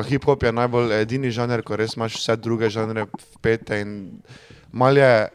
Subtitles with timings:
[0.00, 3.02] Pa hip-hop je najbolj edini žanr, ko res imaš vse druge žanre
[3.34, 3.90] vpete in
[4.72, 5.28] mal je,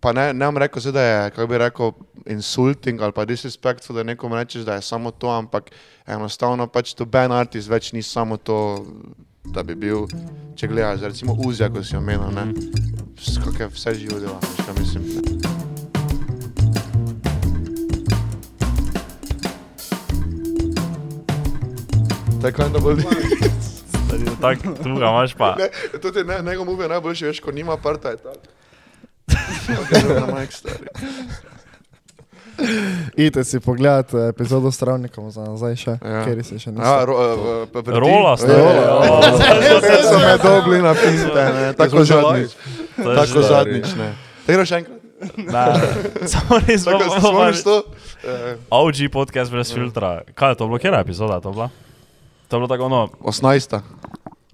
[0.00, 1.92] pa ne, ne bom rekel, da je, kako bi rekel,
[2.32, 5.68] insulting ali pa disrespectful, da nekomu rečeš, da je samo to, ampak
[6.08, 8.86] enostavno pač to band artist več ni samo to,
[9.44, 10.08] da bi bil,
[10.56, 12.48] če gledaš, recimo Uzja, ko si omenil, ne,
[13.44, 15.04] kako je vse živo delo, veš, kaj mislim.
[22.40, 23.68] Tako je, da
[24.40, 25.54] Tako, tu ga imaš pa.
[25.54, 25.68] Ne,
[26.00, 28.40] to je ne, njegov move je najboljši, veš, ko nima parta, je tako.
[30.20, 30.88] Na Mike, stari.
[33.14, 36.24] Idite si pogledat eh, epizodo s travnikom za nazaj še, Ja.
[36.24, 37.04] ker se še A, niste.
[37.04, 37.28] ro, uh,
[37.68, 38.00] pa vrti?
[38.00, 38.58] Rola, stari.
[38.58, 39.20] Rola.
[39.22, 42.50] Ja, Jaz so me dobili na pinte, ne, tako zadnjič.
[42.96, 44.08] Je Tako zadnjič, ne.
[44.42, 44.94] Tako še enkrat.
[45.36, 45.64] Ne,
[46.32, 47.76] samo res Tako, bomo- se spomniš to?
[48.24, 50.10] Eh, OG podcast brez filtra.
[50.32, 51.70] Kaj je to bilo, kera epizoda to bila?
[52.48, 53.80] To je bilo tako ono, 18.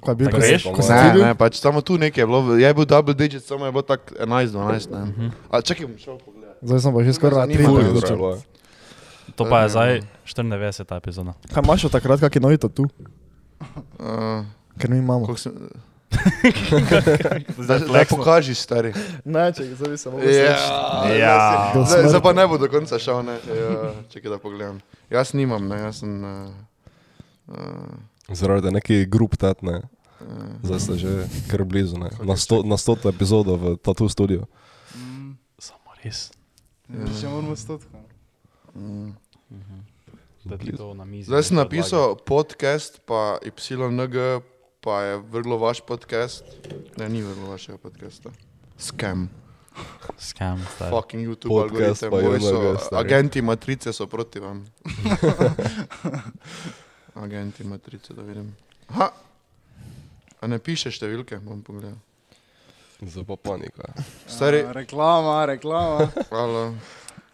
[0.01, 0.29] Ko je bil,
[0.75, 3.67] ko si Ne, ne, pač samo tu nekaj je bilo, je bil double digit, samo
[3.67, 5.01] je bilo tako 11, 12, ne.
[5.05, 5.29] Mhm.
[5.51, 6.57] A čakaj, bom šel pogledat.
[6.63, 8.19] Zdaj sem pa že skoraj na Zanima tri me, ure dobro začel.
[9.35, 10.97] to pa je zdaj 94.
[10.97, 11.33] epizoda.
[11.55, 12.85] Kaj imaš od takrat, kak je novito tu?
[13.99, 14.45] Uh,
[14.79, 15.27] Ker mi imamo.
[17.69, 18.93] Da, da pokaži, stari.
[19.25, 20.55] Ne, če zdaj bi se mogel Ja,
[21.11, 21.71] Ja.
[21.75, 23.33] Do Zdaj, zdaj pa ne bo do konca šel, ne.
[23.33, 24.79] Ja, čakaj, da pogledam.
[25.11, 26.25] Jaz nimam, ne, jaz sem...
[26.25, 26.74] Uh,
[27.49, 27.57] uh,
[28.31, 29.83] Zaradi neki grup tat, ne.
[30.21, 30.27] uh,
[30.63, 32.11] Zdaj ste že kar blizu, ne.
[32.25, 34.47] Na, sto, na stoto epizodo v Tattoo studiu.
[35.59, 36.31] Samo res.
[36.89, 37.87] Še moramo stoti.
[38.75, 39.13] mm.
[40.45, 41.25] Na mizi.
[41.25, 44.45] Zdaj sem napisal podcast, pa YNG,
[44.85, 46.45] pa je vrlo vaš podcast.
[47.01, 48.29] Ne, ni vrlo vašega podcasta.
[48.77, 49.33] Scam.
[50.21, 50.93] Scam, stari.
[50.93, 52.77] Fucking YouTube Podcast algoritem.
[52.77, 52.93] so-.
[52.93, 54.61] Agenti matrice so proti vam.
[57.15, 58.57] Agenti matrice, da vidim.
[58.89, 59.11] Aha.
[60.41, 61.97] A ne piše številke, bom pogledal.
[63.01, 63.93] Zdaj pa panika.
[64.27, 66.09] Stari, Reklama, reklama.
[66.25, 66.63] hvala.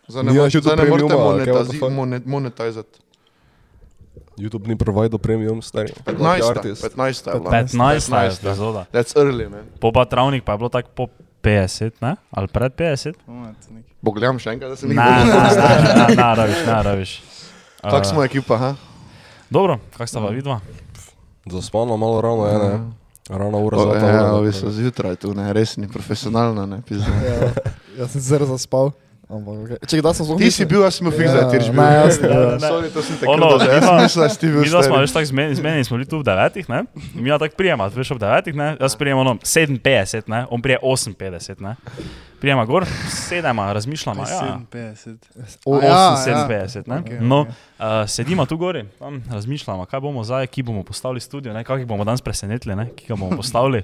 [0.06, 1.92] Zdaj ne, morete- zdaj ne YouTube morete premiuma, ali kaj, what the monetazi- fuck?
[1.92, 2.98] monet- monetizati.
[4.36, 5.92] YouTube ni provider premium, stari.
[6.04, 6.48] 15.
[6.48, 6.82] artist.
[6.82, 7.26] 15.
[7.26, 7.50] je bila.
[7.52, 8.38] 15.
[8.40, 8.86] epizoda.
[8.90, 9.64] That's early, man.
[9.78, 11.04] Po pa travnik pa je bilo tako po
[11.40, 12.16] 50, ne?
[12.30, 13.14] Ali pred 50?
[13.26, 13.88] Moment, neki.
[14.00, 15.40] Pogledam še enkrat, da se Ne, mi ne, ne,
[16.00, 17.10] ne, ne, rabiš, ne, rabiš.
[17.82, 18.70] Kak Eh, smo ekipa, ha?
[19.50, 20.60] Dobro, kak sta pa vidva?
[21.50, 22.90] Zaspano malo rano je, ne.
[23.28, 27.06] Rana ura O, za Ja, ovi so zjutraj tu, ne, resni, profesionalno, ne, pizda.
[27.06, 27.52] Ja,
[27.98, 28.90] jaz sem zelo zaspal.
[29.30, 29.78] Ampak, okay.
[29.86, 31.76] Če kdaj sem zelo Ti si bil, jaz sem bil fiks, da ti Ja, bil.
[31.78, 32.58] ne, jasno, ja.
[32.58, 35.24] Sorry, to sem te Ono, jaz mislim, da si ti bil Mi smo več tako
[35.24, 36.80] zmeni, zmeni smo bili tu v devetih, ne?
[37.14, 38.72] Mi ja tako prijema, veš ob devetih, ne?
[38.74, 40.46] Jaz prijem ono 57, ne?
[40.50, 41.76] On prije 58, ne?
[42.40, 44.58] Prijema gor, sedema, razmišljamo, ja.
[44.66, 45.16] 57.
[45.64, 46.98] O, A ja, 57, ne?
[46.98, 47.54] Okej, No, okej.
[47.78, 51.64] uh, sedimo tu gori, tam razmišljamo, kaj bomo zdaj, ki bomo postavili studio, ne?
[51.64, 52.88] Kakih bomo danes presenetili, ne?
[52.90, 53.82] Ki ga bomo postavili.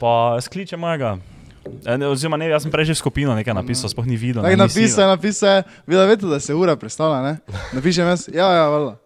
[0.00, 1.18] Pa skliče mojega.
[1.64, 4.42] Eh, ne, Oziroma, ne, jaz sem prej že v skupino nekaj napisal, sploh ni videl.
[4.42, 7.34] Ne, napisal, napisal, vi da veste, da se ura predstavlja, ne?
[7.76, 8.96] Napišem jaz, ja, ja, valjda.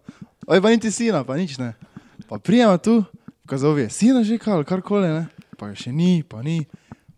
[0.47, 1.73] Oj, pa niti sina, pa nič ne.
[2.29, 3.03] Pa prijema tu,
[3.49, 5.25] kazal je, sina že kal, karkoli, ne?
[5.59, 6.63] Pa še ni, pa ni.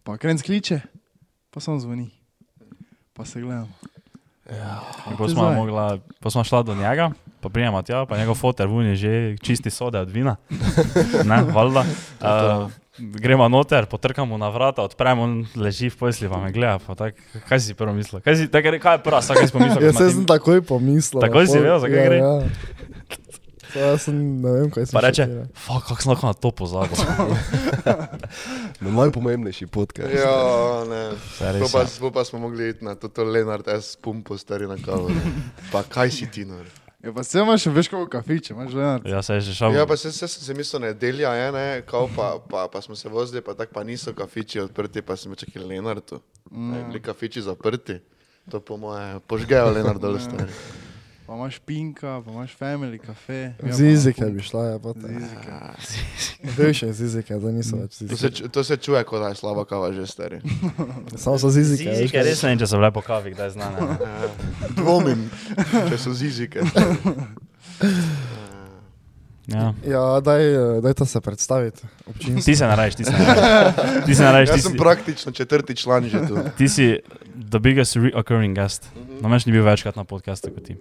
[0.07, 0.79] Pa krenc kliče,
[1.51, 2.07] pa samo zvoni.
[3.17, 3.67] Pa se gledam.
[4.47, 7.11] In potem smo, mogla, potem smo šla do njega,
[7.41, 9.11] pa prijema tja, pa njegov foter vun je že
[9.43, 10.35] čisti sode od vina.
[11.29, 11.83] Ne, valjda.
[12.21, 16.79] Uh, gremo noter, potrkamo na vrata, odpremo, on leži v posli, pa me gleda.
[16.81, 17.19] Pa tak,
[17.49, 18.21] kaj si prvo mislil?
[18.21, 19.81] Kaj, si, tak, kaj je prva, kaj si pomislil?
[19.89, 21.21] Jaz sem takoj pomislil.
[21.21, 22.17] Takoj si vedel, za kaj ja, gre?
[22.17, 22.33] Ja.
[23.67, 26.49] To jaz sem, ne vem, kaj sem Pa reče, fuck, kako sem lahko na to
[26.55, 26.97] pozabil.
[28.83, 30.13] Na najpomembnejši podcast.
[30.13, 31.03] Ja, ne.
[31.61, 33.97] To pa, to pa smo mogli iti na to, to Lenart S.
[33.99, 35.11] pumpo stari na kavu.
[35.73, 36.61] Pa kaj si ti, no?
[37.03, 39.05] Ja, pa se imaš veš kako kafiče, imaš Lenart.
[39.05, 39.75] Ja, se je že šel.
[39.75, 42.95] Ja, pa se, se sem si mislil, nedelja je, ne, kao pa, pa, pa smo
[42.95, 46.19] se vozili, pa tako pa niso kafiči odprti, pa smo čakali Lenartu.
[46.51, 46.87] Mm.
[46.87, 47.99] Bili kafiči zaprti.
[48.51, 50.51] To po moje, požgejo Lenart dol stari.
[51.27, 53.53] Pa imaš Pinka, pa imaš Family Cafe.
[53.59, 55.07] Ja, Zizike bi šla, ja, pa te.
[55.09, 55.51] Zizike.
[56.57, 58.49] Bivše zizike, zdaj niso več To se, zizike.
[58.49, 60.39] to se čuje, kot da je slaba kava že stari.
[61.15, 61.91] Samo so zizike.
[61.93, 63.97] Zizike, res ne vem, če so bile po kavi, kdaj znane.
[64.79, 65.27] Dvomim,
[65.89, 66.63] če so zizike.
[69.47, 69.71] Ja.
[69.81, 70.43] Ja, daj,
[70.81, 71.81] daj to se predstaviti.
[72.05, 72.43] Občinstvo.
[72.43, 73.75] Ti se narajš, ti se narajš.
[74.05, 76.35] Ti se narajš, ti Jaz sem si, praktično četrti član že tu.
[76.57, 76.99] ti si
[77.49, 78.89] the biggest reoccurring guest.
[79.21, 80.75] No, meni še ni bil večkrat na podkastu kot ti.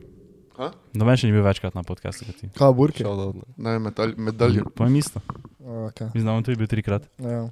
[0.56, 0.70] Ha?
[0.96, 2.48] No, meni še ni bil večkrat na podkastu kot ti.
[2.56, 3.04] Kaj burke?
[3.56, 3.76] Ne.
[3.82, 4.64] Medalj, medaljo.
[4.76, 5.20] Povem isto.
[5.60, 6.08] Okay.
[6.14, 7.08] Mislim, da on tu je bil trikrat.
[7.20, 7.48] Ja.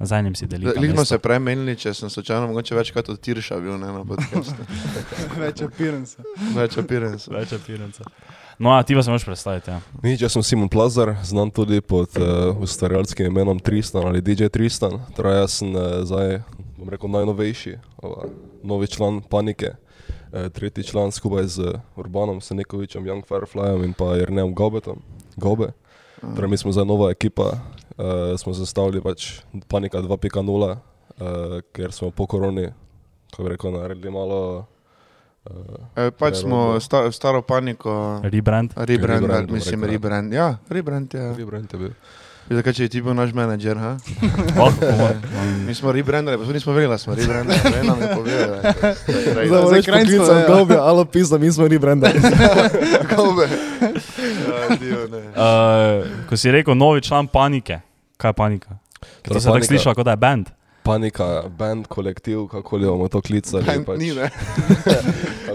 [0.00, 0.72] Za enim si delil.
[0.80, 4.02] Lih smo se prej menili, če sem slučajno mogoče večkrat od Tirša bil ne, na
[4.04, 4.66] podkastu.
[5.42, 6.24] Več appearance.
[6.56, 7.30] Več appearance.
[7.30, 8.06] Več apirance.
[8.58, 9.70] No, a ti pa se moraš predstaviti.
[9.70, 9.80] Ja.
[10.02, 14.98] Nič, jaz sem Simon Plazar, znam tudi pod uh, ustvarjalskim imenom Tristan ali DJ Tristan.
[15.16, 16.40] Torej, jaz sem uh, zdaj,
[16.80, 18.26] bom rekel, najnovejši, ova,
[18.64, 19.76] novi član Panike.
[20.30, 25.02] Uh, tretji član skupaj z Urbanom Senekovičem, Young Fireflyem in pa Jernejem Gobetom.
[25.36, 25.72] Gobe.
[26.20, 27.42] Torej, mi smo zdaj nova ekipa,
[27.98, 30.76] uh, smo sestavili pač Panika 2.0, uh,
[31.72, 32.68] ker smo po koroni,
[33.30, 34.40] kako rekel, naredili malo.
[34.58, 34.64] Uh,
[35.96, 38.20] E, pač Ja, smo sta, staro paniko.
[38.22, 38.76] Rebrand.
[38.76, 39.88] Rebrand, Rebrand, mislim, ja.
[39.90, 40.32] rebrand.
[40.32, 41.34] Ja, rebrand je.
[41.36, 41.94] Rebrand je bil.
[42.50, 43.94] Zakaj, če je ti bil naš menedžer, ha?
[45.66, 47.58] Mi smo rebrandali, pa nismo vedeli, da smo rebrandali.
[47.70, 48.50] Ne nam je povedal.
[49.46, 50.46] Za poklical ja.
[50.48, 52.18] Gobja, alo pizda, mi smo rebrandali.
[55.10, 55.18] Ne.
[55.34, 57.80] Uh, ko si rekel novi član panike,
[58.16, 58.76] kaj je panika?
[59.00, 60.50] Ker to Torej, se tako sliši, kot da je band.
[60.82, 63.64] Panika, band, kolektiv, kako li bomo to klicali.
[63.66, 64.30] Band pač, ni, ne.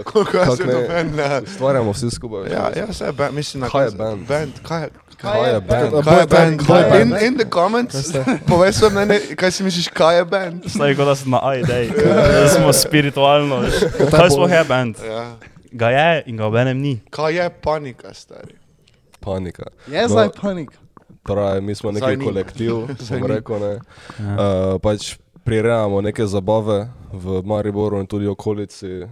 [0.04, 0.72] Koliko ne?
[0.72, 1.40] do band, ne.
[1.46, 2.50] Stvarjamo vsi skupaj.
[2.52, 4.26] Ja, ja, vse je band, mislim na Kaj je band?
[4.28, 4.90] Band, kaj je?
[5.16, 5.92] Kaj je band?
[6.00, 6.60] Kaj je band?
[6.60, 7.22] Kaj je In, band?
[7.22, 8.12] in the comments,
[8.48, 10.64] povej sem meni, kaj si misliš, kaj je band?
[10.66, 13.56] Zdaj, kot da sem na idej, da smo spiritualno.
[13.58, 13.74] veš.
[14.10, 14.96] Kaj smo je band?
[15.00, 15.36] Ja.
[15.72, 17.00] Ga je in ga obenem ni.
[17.10, 18.54] Kaj je panika, stari?
[19.20, 19.64] Panika.
[19.86, 20.08] Je No.
[20.08, 20.70] zdaj panik.
[21.22, 22.72] Torej, mi smo neki kolektiv,
[23.10, 23.26] ni.
[23.26, 23.72] rekel, ne.
[23.72, 23.80] Ja.
[24.28, 24.38] Uh,
[24.78, 29.06] pač prirejamo neke zabave v Mariboru in tudi okolici,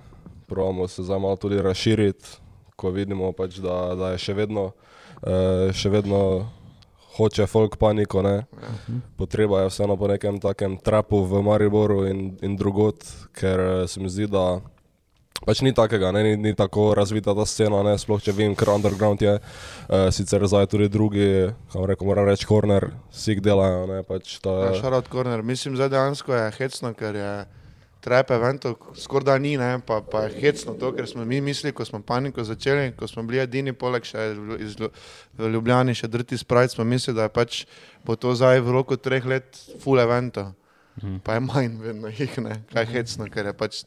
[0.46, 2.28] pravimo se zdaj malo tudi razširiti,
[2.76, 4.70] ko vidimo pač, da, da je še vedno,
[5.22, 6.20] uh, še vedno
[7.14, 8.44] hoče folk paniko, ne.
[9.16, 13.06] Potreba je vseeno po nekem takem trapu v Mariboru in, in drugot,
[13.38, 14.60] ker eh, se mi zdi, da
[15.44, 18.70] Pač ni takega, ne, ni, ni tako razvita ta scena, ne, sploh če vem, ker
[18.72, 21.26] underground je, uh, sicer zdaj tudi drugi,
[21.68, 25.90] kako rekel, moram reči, corner, vsi delajo, ne, pač ta, Ja, Šarot Corner, mislim, da
[25.92, 27.32] dejansko je hecno, ker je
[28.04, 31.72] trap eventov skoraj da ni, ne, pa, pa je hecno to, ker smo mi mislili,
[31.72, 34.76] ko smo paniko začeli, ko smo bili edini, poleg še v- iz
[35.38, 37.62] Ljubljani, še drti sprite, smo mislili, da je pač
[38.04, 39.48] bo to zdaj v roku treh let
[39.80, 40.52] full eventov.
[41.24, 43.80] Pa je manj vedno jih, ne, kaj hecno, ker je pač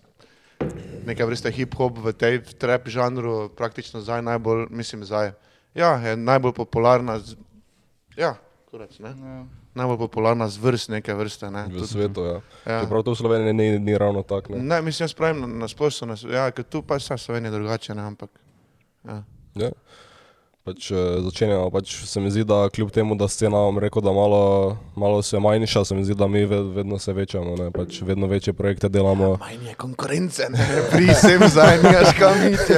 [1.05, 5.31] neka vrsta hip-hop v tej v trap žanru praktično zdaj najbolj, mislim zdaj,
[5.71, 7.37] ja, je najbolj popularna, z,
[8.17, 8.33] ja,
[8.67, 9.39] kurac, ne Ja.
[9.77, 11.51] Najbolj popularna zvrst neke vrste.
[11.53, 12.25] Ne, v svetu.
[12.25, 12.39] Ja.
[12.65, 12.81] ja.
[12.81, 14.57] Čeprav to v Sloveniji ni, ni ravno tako.
[14.57, 14.63] Ne.
[14.63, 18.09] Ne, mislim, jaz pravim na, na splošno, ja, ker tu pač vse Slovenije drugače, ne,
[18.09, 18.33] ampak.
[19.05, 19.21] Ja.
[19.55, 19.71] Ja.
[20.67, 24.11] Pač, eh, začenjamo, pač se mi zdi, da kljub temu, da scena vam rekel, da
[24.11, 27.71] malo, malo se manjša, se mi zdi, da mi ved, vedno se večamo, ne.
[27.71, 29.37] pač vedno večje projekte delamo.
[29.39, 32.75] Manj je konkurence, ne, pri sem zdaj, nimaš kam iti.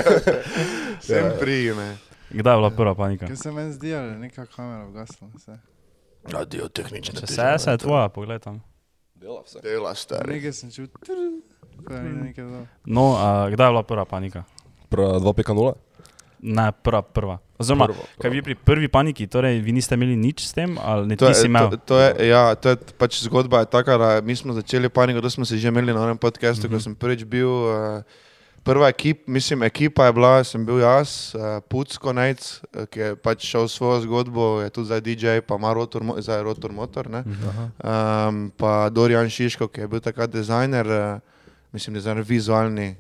[1.02, 1.34] Sem Ja.
[1.40, 1.98] pri, ne.
[2.30, 3.26] Kdaj je bila prva panika?
[3.26, 5.28] Ker se meni zdi, da je neka kamera ugasla.
[5.34, 5.58] vse.
[6.24, 8.62] Radio tehnične Če se se je tvoja, poglej tam.
[9.16, 9.60] Dela vse.
[9.64, 10.34] Dela stari.
[10.34, 11.42] Nekaj sem čutil,
[11.90, 12.66] nekaj dal.
[12.86, 14.44] No, uh, kdaj je bila prva panika?
[14.90, 15.74] Prva 2.0?
[16.40, 17.38] Ne, prva, prva.
[17.60, 18.22] Oziroma, Prva, prva.
[18.24, 21.28] kaj vi pri prvi paniki, torej vi niste imeli nič s tem, ali ne To
[21.28, 21.70] ti si je, imel?
[21.70, 25.20] to, to je, ja, to je pač zgodba je taka, da mi smo začeli paniko,
[25.22, 26.78] to smo se že imeli na enem podkastu, mm -hmm.
[26.78, 27.48] ko sem prvič bil.
[27.48, 28.04] Uh,
[28.64, 33.16] prva ekipa, mislim, ekipa je bila, sem bil jaz, uh, Pucko Nejc, eh, ki je
[33.16, 37.10] pač šel svojo zgodbo, je tudi zdaj DJ, pa ima rotor, zdaj rotor motor.
[37.10, 37.24] Ne?
[37.24, 42.96] Um, pa Dorian Šiško, ki je bil takrat dizajner, uh, mislim, dizajner vizualni.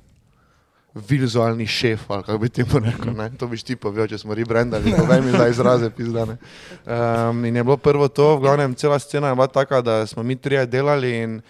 [1.09, 3.29] Vizualni šef, ali kako bi ti rekel, ne?
[3.37, 6.39] to biš ti povedal, če smo rebrandali, povej mi zdaj izraze, pizdane.
[6.85, 10.23] Um, in je bilo prvo to, v glavnem cela scena je bila taka, da smo
[10.23, 11.41] mi trije delali in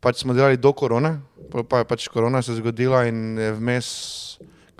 [0.00, 1.20] pač smo delali do korone,
[1.68, 3.88] pa je pač korona se zgodila in je vmes,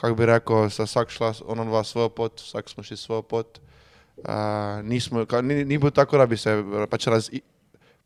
[0.00, 3.60] kako bi rekel, sta vsak šla ono dva svojo pot, vsak smo šli svojo pot.
[4.20, 6.52] Uh, nismo, ka, ni, ni bilo tako, da bi se
[6.90, 7.30] pač raz,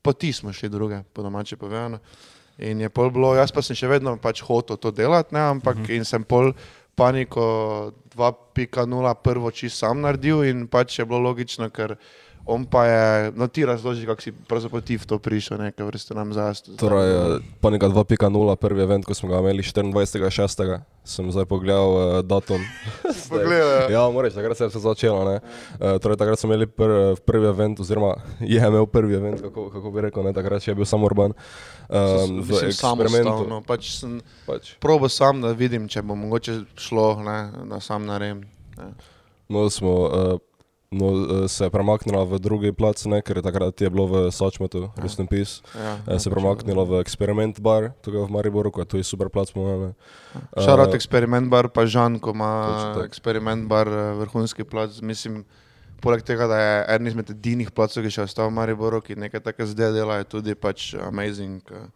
[0.03, 1.99] poti smo šli druge, po domače povedano.
[2.59, 5.77] In je pol bilo, jaz pa sem še vedno pač hotel to delati, ne, ampak
[5.77, 5.97] mm -hmm.
[5.97, 6.53] in sem pol
[6.95, 11.97] paniko 2.0 prvo čist sam naredil in pač je bilo logično, ker
[12.47, 16.15] on pa je, no ti razloži, kako si pravzaprav ti v to prišel, nekaj vrste
[16.15, 16.77] nam zasto.
[16.77, 20.81] Torej, eh, Panika 2.0, prvi event, ko smo ga imeli 24.6.
[21.05, 22.61] sem zdaj pogledal uh, datum.
[23.29, 23.91] Pogledaj, ja.
[23.91, 25.25] Ja, moraš, takrat se je vse začelo.
[25.25, 25.41] ne.
[25.81, 29.91] Uh, torej, takrat smo imeli pr, prvi event, oziroma je imel prvi event, kako, kako
[29.91, 31.33] bi rekel, ne, takrat še je bil samo urban.
[31.89, 32.77] Um, eksperimentu.
[32.77, 34.77] samostalno, pač sem Pač.
[34.81, 37.39] probo sam, da vidim, če bo mogoče šlo, ne,
[37.73, 38.45] da sam naredim.
[38.77, 38.93] Ne.
[39.49, 40.41] No, smo uh,
[40.95, 44.91] no, uh, se premaknili v drugi plac, ne, ker je takrat je bilo v Sačmetu,
[44.97, 45.61] Rest in Peace.
[45.75, 49.51] Ja, Uh, se premaknilo v eksperiment bar, tukaj v Mariboru, ko je to super plac,
[49.51, 49.81] po mojem.
[49.83, 49.93] ne.
[50.57, 52.51] Šarat Eh, eksperiment bar, pa Žan, ko ima
[52.95, 53.05] tako.
[53.05, 55.01] eksperiment bar, eh, vrhunski plac.
[55.01, 55.45] Mislim,
[56.01, 59.41] poleg tega, da je eden izmed edinih placov, ki še ostal v Mariboru, ki nekaj
[59.43, 61.61] takega zdaj dela, je tudi pač amazing.
[61.71, 61.91] eh,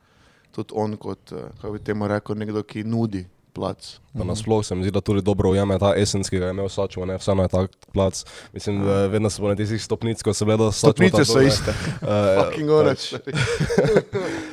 [0.49, 3.99] Tudi on kot, eh, kako bi temu rekel, nekdo, ki nudi plac.
[4.19, 6.69] Pa nasploh se mi zdi, da tudi dobro ujame ta esens, ki ga je imel
[6.69, 8.25] Sačmo, ne, vseeno je tak plac.
[8.53, 10.93] Mislim, da vedno so bile tistih stopnic, ko se gledo Sačmo.
[10.93, 11.75] Stopnice so iste.
[12.03, 12.09] Uh,
[12.45, 13.15] Fucking honest.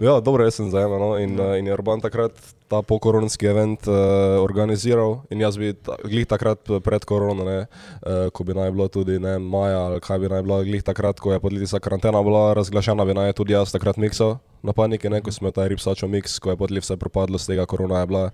[0.00, 0.98] Ja, dobro, jaz sem zajema.
[0.98, 1.14] No?
[1.18, 2.32] In, uh, in je Urban takrat
[2.68, 3.94] ta pokoronski event uh,
[4.42, 5.20] organiziral.
[5.30, 9.18] In jaz bi ta, glih takrat pred korono, ne, uh, ko bi naj bilo tudi
[9.22, 13.04] ne, maja ali kaj bi naj bilo, glih takrat, ko je podlitisa karantena bila razglašena,
[13.04, 16.54] bi naj tudi jaz takrat miksal na paniki, ne, ko smo ta ripsačo miks, ko
[16.54, 18.24] je podli vse propadlo z tega korona je bila.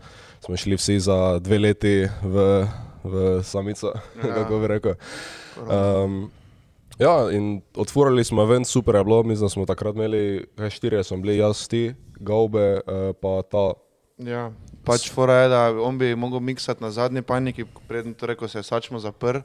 [0.44, 2.66] Smo šli vsi za dve leti v,
[3.04, 4.34] v samico, ja.
[4.34, 4.94] kako bi rekel.
[5.66, 6.30] Um,
[7.00, 11.04] Ja, in odfurali smo event, super je bilo, mislim, da smo takrat imeli, kaj štirje
[11.04, 13.72] smo bili, jaz, ti, Gaube, eh, pa ta.
[14.18, 14.50] Ja,
[14.84, 18.58] pač fora je, da on bi mogel miksati na zadnji paniki, predtem torej, ko se
[18.58, 19.40] je sačmo zaprl.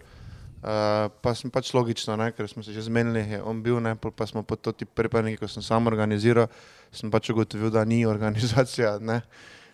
[0.65, 3.91] Uh, pa sem pač logično, ne, ker smo se že zmenili, je on bil, ne,
[3.95, 6.47] pa smo po to ti pripadniki, ko sem sam organiziral,
[6.89, 9.19] sem pač ugotovil, da ni organizacija, ne,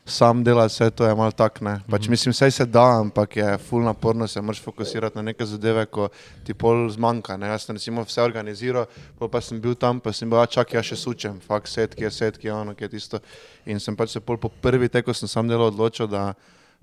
[0.06, 1.80] sam dela vse to je malo tak, ne.
[1.90, 5.86] Pač mislim, vse se da, ampak je full naporno, se moraš fokusirati na neke zadeve,
[5.86, 6.10] ko
[6.44, 7.48] ti pol zmanjka, ne.
[7.54, 8.90] Jaz sem recimo vse organiziral,
[9.20, 12.10] pol pa sem bil tam, pa sem bil, a čak, ja še sučem, fakt setki
[12.12, 13.22] setki, ono, ki je tisto.
[13.66, 16.34] In sem pač se pol po prvi tek, ko sem sam delal, odločil, da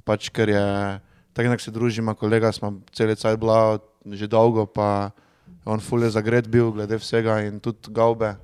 [0.06, 0.66] pač, ker je,
[1.34, 5.10] tako nek se družima, kolega smo cel cajt bila že dolgo, pa
[5.68, 8.36] on ful je zagret bil glede vsega in tudi gaube.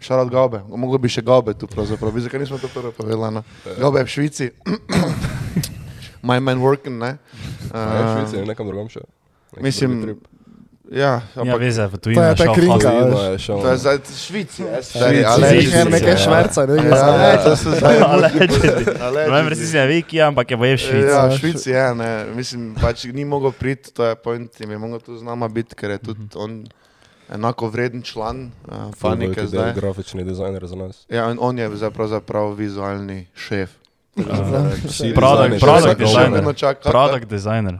[0.00, 3.42] Šarat gaube, mogoče bi še gaube tu pravzaprav, bi zakaj nismo to prvo povedali, no.
[3.78, 4.50] Gaube je v Švici,
[6.28, 7.16] my man working, ne.
[7.16, 9.04] Uh, Uh, Švici, nekam drugam še.
[9.54, 10.16] Neki mislim, ja,
[10.90, 13.76] Ja, ampak veze, v To tujini je je ta krinka, je to je no.
[13.78, 18.02] zdaj Švici, je je nekaj šverca, ne, Ja, ja, to so zdaj.
[18.02, 18.82] Allegedly.
[19.14, 21.12] Ne vem, resnici je Viki, ampak je boje v Švici.
[21.14, 24.78] Ja, v Švici je, ne, mislim, pač ni mogel priti, to je point, in je
[24.82, 26.66] mogel tu z nama biti, ker je tudi on
[27.30, 29.72] enako vreden član uh, panike tudi zdaj.
[29.74, 31.04] Grafični dizajner za nas.
[31.08, 33.70] Ja, on je pravzaprav vizualni šef.
[34.16, 36.44] Vsi Product- product designer.
[36.82, 37.78] Product designer.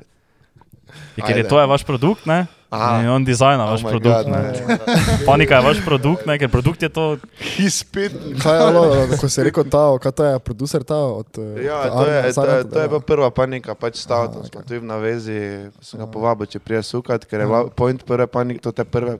[1.16, 2.46] Je, ker je to je vaš produkt, ne?
[2.70, 3.02] Aha.
[3.02, 4.40] In on dizajna Oh vaš my produkt, God, ne?
[4.68, 4.78] ne.
[5.26, 6.38] Panika je vaš produkt, ne?
[6.38, 7.16] Ker produkt je to,
[7.58, 8.14] He's spit.
[8.42, 8.84] Kaj je bilo,
[9.20, 11.26] ko si rekel ta, kaj to je, producer ta od...
[11.38, 14.32] eh, Ja, ta to je, to je, to je bila prva panika, pač stav, Aha,
[14.32, 18.06] tam smo tudi na vezi, sem ga povabil, če prije sukat, ker je bila point
[18.06, 19.18] prve panike, to te prve,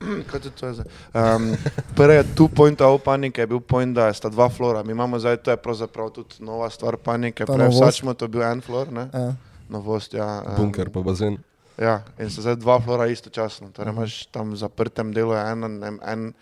[0.00, 0.86] kaj to je zdaj?
[1.14, 1.56] Um,
[1.96, 5.36] prve two point of panike je bil point, da sta dva flora, mi imamo zdaj,
[5.36, 7.82] to je pravzaprav tudi nova stvar panike, prej novost.
[7.82, 9.08] vsačmo to bil en flor, ne?
[9.12, 9.34] Ja.
[9.68, 10.42] Novost, ja.
[10.46, 11.38] um, Bunker pa bazen.
[11.78, 13.70] Ja, in so zdaj dva flora istočasno.
[13.72, 16.32] Torej imaš tam v zaprtem delu en, en, en,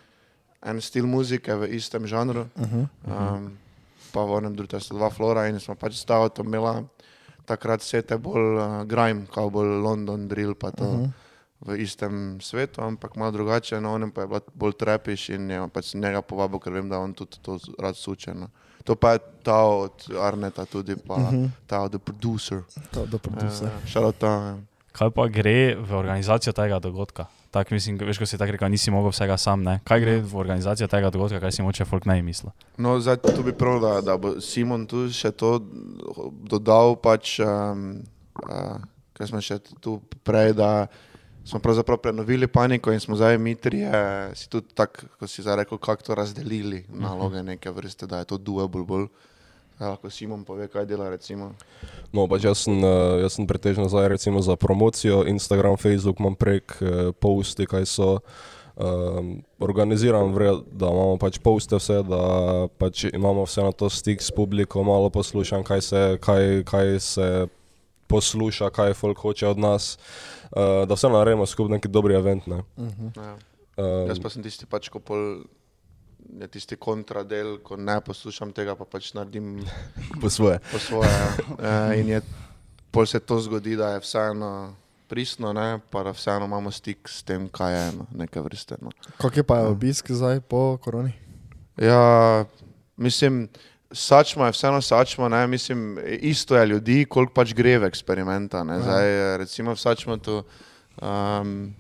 [0.63, 3.51] en stil muzike v istem žanru, um,
[4.15, 6.83] pa v enem drugem sta dva flora in smo pač stavo to imela
[7.47, 11.28] takrat sete bolj uh, grime, kao bolj London drill, pa to uh -huh.
[11.61, 15.95] V istem svetu, ampak malo drugače, na onem pa je bolj trepiš in je pač
[15.95, 18.35] njega povabil, ker vem, da on tudi to rad suče.
[18.35, 18.51] No.
[18.85, 21.51] To pa je ta od Arneta tudi, pa uh -huh.
[21.67, 22.63] ta od The Producer.
[22.91, 23.67] To, da producer.
[23.67, 24.27] Uh, Šarota.
[24.27, 24.59] Ja.
[24.99, 27.27] kaj pa gre v organizacijo tega dogodka.
[27.51, 29.79] Tak, mislim, veš, ko si tako rekel, nisi mogel vsega sam, ne?
[29.85, 32.51] Kaj gre v organizacijo tega dogodka, kaj si moče folk ne misli?
[32.77, 35.57] No, zdaj tu bi prav, da, da bo Simon tu še to
[36.51, 38.03] dodal, pač, um,
[38.45, 38.77] uh,
[39.17, 40.89] kaj smo še tu prej, da
[41.49, 45.57] smo pravzaprav prenovili paniko in smo zdaj mi trije si tudi tako, ko si zdaj
[45.57, 49.07] rekel, kako to razdelili naloge neke vrste, da je to doable bolj.
[49.81, 51.53] Ja, lahko Simon pove, kaj dela recimo.
[52.13, 56.35] No, pač jaz sem, eh, jaz sem pretežno zdaj recimo za promocijo, Instagram, Facebook imam
[56.35, 58.19] prek eh, posti, kaj so.
[58.79, 64.23] Um, organiziram, vred, da imamo pač poste vse, da pač imamo vse na to stik
[64.23, 67.27] s publiko, malo poslušam, kaj se, kaj, kaj se
[68.09, 69.99] posluša, kaj folk hoče od nas,
[70.51, 72.47] uh, da vse naredimo skupaj neki dobri event.
[72.47, 72.63] Ne.
[73.17, 73.37] Ja.
[73.79, 75.45] Um, Jaz pa sem tisti pač, ko pol
[76.41, 79.63] je tisti kontradel, ko ne poslušam tega, pa pač naredim
[80.23, 80.59] po svoje.
[80.73, 81.15] po svoje.
[81.57, 82.21] Uh, in je,
[82.91, 84.51] pol se to zgodi, da je vseeno
[85.09, 88.77] pristno, ne, pa da vseeno imamo stik s tem, kaj je no, neka vrsta.
[88.83, 88.93] No.
[89.17, 91.15] Kak je pa obisk zdaj po koroni?
[91.81, 92.45] Ja,
[92.97, 93.49] mislim,
[93.93, 98.65] sačma je vseeno sačma, ne, mislim, isto je ljudi, koliko pač gre v eksperimenta.
[98.65, 98.81] Ne.
[98.83, 100.43] Zdaj, recimo v sačma tu.
[101.03, 101.75] Um,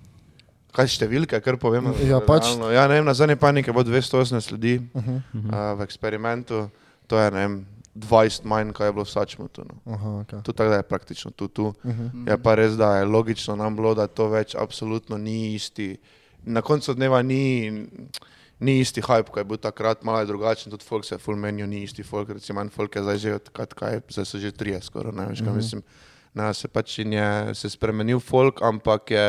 [0.78, 1.90] Kaj številke, kar povemo?
[2.06, 2.44] Ja, pač.
[2.44, 2.68] realno.
[2.70, 5.22] Ja, ne vem, na zadnji paniki je bilo 218 ljudi Uh -huh.
[5.34, 6.68] uh, v eksperimentu,
[7.06, 7.66] to je ne vem,
[7.98, 9.64] 20 manj, kaj je bilo v Sačmutu.
[9.64, 9.94] No.
[9.94, 10.42] Aha, okay.
[10.42, 11.48] Tu tako da je praktično tu.
[11.48, 11.66] tu.
[11.66, 12.30] uh -huh.
[12.30, 15.96] Je pa res, da je logično nam bilo, da to več absolutno ni isti.
[16.44, 17.70] Na koncu dneva ni,
[18.60, 21.38] ni isti hype, kot je bil takrat, malo je drugačen, tudi folk se je full
[21.38, 24.38] menijo, ni isti folk, recimo en folk je zdaj že od kad, kaj, zdaj so
[24.38, 25.82] že trije skoraj, ne veš, kaj mislim.
[26.34, 29.26] Ne, se pač in je se spremenil folk, ampak je,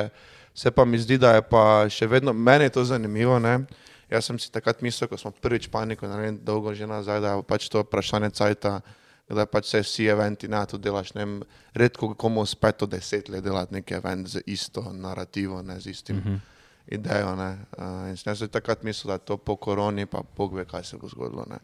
[0.54, 3.62] se pa mi zdi, da je pa še vedno, meni je to zanimivo, ne.
[4.10, 7.46] Jaz sem si takrat mislil, ko smo prvič paniko naredili, dolgo že nazaj, da je
[7.46, 8.82] pač to vprašanje cajta,
[9.30, 11.34] Da pač se vsi eventi, ne, to delaš, ne vem,
[11.78, 16.18] redko komu uspe to deset let delati neki event z isto narativo, ne, z istim
[16.18, 16.40] uh -huh.
[16.92, 17.50] Idejo, ne.
[17.78, 20.84] Uh, in sem jaz takrat mislil, da je to po koroni, pa Bog ve, kaj
[20.84, 21.60] se bo zgodilo, ne.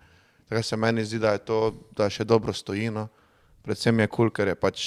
[0.50, 1.60] Tako se meni zdi, da je to,
[1.98, 3.08] da še dobro stoji, no.
[3.65, 4.84] Predvsem je kul, cool, ker je pač,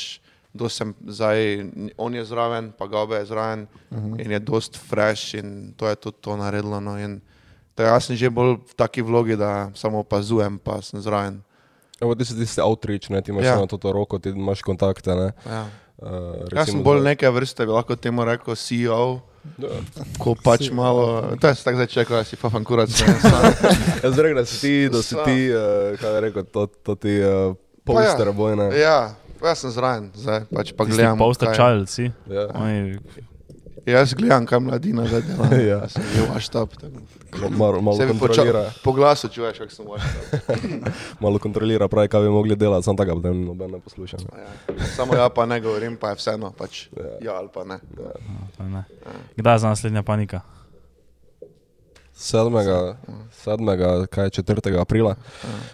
[0.54, 1.66] do sem zdaj,
[1.98, 4.24] on je zraven, pa Gabe je zraven uh -huh.
[4.24, 6.98] in je dost fresh in to je tudi to naredilo, no.
[6.98, 7.20] In,
[7.78, 11.42] jaz sem že bolj v taki vlogi, da samo opazujem, pa sem zraven.
[12.00, 13.58] Evo, ti si tisti outreach, ne, ti imaš Ja.
[13.60, 15.32] na to roko, ti imaš kontakte, ne.
[15.46, 15.66] Ja.
[15.98, 19.20] Uh, Jaz sem bolj neke vrste, bi lahko temu rekel CEO,
[20.18, 22.90] ko pač malo, to je tako zdaj čekal, da si fafan kurac.
[22.90, 23.42] ne, sam.
[24.04, 25.60] Jaz bi rekel, da si ti, da si ti, uh,
[25.96, 27.54] kaj bi rekel, to, to ti uh,
[27.84, 28.68] poster bojne.
[28.74, 31.18] Ja, jaz sem zraven, zdaj pač pa Tisti gledam.
[31.18, 32.10] poster kaj- child si.
[32.26, 32.46] Ja.
[32.54, 32.98] Oni,
[33.88, 35.48] Jaz gledam, kaj mladina zdaj dela.
[35.68, 35.78] Ja.
[35.80, 36.68] Jaz sem bil vaštap.
[37.50, 40.60] Malo, malo kontrolira, Po glasu čuješ, kako sem vaštap.
[41.24, 44.16] malo kontrolira, pravi, kaj bi mogli delati, samo tako, da noben ne posluša.
[44.20, 44.44] ne.
[44.44, 44.84] Ja.
[44.96, 47.16] Samo ja pa ne govorim, pa je vseeno, pač Ja.
[47.22, 47.78] ja ali pa ne.
[48.56, 48.84] to ne.
[49.36, 50.40] Kdaj je za naslednja panika?
[52.18, 52.94] 7.
[53.46, 54.06] 7.
[54.10, 54.80] kaj je 4.
[54.80, 55.14] aprila.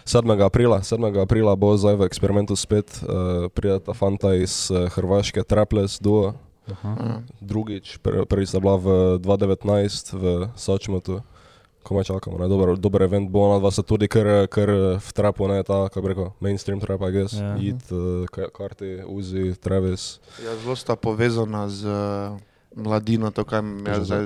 [0.05, 0.45] 7.
[0.45, 1.21] aprila, 7.
[1.21, 6.33] aprila bo zdaj v eksperimentu spet uh, prijeta fanta iz uh, Hrvaške, Traples Duo.
[6.65, 7.21] Ja.
[7.41, 8.87] Drugič, pr prvič sta bila v
[9.21, 10.23] 2019 v
[10.57, 11.21] Sočmotu.
[11.85, 12.49] Komaj čakamo, ne?
[12.49, 16.01] dober, dober event bo, ona dva sta tudi kar, kar v trapu, ne ta, kako
[16.01, 17.37] bi rekel, mainstream trap, I guess.
[17.37, 17.53] Ja.
[17.61, 20.17] Eat, uh, Karti, Uzi, Travis.
[20.41, 22.41] Ja, zelo sta povezana z uh,
[22.73, 24.25] mladino, to kaj mi je Že zdaj.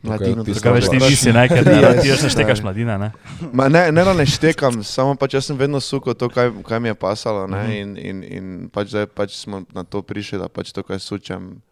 [0.00, 2.02] Mladino, tisto Kaj veš, ti nisi, ne, ker ne, Yes.
[2.02, 3.10] ti još ne štekaš mladine, ne?
[3.52, 6.88] Ma ne, ne, ne štekam, samo pač jaz sem vedno suko to, kaj, kaj mi
[6.88, 7.46] je pasalo.
[7.46, 7.72] Ne, Mhm.
[7.72, 11.62] in, in, in pač zdaj pač smo na to prišli, da pač to, kaj sučem.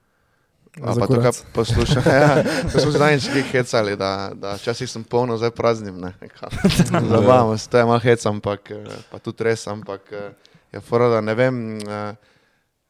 [0.76, 1.36] A pa to, kaj kurac.
[1.54, 2.02] poslušam.
[2.12, 5.96] Ja, ko smo danes nekaj hecali, da, da včasih sem polno, zdaj praznim.
[5.96, 6.12] Ne,
[7.10, 10.34] Zabavamo se, to je malo hec, ampak eh, pa tudi res, ampak eh,
[10.72, 12.12] je fora, da ne vem, eh,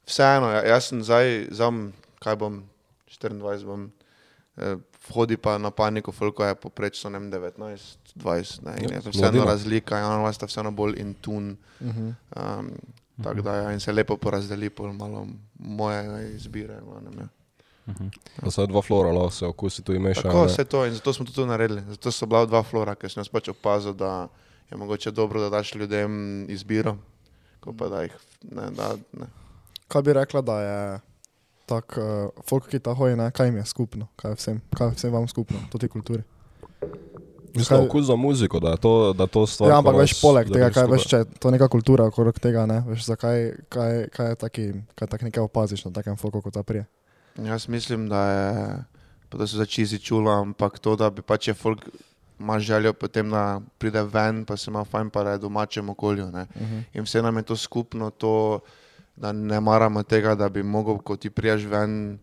[0.02, 1.70] vseeno, ja- jaz sem zdaj, zdaj
[2.18, 2.62] kaj bom,
[3.06, 3.90] 24 bom,
[5.08, 9.10] vhodi pa na paniko, koliko je poprečno, ne vem, 19, 20, ne, Ja, je to
[9.10, 11.56] vseeno razlika, in ona sta vseeno bolj in tun.
[11.80, 12.10] Mhm.
[12.36, 12.70] Um,
[13.22, 15.26] tako da ja, in se lepo porazdeli pol malo
[15.58, 16.80] moje izbire.
[16.80, 17.28] no, ne vem.
[18.42, 20.22] Da so dva flora, lahko se okusi tu imeša.
[20.22, 21.82] Tako vse to in zato smo to tudi naredili.
[21.88, 24.28] Zato so bila dva flora, ker sem jaz pač opazil, da
[24.70, 26.96] je mogoče dobro, da daš ljudem izbiro,
[27.60, 28.16] ko pa da jih
[28.50, 28.96] ne da.
[29.12, 29.26] Ne.
[29.88, 31.00] Kaj bi rekla, da je
[31.66, 34.92] tak, uh, folk, ki ta hoji, ne, kaj jim je skupno, kaj je vsem, kaj
[34.92, 36.22] je vsem vam skupno, to ti kulturi.
[37.56, 39.70] Mislim, Kaj- okus za muziko, da je to, da je to stvar.
[39.70, 42.82] Ja, ampak veš, poleg tega, kaj veš, če je to neka kultura okrog tega, ne,
[42.86, 46.62] veš, zakaj, kaj, kaj je taki, kaj tak nekaj opaziš na takem folku, kot ta
[46.62, 46.84] prije.
[47.42, 48.52] Jaz mislim, da je,
[49.28, 51.88] pa da so začizi čula, ampak to, da bi pač je folk
[52.38, 55.88] ima željo potem, da pride ven, pa se ima fajn, pa da je v domačem
[55.88, 56.26] okolju.
[56.26, 56.42] Ne.
[56.42, 56.82] Uh -huh.
[56.92, 58.60] In vse nam je to skupno, to,
[59.16, 62.18] da ne maramo tega, da bi mogel, ko ti priješ ven,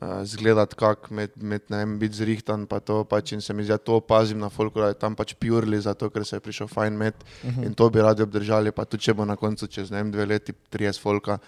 [0.00, 2.66] uh, zgledati kak, med, med, ne vem, biti zrihtan.
[2.70, 5.16] Pa to, pač, in se mi zdi, da to opazim na folku, da je tam
[5.18, 7.66] pač purli, zato ker se je prišel fajn med Uh -huh.
[7.66, 8.72] in to bi radi obdržali.
[8.72, 11.38] Pa tudi če bo na koncu čez ne vem, dve leti, 30 folka,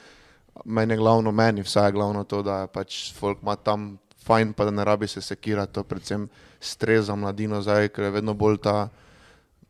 [0.64, 4.64] meni je glavno, meni vsaj je glavno to, da pač folk ima tam fajn, pa
[4.64, 6.28] da ne rabi se sekirati, to predvsem
[6.60, 8.88] stres za mladino zdaj, ker je vedno bolj ta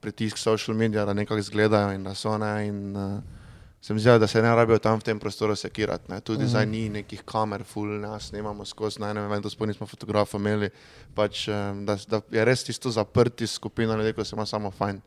[0.00, 2.66] pritisk social medija, da nekako izgledajo in da so ne.
[2.66, 3.39] In, uh,
[3.80, 6.12] se mi zdi, da se ne rabijo tam v tem prostoru sekirati.
[6.12, 6.20] Ne.
[6.20, 6.48] Tudi mm.
[6.48, 10.70] zdaj ni nekih kamer, full nas snemamo skozi, na enem eventu sploh nismo fotografa imeli.
[11.14, 11.46] Pač,
[11.86, 15.00] da, da je res tisto zaprti skupina ljudi, ko se ima samo fajn.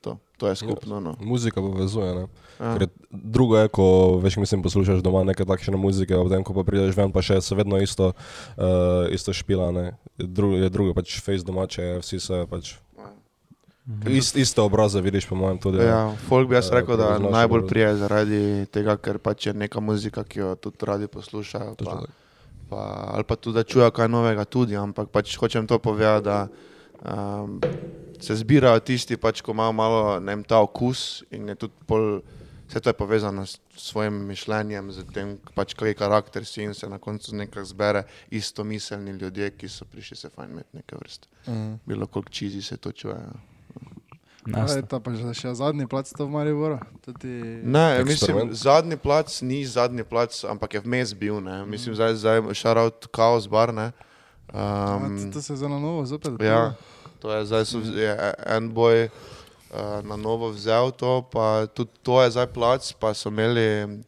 [0.00, 1.00] To, to je skupno.
[1.00, 1.16] No.
[1.20, 2.14] Muzika povezuje.
[2.14, 2.26] Ne?
[2.60, 2.86] Ja.
[3.10, 6.96] Drugo je, ko veš, mislim, poslušaš doma neke takšne muzike, a potem, ko pa prideš
[6.96, 9.70] ven, pa še se vedno isto, uh, isto špila.
[9.72, 9.86] Ne?
[10.20, 12.76] Drugo, je drugo, pač face domače, vsi se pač.
[13.86, 15.78] Ist, iste obraze vidiš, po mojem, tudi.
[15.78, 19.80] Ja, folk bi jaz Eh, rekel, da najbolj prije zaradi tega, ker pač je neka
[19.80, 21.76] muzika, ki jo tudi radi poslušajo.
[21.84, 22.02] Pa,
[22.70, 22.82] pa,
[23.14, 26.48] ali pa tudi, da čujejo kaj novega tudi, ampak pač hočem to povedati, da
[27.14, 27.60] um,
[28.18, 32.20] se zbirajo tisti, pač, ko imajo malo vem, ta okus in je tudi pol,
[32.66, 36.74] vse to je povezano s svojim mišljenjem, z tem, pač, kaj je karakter si in
[36.74, 40.96] se na koncu nekako zbere isto miselni ljudje, ki so prišli se fajn imeti neke
[40.98, 41.28] vrste.
[41.46, 41.74] Mhm.
[41.86, 43.54] Bilo koliko čizi se to čuje.
[44.88, 46.78] To pa že še zadnji plac to v Mariboru.
[47.02, 47.62] Tudi...
[47.64, 48.54] Ne, mislim, Eksperiment.
[48.54, 51.40] zadnji plac ni zadnji plac, ampak je vmes bil.
[51.40, 51.66] Ne.
[51.66, 53.74] Mislim, zdaj, zdaj šarout kaos bar.
[53.74, 53.90] Ne.
[54.54, 56.32] Um, Um, to se je za na novo zopet.
[56.40, 56.74] ja,
[57.18, 58.14] to je zdaj so, je
[58.46, 63.28] en boj uh, na novo vzel to, pa tudi to je zdaj plac, pa so
[63.28, 63.98] imeli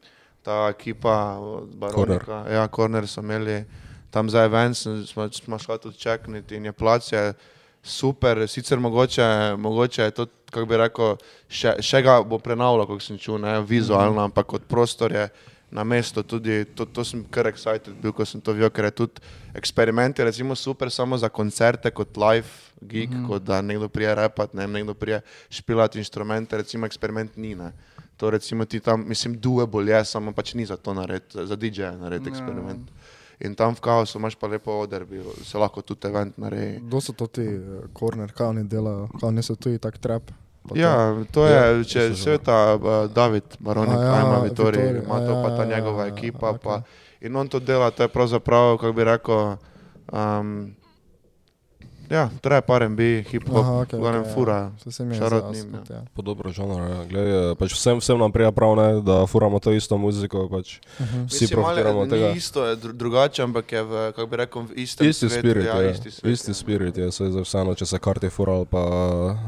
[0.43, 1.37] ta ekipa,
[1.75, 3.65] Baronika, ja, Corner so imeli
[4.11, 7.35] tam za event, sem- smo, smo šli tudi čekniti in je plac je
[7.83, 11.17] super, sicer mogoče, mogoče je to kako bi rekel,
[11.49, 15.29] še, še ga bo prenavljal, kot sem čutil, ne vizualno, ampak kot prostor je
[15.71, 18.95] na mestu tudi, to, to sem kar excited bil, ko sem to videl, ker je
[19.03, 19.25] tudi
[19.59, 22.49] eksperiment je recimo super samo za koncerte kot live
[22.81, 23.27] gig, mm.
[23.29, 25.21] kot da nekdo prije repat, ne, nekdo prije
[25.53, 27.73] špilati inštrumente, recimo eksperiment ni, ne.
[28.19, 31.93] To recimo ti tam, mislim, doable je, samo pač ni za to narediti, za, DJ-je
[32.01, 32.89] narediti eksperiment.
[33.41, 36.81] In tam v kaosu imaš pa lepo oder, bi se lahko tudi event naredi.
[36.81, 37.45] Kdo so to ti
[37.93, 40.31] korner, kaj oni delajo, kaj oni so tudi tak trap?
[40.75, 40.95] Ja,
[41.33, 44.39] to je, Ja, če to so že- se ta uh, David Baronik, A ja, Ajma
[44.41, 46.51] Vitori, Vittori, ima to pa ja, ta ja, njegova ja, ekipa.
[46.51, 46.61] okej.
[46.61, 46.83] Pa,
[47.21, 49.57] in on to dela, to je pravzaprav, kako bi rekel,
[50.09, 50.75] um,
[52.11, 54.35] ja, trap R&B, hip-hop, Aha, v okej, glavnem okej, ja.
[54.35, 54.59] fura.
[54.79, 56.03] Saj se je ja.
[56.11, 57.05] Po dobro žanr, ja.
[57.05, 60.79] Glej, eh, pač vsem, vsem nam prija prav, ne, da furamo to isto muziko, pač
[61.01, 61.27] Mhm.
[61.27, 62.29] vsi profitiramo od tega.
[62.29, 65.39] Ni isto, je dru drugače, ampak je v, kako bi rekel, v istem Isti svetu.
[65.41, 66.33] spirit, ja, ja, isti svet.
[66.33, 68.83] isti spirit je, saj za vseeno, če se karti fura ali pa,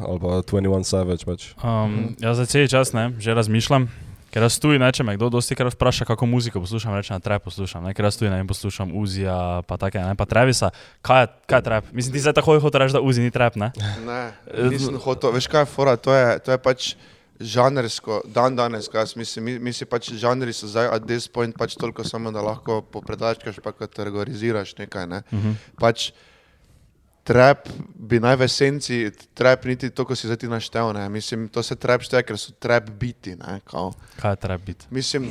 [0.02, 1.54] ali pa 21 Savage, pač.
[1.58, 3.88] Um, jaz za cel čas ne, že razmišljam,
[4.30, 7.24] ker jaz tu, ne, če me kdo dosti krat vpraša, kako muziko poslušam, rečem, da
[7.24, 9.36] trap poslušam, ne, ker jaz tu ne poslušam Uzija,
[9.68, 10.70] pa take, ne, pa Travisa.
[11.06, 11.92] Kaj je, kaj je trap?
[11.92, 13.72] Mislim, ti zdaj tako hoče reči, da Uzi ni trap, ne?
[14.06, 14.20] Ne,
[14.70, 16.92] nisem hotel, veš kaj je fora, to je, to je pač
[17.40, 21.28] žanrsko, dan danes, kaj jaz mislim, mi, mi si pač žanri so zdaj at this
[21.28, 25.22] point pač toliko samo, da lahko popredlačkaš pa kategoriziraš nekaj, ne.
[25.32, 25.54] Uh -huh.
[25.80, 26.10] Pač
[27.24, 31.48] trap bi naj v esenci, trap niti to, ko si zdaj ti naštel, ne, mislim,
[31.48, 33.92] to se trap šteje, ker so trap biti, ne, kao.
[34.20, 34.86] Kaj je trap biti?
[34.90, 35.28] Mislim,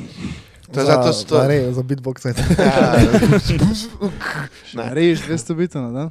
[0.73, 2.25] to je Za- zato, za to, re- Za beatbox.
[4.73, 4.93] Ne.
[4.93, 6.10] Rejiš 200 bitov na dan?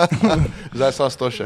[0.76, 1.44] zdaj sem to še.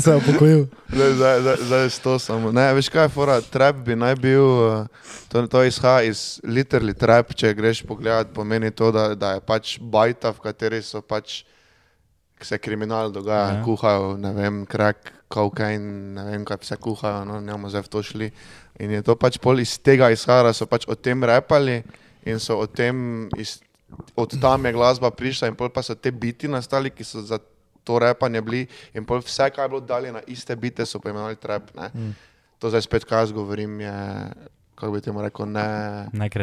[0.00, 0.66] Se je upokojil.
[0.92, 2.52] Zdaj, zdaj, zdaj, zdaj je to samo.
[2.52, 4.86] Ne, veš kaj je fora, trap bi naj bil, eh,
[5.32, 9.78] to, to izhaja iz literally trap, če greš pogledat, pomeni to, da, da je pač
[9.80, 11.42] bajta, v kateri so pač
[12.44, 13.62] se kriminal dogaja, Ja.
[13.64, 17.88] kuhajo, ne vem, krak, kokain, ne vem, kaj vse kuhajo, no, ne bomo zdaj v
[17.88, 18.28] to šli.
[18.80, 21.82] In je to pač pol iz tega izhaja, da so pač o tem repali
[22.26, 23.60] in so o tem, iz,
[24.16, 27.38] od tam je glasba prišla in pol pa so te biti nastali, ki so za
[27.84, 31.36] to repanje bili in pol vse, kar je bilo dalje na iste bite, so poimenovali
[31.36, 31.70] trap.
[31.76, 31.88] Ne.
[31.94, 32.12] Mm.
[32.60, 33.94] To zdaj spet, kaj jaz govorim, je,
[34.74, 35.64] kako bi temu rekel, ne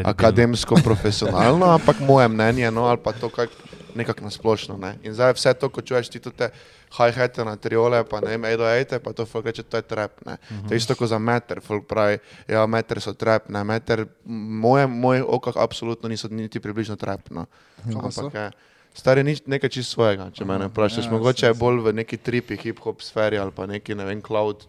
[0.05, 3.49] akademsko, profesionalno, ampak moje mnenje, no, ali pa to kak,
[3.97, 4.77] nekako nasplošno.
[4.77, 4.95] Ne.
[5.03, 6.49] In zdaj vse to, ko čuješ ti te
[6.97, 10.21] hi-hate na triole, pa ne vem, edo ejte, pa to folk reče, to je trap.
[10.25, 10.37] Ne.
[10.67, 14.87] To je isto kot za meter, folk pravi, ja, meter so trap, ne, meter, moje,
[14.87, 17.29] mojih okah absolutno niso niti približno trap.
[17.29, 17.45] No.
[17.83, 17.99] So?
[17.99, 18.49] Ampak je,
[18.97, 22.57] stari nič nekaj čist svojega, če me vprašaš, ja, mogoče je bolj v neki tripi,
[22.57, 24.65] hip-hop sferi ali pa neki, ne vem, cloud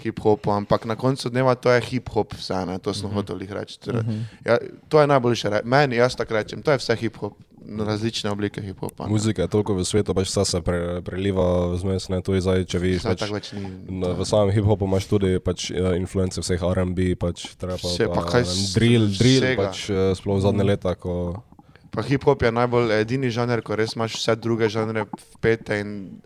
[0.00, 3.14] hip-hopu, ampak na koncu dneva to je hip-hop vse, ne, to sem uh -huh.
[3.14, 3.80] hotel jih reči.
[3.80, 4.02] Torej,
[4.44, 7.32] Ja, to je najboljše, meni, jaz tako rečem, to je vse hip-hop,
[7.78, 9.06] različne oblike hip-hopa.
[9.08, 12.64] Muzika je toliko v svetu, pač vse se pre, preliva zmes, ne, to je zdaj,
[12.66, 13.62] če vidiš, pač, več ni.
[14.02, 18.24] na, v samem hip-hopu imaš tudi pač, eh, influence vseh R&B, pač trapa, Vse, pa
[18.24, 19.68] pa, kaj drill, drill, vsega.
[19.68, 21.42] pač eh, sploh zadnje leta, ko
[21.90, 26.20] Pa hip-hop je najbolj edini žanr, ko res imaš vse druge žanre vpete in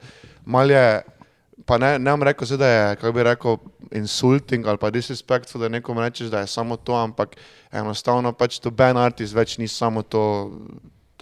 [0.44, 1.00] mal je,
[1.64, 3.56] pa ne, ne bom rekel, da je, kako bi rekel,
[3.96, 7.36] insulting ali pa disrespectful, da nekomu rečeš, da je samo to, ampak
[7.72, 10.52] enostavno pač to band artist več ni samo to,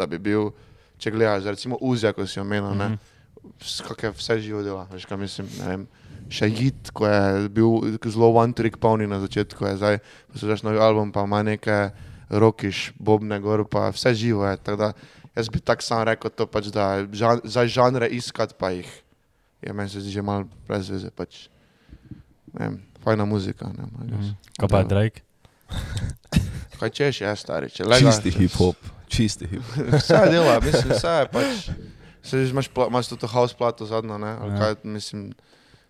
[0.03, 0.51] da bi bil,
[0.99, 2.97] če gledaš, recimo Uzja, ko si omenil, ne,
[3.87, 5.89] kako je vse živo dela, veš kaj mislim, ne vem.
[6.33, 9.99] Še Jit, ko je bil zelo one trick pony na začetku, je zdaj
[10.33, 11.91] poslušaš novi album, pa ima neke
[12.33, 14.57] rokiš, bobne gor, pa vse živo je.
[14.63, 14.93] tako da
[15.37, 18.89] Jaz bi tako sam rekel, to pač, da žan, za žanre iskati pa jih.
[19.63, 21.11] Je meni se zdi že malo brez veze.
[21.11, 21.49] Pač.
[22.53, 23.71] Ne vem, Fajna muzika.
[23.73, 23.89] Ne.
[23.89, 24.35] Mhm.
[24.61, 25.23] Kaj pa je Drake?
[26.79, 28.11] Kaj češ, je stari, če lega.
[28.11, 28.77] čisti hip-hop,
[29.13, 29.93] čisti hip-hop.
[29.99, 31.69] Vse dela, mislim, vse je pač.
[32.23, 34.33] Se že imaš, pla, imaš to house plato zadnjo, ne?
[34.37, 34.59] Ali Ja.
[34.59, 35.33] kaj, mislim.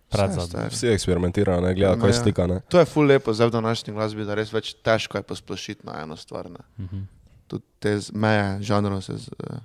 [0.09, 0.67] vse.
[0.69, 2.13] Vsi eksperimentirajo, ne, gleda, No, kaj ja.
[2.15, 2.59] stika, ne.
[2.67, 6.01] To je ful lepo zdaj v današnji glasbi, da res več težko je posplošiti na
[6.01, 6.49] eno stvar.
[6.49, 6.61] Ne?
[6.79, 7.05] Mhm.
[7.47, 9.57] Tudi te meje žanrov se z, uh,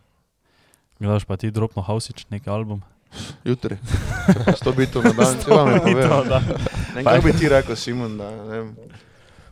[0.98, 2.82] Gledaš pa ti dropno Hausič, neki album?
[3.44, 3.76] jutri.
[4.58, 6.24] Sto bitov na dan, če vam je povedal.
[6.98, 8.28] kaj bi ti rekel, Simon, da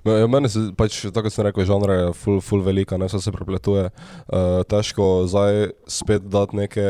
[0.06, 3.34] Meni se pač, tako kot sem rekel, žanr je full, full velika, ne vse se
[3.34, 3.88] prepletuje.
[4.26, 6.86] Uh, težko zdaj spet dati neke.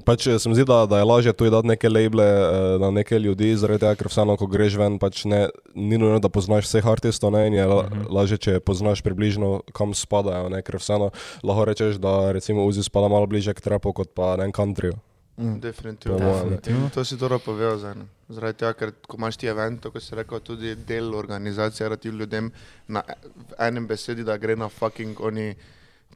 [0.00, 2.88] Pač eh, se mi zdi, da, da je lažje tudi dati neke labele uh, na
[2.90, 5.42] neke ljudi, zaradi tega, ker vseeno, ko greš ven, pač ne,
[5.76, 9.92] ni nujno, da poznaš vseh artistov, ne, in je la, lažje, če poznaš približno, kam
[9.96, 11.12] spadajo, ne, ker vseeno
[11.44, 14.96] lahko rečeš, da recimo Uzi spada malo bliže k trapu kot pa ne countryju.
[15.40, 16.18] Definitivno.
[16.18, 16.56] Mojem, ne.
[16.56, 16.90] Definitivno.
[16.94, 17.94] To si dobro povedal zdaj.
[17.94, 18.06] ne.
[18.28, 22.08] Zaradi tega, ker ko imaš ti event, kot si rekel, tudi del organizacije, da ti
[22.08, 22.50] ljudem
[22.88, 25.54] na v enem besedi, da gre na fucking oni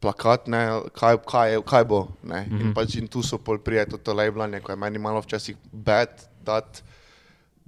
[0.01, 0.61] plakat, ne,
[0.93, 2.09] kaj, kaj, kaj bo.
[2.23, 2.45] Ne.
[2.47, 2.61] Mm -hmm.
[2.61, 6.29] In pač in tu so pol prijeti to labelanje, ko je meni malo včasih bad,
[6.45, 6.83] dat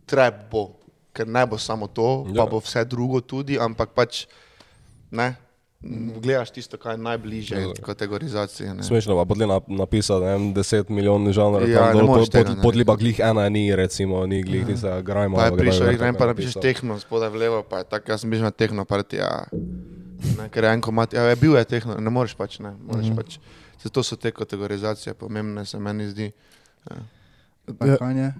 [0.06, 0.76] trap bo,
[1.12, 2.44] ker ne bo samo to, ja.
[2.44, 4.26] pa bo vse drugo tudi, ampak pač
[5.10, 5.34] ne.
[6.22, 7.72] Gledaš tisto, kar je najbližje Ja.
[7.82, 8.68] kategorizaciji.
[8.74, 8.82] ne.
[8.82, 12.54] Smešno pa podli na, napisati, ne vem, 10 milijonov žanrov, Ja, ja, dol, pod, tega
[12.54, 15.36] pod, podli pa glih ena ni, recimo, ni glih tista grajma.
[15.36, 16.62] Pa je prišel, tako pa napišeš napisal.
[16.62, 19.46] tehno, spodaj v levo, pa je tako, jaz sem bil na tehno partija.
[20.38, 23.06] Ne, ker je en komat, ja, je bil je tehno, ne moreš pač, ne, moreš
[23.06, 23.16] mm -hmm.
[23.16, 23.38] pač.
[23.82, 26.32] Zato so te kategorizacije pomembne, se meni zdi.
[26.90, 26.96] Ja.
[27.98, 28.34] Kaj je?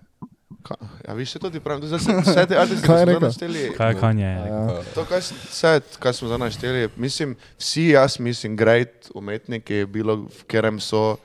[0.63, 3.19] Ka, ja, vi še to ti pravim, zdaj sem vse te rekel?
[3.21, 3.63] našteli.
[3.73, 4.23] Kaj je kanje?
[4.23, 4.61] Ja.
[4.95, 10.17] To, kaj, s- vse, kar smo zdaj našteli, mislim, vsi jaz mislim, great umetniki, bilo
[10.25, 11.19] v katerem so,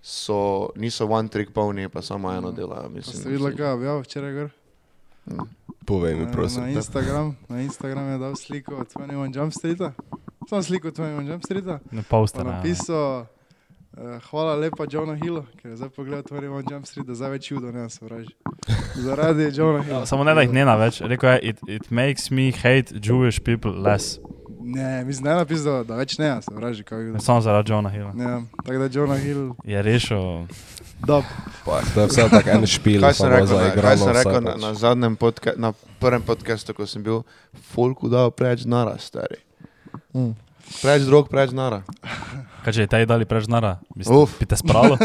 [0.00, 0.38] so,
[0.74, 2.82] niso one trick pony, pa samo eno delajo.
[2.84, 4.48] Pa Mislim, ste videli, kaj je objavil včeraj gor?
[5.84, 6.62] Povej mi, Na, prosim.
[6.62, 9.92] na Instagram, na Instagram je dal sliko od 21 Jump Streeta.
[10.44, 11.78] Samo sliko od 21 Jump Streeta.
[11.90, 12.42] Ne Pa posta.
[12.42, 13.26] napisal,
[13.96, 17.50] uh, hvala lepa Johnu Hillu, ker je zdaj pogledal 21 Jump Street, da zdaj več
[17.50, 18.34] judo ne sovraži.
[18.94, 20.06] Zaradi Johna Hilla.
[20.06, 21.00] Samo ne da jih ne na več.
[21.00, 24.18] Rekel je, it, it makes me hate Jewish people less.
[24.60, 26.84] Ne, mislim, da je napisal, da več ne, sovraži.
[27.18, 28.12] Samo zaradi Johna Hilla.
[28.18, 30.44] Ja, tako da Johna Hill, Je rešil.
[31.06, 31.24] dob.
[31.64, 34.54] Pa, to je vse tako en špil, Kaj sem rekel, na, kaj sem rekel na,
[34.56, 35.72] na zadnjem podka, na
[36.02, 37.22] prvem podkastu, ko sem bil,
[37.72, 39.40] folku dal preveč nara, stari.
[40.12, 40.34] Mm.
[40.68, 41.80] Preveč drog, preveč nara.
[42.64, 43.78] Kaj če je taj dali preveč nara?
[44.04, 44.36] Uf.
[44.38, 44.98] Bi te spralo?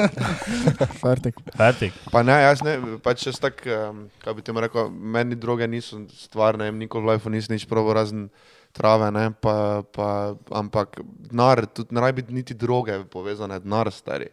[1.04, 1.40] Fertik.
[1.56, 1.96] Fertik.
[2.12, 6.02] Pa ne, jaz ne, pač jaz tak, um, kaj bi ti rekel, meni droge niso
[6.18, 8.28] stvar, ne vem, nikoli v life nisem nič probo razen
[8.74, 11.00] trave, ne, pa, pa, ampak
[11.30, 14.28] denar, tudi ne rabi niti droge povezane, denar, stari.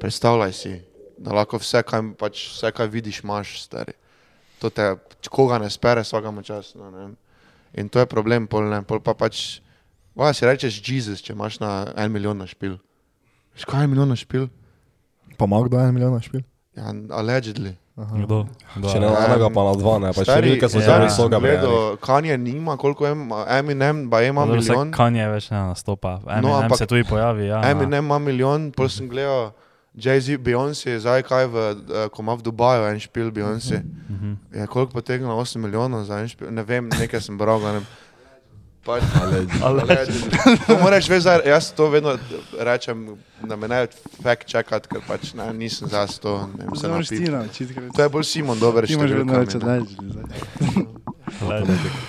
[0.00, 0.74] Predstavljaj si,
[1.20, 3.94] da lahko vse, kaj, pač, vse, kaj vidiš, imaš, stari.
[4.58, 4.96] To te,
[5.30, 7.08] koga ne spere, vsakemu času, no, ne.
[7.78, 9.60] In to je problem, pol ne, pol pa pač,
[10.18, 12.76] va, si rečeš Jezus, če imaš na en milijon na špil.
[13.54, 14.48] Veš, kaj je en milijon na špil?
[15.38, 16.42] Pa ima kdo en milijon na špil?
[16.76, 17.74] Ja, allegedly.
[17.98, 18.14] Aha.
[18.14, 18.46] Kdo?
[18.76, 18.86] Kdo?
[18.92, 20.98] Če ne na enega, pa na dva, ne, pač Stari, številke so ja.
[21.10, 23.14] zelo gledal, Kanye nima, koliko je,
[23.58, 24.92] Eminem, ba ima Dobro, se milijon.
[24.94, 26.20] Kanye več ne nastopa.
[26.22, 27.48] Eminem No, ampak- se tudi pojavi.
[27.50, 29.50] Ja, Eminem ima milijon, pol sem gledal
[29.98, 33.82] Jay-Z, Beyoncé, zdaj kaj v, eh, ko ima v Dubaju en špil Beyoncé.
[33.82, 34.36] Mhm.
[34.54, 37.86] Je koliko potegnilo 8 milijonov za en špil, ne vem, nekaj sem bral, ne vem.
[38.88, 39.04] Pač,
[40.66, 42.14] to moraš zdaj, jaz to vedno
[42.56, 43.82] rečem, da me ne
[44.22, 47.18] fact checkat, ker pač ne, nisem za to, ne vem, se
[47.74, 49.84] ker To je bolj Simon dober ti imaš vedno več zdaj.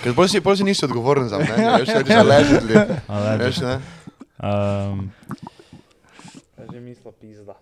[0.00, 2.74] Ker bolj si, bolj si nisi odgovoren za mnenje, veš, rečeš allegedly.
[3.12, 3.44] Allegedly.
[3.44, 3.76] Veš, ne?
[4.40, 5.10] Um,
[6.72, 7.60] že mislo pizda.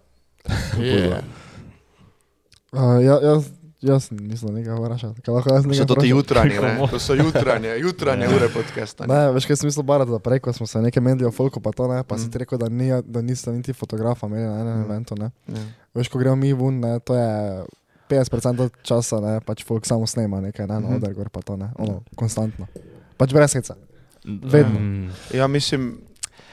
[0.78, 1.26] Yeah.
[2.70, 5.14] Uh, ja, jaz, jaz nisem nekaj vprašal.
[5.72, 6.78] So to ti jutranje, ne?
[6.84, 9.06] To so jutranje, jutranje ure podcasta.
[9.06, 9.14] ne.
[9.16, 11.60] Ne, veš, kaj sem mislil barati, da prej, ko smo se nekaj medili o folku,
[11.60, 12.18] pa to ne, pa mm.
[12.18, 12.30] si Mm.
[12.30, 14.78] ti rekel, da, ni, da niste niti fotografa imeli na enem Mm.
[14.78, 14.84] mm.
[14.84, 15.30] eventu, ne.
[15.48, 15.62] Ja.
[15.94, 17.64] Veš, ko gremo mi ven, ne, to je
[18.08, 20.96] 50% časa, ne, pač folk samo snema nekaj, ne, no, Mhm.
[20.96, 22.66] oder gor pa to, ne, ono, konstantno.
[23.16, 23.74] Pač brez heca.
[24.24, 24.76] Vedno.
[24.76, 26.00] Um, Ja, mislim,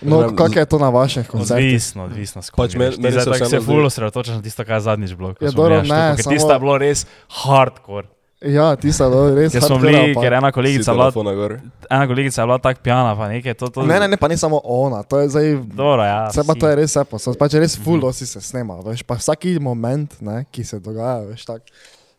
[0.02, 1.66] No, kako je to na vaših koncertih?
[1.66, 2.42] Odvisno, odvisno.
[2.56, 5.34] Pač meni- se tako vseeno se ful zdi- osredotočaš na tisto, kaj je zadnjič bilo.
[5.34, 8.08] ko Ja, smo dobro, ne, ker samo- Tisto je bilo res hardcore.
[8.42, 11.60] Ja, ti so do- res smo hardcore, bili, ker ena Si kolegica, bila, telefona gor.
[11.90, 13.68] ena kolegica je bila tako pijana, pa nekaj to.
[13.70, 16.28] to Ne, ne, ne, pa ni samo ona, to je zdaj Dobro, ja.
[16.28, 16.60] Vse pa vsi.
[16.60, 18.02] to je res vse, pa so pač res full, Mhm.
[18.02, 21.62] dosti se snema, veš, pa vsaki moment, ne, ki se dogaja, veš, tak,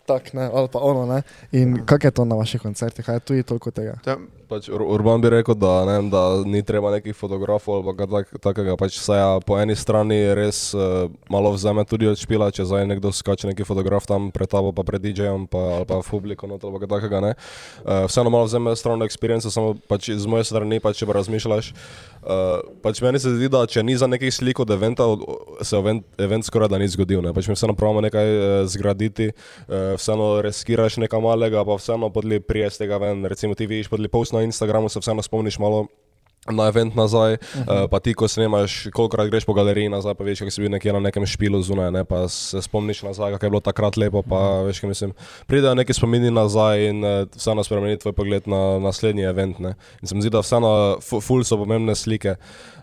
[0.05, 1.23] tak, ne, ali pa ono, ne.
[1.53, 3.95] In kako je to na vaših koncertih, kaj je tu toliko tega?
[4.03, 8.07] to, Pač Ur- Urban bi rekel, da, ne, da ni treba nekih fotografov ali kaj
[8.07, 8.77] tak, takega.
[8.79, 12.87] Pač saj, ja, po eni strani res uh, malo vzame tudi od špila, če zdaj
[12.87, 16.47] nekdo skače neki fotograf tam pred tabo, pa pred DJ-jem pa, ali pa v publiku,
[16.47, 17.23] no, ali kaj takega.
[17.25, 17.33] Ne.
[17.83, 21.73] Uh, vseeno malo vzame stran experience, samo pač z moje strani, pač, če pa razmišljaš.
[22.23, 25.11] Uh, pač meni se zdi, da če ni za nekih slik od eventa,
[25.67, 27.19] se event, event skoraj da ni zgodil.
[27.27, 27.35] Ne.
[27.35, 32.39] Pač mi vseeno pravimo nekaj uh, zgraditi, uh, vseeno riskiraš nekaj malega, pa vseeno podli
[32.39, 33.27] prije z tega ven.
[33.27, 35.87] Recimo ti vidiš podli post na Instagramu, se vseeno spomniš malo
[36.51, 37.85] na event nazaj, uh -huh.
[37.85, 40.71] uh, pa ti, ko snemaš, kolikrat greš po galeriji nazaj, pa veš, kako si bil
[40.71, 44.23] nekje na nekem špilu zunaj, ne, pa se spomniš nazaj, kako je bilo takrat lepo,
[44.23, 44.67] pa uh -huh.
[44.67, 45.13] veš, kaj mislim.
[45.47, 49.59] Pridejo neki spomini nazaj in uh, vseeno spremeni tvoj pogled na naslednji event.
[49.59, 49.75] Ne.
[50.03, 52.35] In se mi zdi, da vseeno fu- ful so pomembne slike.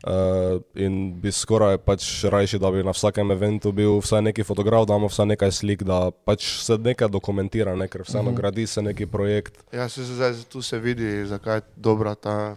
[0.07, 4.87] Uh, in bi skoraj pač rajši, da bi na vsakem eventu bil vsaj neki fotograf,
[4.87, 8.37] da imamo vsaj nekaj slik, da pač se nekaj dokumentira, ne, ker vseeno uh -huh.
[8.37, 9.63] gradi se neki projekt.
[9.71, 12.55] ja, se, se, zdaj, tu se vidi, zakaj je dobra ta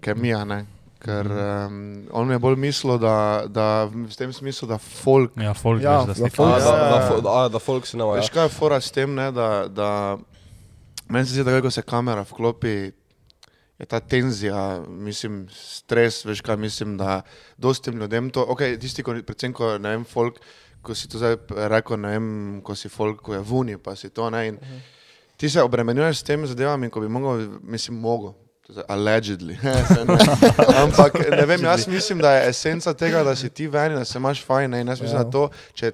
[0.00, 0.64] kemija, ne?
[0.98, 1.76] Ker um,
[2.10, 3.12] on je bolj mislil, da,
[3.46, 6.88] da v tem smislu, da folk Ja, folk, Ja, veš, da da folk- da, Ja.
[6.90, 8.16] da, fo- da, da folk snema.
[8.16, 8.20] Ja.
[8.20, 9.90] Veš kaj je fora s tem, ne, da, da
[11.08, 12.90] meni se zdi, da ko se kamera vklopi,
[13.78, 14.58] je ta tenzija,
[14.88, 17.20] mislim, stres, veš kaj mislim, da
[17.56, 20.40] dostim ljudem to, ok, tisti, ko, predvsem ko, ne vem, folk,
[20.82, 21.36] ko si to zdaj
[21.70, 22.26] rekel, ne vem,
[22.60, 24.58] ko si folk, ko je vuni, pa si to, ne, in
[25.38, 28.34] ti se obremenjuješ s temi zadevami, ko bi mogel, mislim, mogel.
[28.88, 29.56] Allegedly.
[30.84, 34.04] Ampak ne vem, jaz mislim, da je esenca tega, da si ti ven, in da
[34.04, 34.70] se imaš fajn.
[34.70, 34.80] Ne?
[34.80, 35.24] In jaz mislim, Ja.
[35.24, 35.92] da to, če,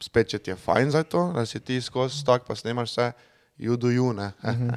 [0.00, 3.12] spet, če ti je fajn za to, da si ti skozi tak, pa snemaš vse,
[3.58, 4.32] you do you, ne.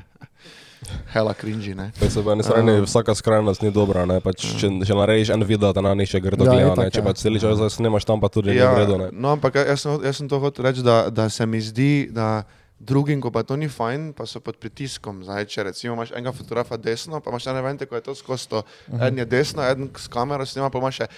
[1.13, 1.89] Hela cringy, ne.
[1.99, 2.85] Pač se eni strani Um.
[2.87, 6.21] vsaka skrajnost ni dobra, ne, pač, če, če narediš en video, da na njih še
[6.23, 7.05] grdo Ja, gleda, itak, ne, če ja.
[7.05, 9.09] pač celi čas zdaj snemaš tam, pa tudi ja, ni vredo, ne.
[9.11, 12.45] no, ampak jaz sem, jaz sem to hotel reči, da, da se mi zdi, da
[12.79, 15.23] drugim, ko pa to ni fajn, pa so pod pritiskom.
[15.27, 18.47] Zdaj, če recimo imaš enega fotografa desno, pa imaš ene vente, ko je to skozi
[18.49, 18.63] to.
[18.95, 21.09] En je desno, en s kamero snima, pa imaš še,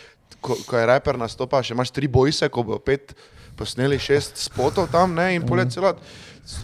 [0.42, 3.14] ko, ko je reper nastopa, še imaš tri bojse, ko bo pet
[3.58, 6.02] posneli šest spotov tam, ne, in pol je celot.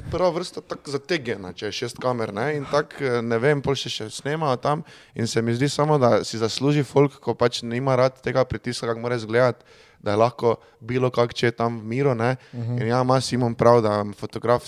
[0.09, 3.77] Prva vrsta tako zategena, če je šest kamer, ne, in tako, eh, ne vem, pol
[3.77, 4.81] še, še snemajo tam
[5.13, 8.89] in se mi zdi samo, da si zasluži folk, ko pač nima rad tega pritiska,
[8.89, 9.61] kako mora izgledati,
[9.99, 12.81] da je lahko bilo kak, če je tam v miru, ne, uh -huh.
[12.81, 14.63] in ja, ima Simon prav, da fotograf,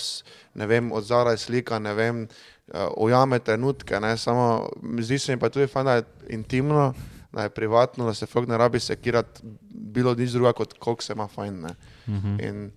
[0.54, 2.28] ne vem, od zadaj slika, ne vem,
[2.74, 6.94] eh, ujame trenutke, ne, samo zdi se mi pa tudi fajn, da je intimno,
[7.32, 11.14] da je privatno, da se folk ne rabi sekirati, bilo nič druga, kot koliko se
[11.14, 11.76] ima fajn, ne.
[12.08, 12.40] Mhm.
[12.40, 12.72] In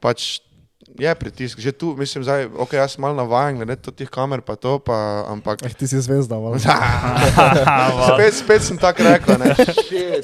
[0.00, 0.40] pač
[0.98, 4.40] je pritisk, že tu, mislim, zdaj, ok, jaz sem malo navajen, glede to teh kamer,
[4.40, 5.62] pa to, pa, ampak.
[5.64, 6.58] Eh, ti si zvezda, malo.
[8.12, 9.56] spet, spet sem tako rekel, ne.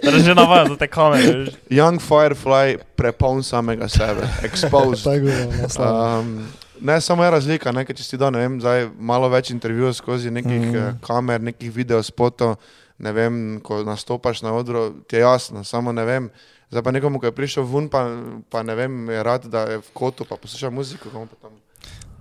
[0.02, 1.48] Že navaja za te kamere.
[1.48, 1.56] veš.
[1.72, 5.04] Young Firefly prepoln samega sebe, exposed.
[5.04, 5.46] Tako je.
[5.78, 6.44] Um,
[6.80, 9.96] ne, samo je razlika, ne, ker če si da, ne vem, zdaj malo več intervjujev
[9.96, 11.00] skozi nekih mm.
[11.06, 12.58] kamer, nekih videospotov,
[12.98, 16.30] ne vem, ko nastopaš na odru, ti je jasno, samo ne vem.
[16.68, 18.04] Zdaj pa nekomu, ki je prišel ven, pa,
[18.46, 21.56] pa ne vem, je rad, da je v kotu, pa posluša muziko, komu pa tam.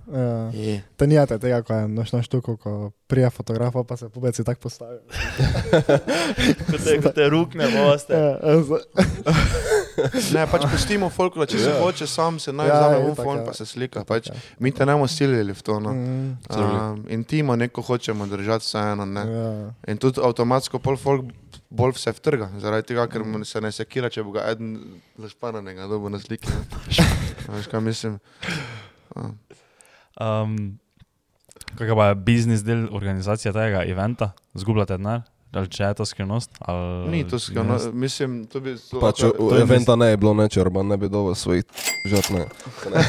[0.08, 0.48] Ja.
[0.50, 0.80] Je.
[0.96, 2.70] To ni te tega, ko je nočno štuko, ko
[3.06, 5.00] prija fotografa, pa se pubeci tako postavijo.
[6.70, 8.14] Ko te, ko te rukne, boste.
[8.14, 8.86] Ja, ja, z-
[10.32, 11.80] Ne, pač pustimo folklor, če se Ja.
[11.82, 13.44] hoče, sam se naj Ja, vzame je v tako, fon, ja.
[13.44, 14.04] pa se slika.
[14.04, 14.34] Pač, ja.
[14.58, 15.80] mi te ne bomo silili v to.
[15.80, 15.92] No.
[15.92, 19.04] Mm, Um, intimo neko hočemo držati vseeno.
[19.04, 19.20] Ne.
[19.22, 19.74] ja.
[19.86, 21.24] In tudi avtomatsko pol folk
[21.70, 24.76] bolj vse vtrga, zaradi tega, ker mu se ne sekira, če bo ga eden
[25.20, 26.48] zašpananega dobo na sliki.
[27.48, 28.18] Veš, kaj mislim?
[29.16, 29.32] Uh,
[30.20, 30.78] Um,
[31.78, 34.32] kaj pa je biznis del organizacije tega eventa?
[34.54, 35.20] Zgubljate denar?
[35.52, 36.58] Ali če je to skrivnost?
[36.60, 37.92] Ali ni to skrivno, ne?
[37.92, 41.08] mislim, to bi to, Pač to, v eventa ne je bilo neč, Urban ne bi
[41.08, 41.64] dobil svojih
[42.04, 42.44] žrtne.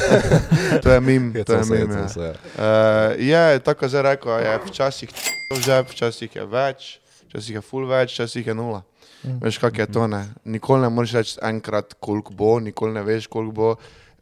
[0.82, 1.92] to je mim, to je mim.
[2.08, 2.32] Se, ja.
[2.32, 5.12] Uh, je, tako zdaj rekel, je včasih
[5.60, 6.88] že, včasih je več,
[7.30, 8.82] včasih je full več, včasih je nula.
[9.22, 9.38] Mm.
[9.44, 10.24] Veš, kak je to, ne?
[10.44, 13.70] Nikoli ne moreš reči enkrat, koliko bo, nikoli ne veš, koliko bo.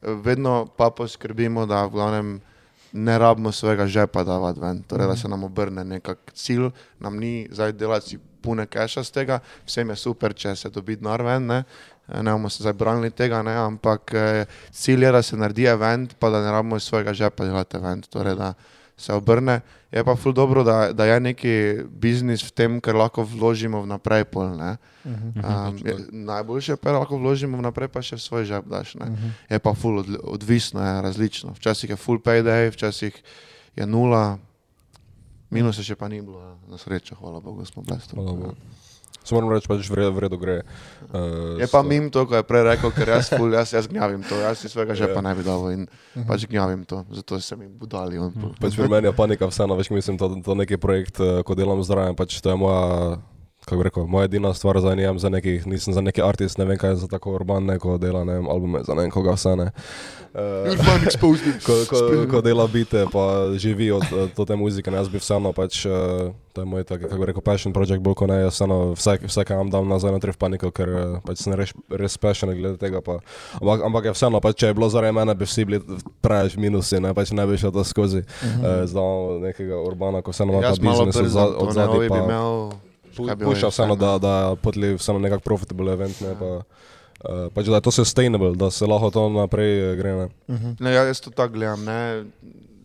[0.03, 2.39] Vedno pa poskrbimo, da v glavnem
[2.93, 7.49] ne rabimo svojega žepa davati ven, torej da se nam obrne nekak cilj, nam ni
[7.51, 11.63] zdaj delati pune keša z tega, vsem je super, če se dobi denar ven, ne,
[12.09, 16.15] ne bomo se zdaj branili tega, ne, ampak eh, cilj je, da se naredi event,
[16.19, 18.55] pa da ne rabimo iz svojega žepa delati event, torej da
[18.97, 19.61] se obrne.
[19.89, 21.55] Je pa ful dobro, da, da je neki
[21.89, 24.77] biznis v tem, ker lahko vložimo vnaprej pol, ne.
[25.07, 25.29] Mhm.
[25.41, 28.95] Um, je, najboljše pa je, da lahko vložimo vnaprej, pa še v svoj žep daš.
[29.01, 29.09] Ne.
[29.09, 29.29] Mhm.
[29.49, 31.57] Je pa ful odli- odvisno, je različno.
[31.57, 33.17] Včasih je full payday, včasih
[33.77, 34.37] je nula,
[35.49, 36.55] minusa še pa ni bilo, ja.
[36.69, 38.13] na srečo, hvala Bogu, smo blesti.
[39.29, 40.63] Se moram reči, pač v redu gre.
[41.13, 44.25] Uh, Je pa mim to, ko je prej rekel, ker jaz, ful, jaz, jaz gnjavim
[44.25, 45.25] to, jaz si svojega žepa Ja.
[45.29, 45.85] ne bi dal in
[46.25, 48.17] pač gnjavim to, zato se mi budali.
[48.17, 48.57] On, pol.
[48.57, 51.85] Pač pri meni je panika vseeno, veš, mislim, to, to neki projekt, eh, ko delam
[51.85, 53.21] zraven, pač to je moja,
[53.69, 56.79] kako rekel, moja edina stvar za njem, za nekih, nisem za neki artist, ne vem
[56.79, 59.57] kaj je za tako urban, neko dela, ne vem, albume, za ne vem koga vse
[59.57, 59.71] ne.
[60.35, 61.65] Uh, Urban exposed.
[61.67, 64.05] ko, ko, ko dela bite, pa živi od,
[64.37, 67.43] od, te muzike, ne, jaz bi vseeno pač, uh, to je moj tak, kako rekel,
[67.43, 70.39] passion project, bolj kot ne, jaz vseeno vse, vse kaj vam dam nazaj notri v
[70.39, 73.19] paniko, ker uh, pač sem res, res passionate glede tega, pa,
[73.61, 75.81] ampak, ampak je vseeno, pač, če je bilo zaradi mene, bi vsi bili
[76.25, 80.37] preveč minusi, ne, pač ne bi šel to skozi, uh, zdaj imamo nekega urbana, ko
[80.37, 86.21] vseeno ima ta biznis od zadaj, puša vseeno, da, da potli vseeno nekak profitable event,
[86.21, 90.17] ne, pa, uh, pač da je to sustainable, da se lahko to naprej eh, gre,
[90.17, 90.29] ne.
[90.49, 90.77] Mhm.
[90.81, 91.85] Ne, ja, jaz to tako gledam.
[91.85, 92.01] Ne.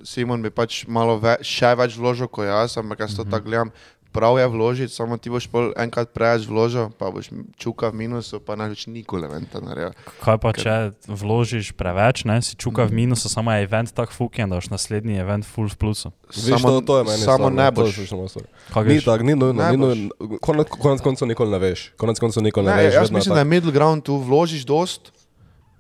[0.03, 3.71] Simon bi pač malo ve, še več vložil kot jaz, ampak jaz to tako gledam.
[4.13, 8.37] Prav je vložiti, samo ti boš pol enkrat preveč vložil, pa boš čuka v minusu,
[8.37, 9.95] pa ne več nikoli eventa naredil.
[10.21, 10.75] Kaj pa če
[11.07, 15.17] vložiš preveč, ne, si čuka v minusu, samo je event tak fuken, da boš naslednji
[15.17, 16.13] event full v plusu.
[16.29, 17.93] Viš, to, to je meni samo stvar, ne boš.
[18.05, 18.27] samo
[18.83, 19.97] Ni tako, ni nujno, ni boš.
[19.97, 20.37] nujno.
[20.39, 21.93] Konec, konec koncev nikoli ne veš.
[21.95, 22.93] Konec koncev nikoli ne, Ne, veš.
[22.93, 23.35] jaz vedno mislim, tako.
[23.35, 25.12] da je middle ground tu vložiš dost,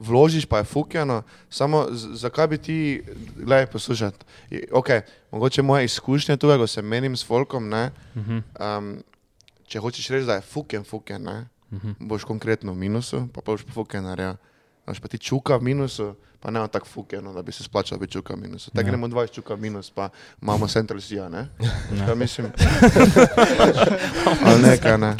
[0.03, 3.01] vložiš pa je fukjeno, samo zakaj bi ti,
[3.35, 4.19] gledaj, poslušati.
[4.51, 4.87] I- Ok,
[5.31, 9.03] mogoče moje izkušnje tukaj, ko se menim s folkom, ne, Mhm, um,
[9.65, 11.91] če hočeš reči, da je fuken, fuken, ne, mhm.
[11.99, 14.35] boš konkretno v minusu, pa pa boš fuken naredil.
[14.83, 18.11] Znaš pa ti čuka v minusu, pa ne tako fukeno, da bi se splačal biti
[18.13, 18.71] čuka v minusu.
[18.71, 18.83] Tako Ja.
[18.85, 20.09] gremo 20 čuka v minus, pa
[20.41, 21.47] imamo Central Sea, ne?
[21.57, 21.71] Ja.
[22.03, 22.51] Ja, mislim.
[24.45, 25.15] Ali nekaj, ne.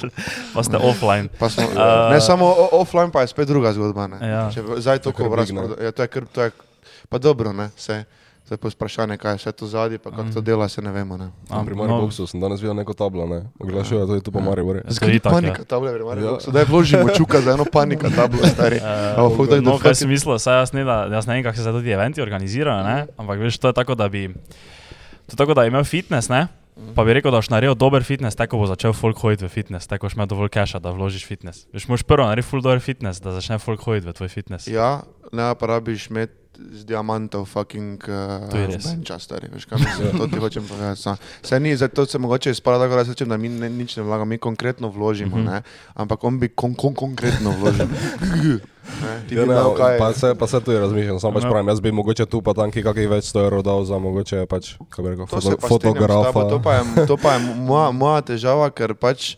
[0.53, 1.29] Pa ste offline.
[1.29, 4.07] Pa smo, A- ne samo o, offline, pa je spet druga zgodba.
[4.09, 4.19] Ne.
[4.21, 4.51] Ja.
[4.51, 5.35] Če zdaj to, ko ne.
[5.35, 6.51] razprodajo, ja, to je kar, to je,
[7.09, 8.03] pa dobro, ne, se.
[8.53, 10.45] Zdaj pa vprašanje, kaj je vse to zadnji, pa kako to Mhm.
[10.45, 11.17] dela, se ne vemo.
[11.17, 11.31] Ne.
[11.49, 13.49] Am- Pri no, Mariboku sem danes videl neko tablo, ne?
[13.57, 14.77] Oglašujejo tu po Mariboru.
[14.77, 15.33] Ja, to je Zakaj itak, ja.
[15.33, 16.21] panika, tabla je vremena.
[16.21, 16.37] Ja.
[16.39, 18.77] Zdaj vložimo čuka za eno panika, tablo stari.
[18.77, 21.25] Uh, Ampak fuk, da je no, do kaj si mislil, saj jaz ne, da, jaz
[21.25, 22.97] ne vem, kako se zdaj tudi eventi organizirajo, ne?
[23.17, 24.29] ampak veš, to je tako, da bi,
[25.25, 26.45] to je tako, da je imel fitness, ne?
[26.93, 29.87] pa bi rekel, da boš naredil dober fitness, tako bo začel folk hoditi v fitness,
[29.87, 31.65] tako boš imel dovolj cache, da vložiš fitness.
[31.69, 34.67] Veš, moraš prvo narediti full dober fitness, da začne folk hoditi v tvoj fitness.
[34.67, 35.01] Ja,
[35.31, 38.45] ne pa rabiš imeti z diamantov fucking uh,
[38.79, 41.01] benča, stari, veš kaj mislim, to ti hočem povedati.
[41.41, 44.25] Saj ni, zato se mogoče izpada tako, da rečem, da mi ne, nič ne vlagamo,
[44.27, 45.45] mi konkretno vložimo, Mhm.
[45.45, 45.61] ne,
[45.95, 47.87] ampak on bi kon, kon, konkretno vložil.
[47.87, 49.97] ne, ti Ja, ne, dal kaj.
[49.97, 52.69] pa se, pa se tu razmišljam, samo pač pravim, jaz bi mogoče tu pa tam
[52.69, 55.57] kakih več 100 evrov dal za mogoče pač, kako bi rekel, To foto, se pa
[55.57, 56.39] s tabo, fotografa.
[56.45, 59.35] To pa je, to pa je moja, moja težava, ker pač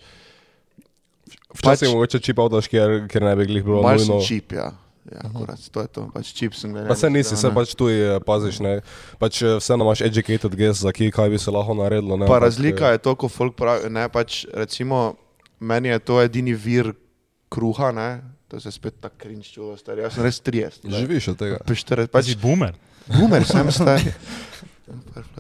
[1.53, 4.73] Včasih pač- mogoče čip avtoš, ker, ker ne bi glih bilo malo čip, ja.
[5.05, 6.89] Ja, kurat, to je to, pač čip sem gledal.
[6.89, 8.79] Pa se nisi, se pač tu je, paziš, ne.
[9.21, 12.25] Pač eh, vseeno imaš educated guess, za ki, kaj bi se lahko naredilo, ne.
[12.25, 15.13] Pa razlika eh, je to, ko folk pravi, ne pač recimo,
[15.61, 16.89] meni je to edini vir
[17.53, 18.09] kruha, ne,
[18.49, 20.81] to se spet tako krinč čulo, stari, jaz sem res 30.
[20.81, 20.97] zdaj.
[21.05, 21.61] Živiš od tega.
[21.69, 22.73] 40, Pač pač si boomer.
[23.13, 23.69] boomer sem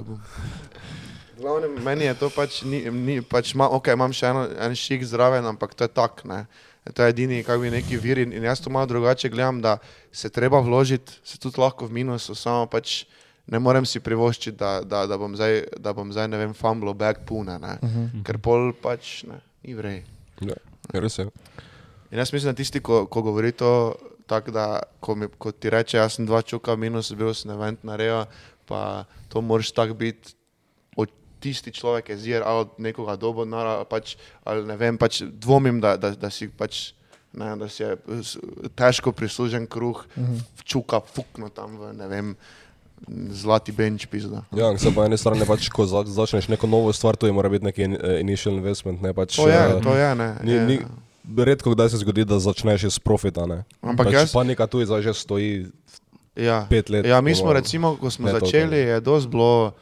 [0.05, 0.21] bum.
[1.41, 5.03] Glavnem, meni je to pač, ni, ni, pač ma, ok, imam še eno, en šik
[5.03, 6.45] zraven, ampak to je tak, ne.
[6.93, 9.77] To je edini, kako bi neki vir in, jaz to malo drugače gledam, da
[10.11, 13.05] se treba vložiti, se tudi lahko v minusu, samo pač
[13.47, 16.93] ne morem si privoščiti, da, da, da, bom, zdaj, da bom zdaj, ne vem, fumblo
[16.93, 17.77] back pune, ne.
[17.81, 18.23] Uh -huh.
[18.25, 20.03] Ker pol pač, ne, ni vrej.
[20.41, 20.55] Ja,
[20.93, 21.27] res je.
[22.11, 25.69] In jaz mislim, da tisti, ko, ko govori to, tako da, ko, mi, ko ti
[25.69, 28.25] reče, jaz sem dva čuka minus, bil sem event naredil,
[28.65, 30.33] pa to moraš tako biti
[31.45, 35.21] tisti človek je zir ali od nekoga dobo nara, ali pač, ali ne vem, pač
[35.21, 36.95] dvomim, da, da, da si pač,
[37.37, 37.93] ne, da si je
[38.73, 40.41] težko prislužen kruh, uh -huh.
[40.65, 42.35] čuka fukno tam v, ne vem,
[43.29, 44.43] zlati benč pizda.
[44.55, 47.49] Ja, se po eni strani pač, ko za, začneš neko novo stvar, to je mora
[47.49, 49.35] biti neki in, eh, initial investment, ne pač.
[49.35, 50.29] To je, eh, to je, ne.
[50.43, 50.65] Ni, je.
[50.65, 50.79] ni,
[51.37, 53.63] redko kdaj se zgodi, da začneš iz profita, ne.
[53.81, 55.67] Ampak pač jaz, panika tu je že stoji
[56.35, 56.65] ja.
[56.69, 57.05] pet let.
[57.05, 59.73] Ja, mi smo recimo, ko smo Ne začeli, je dosti bilo,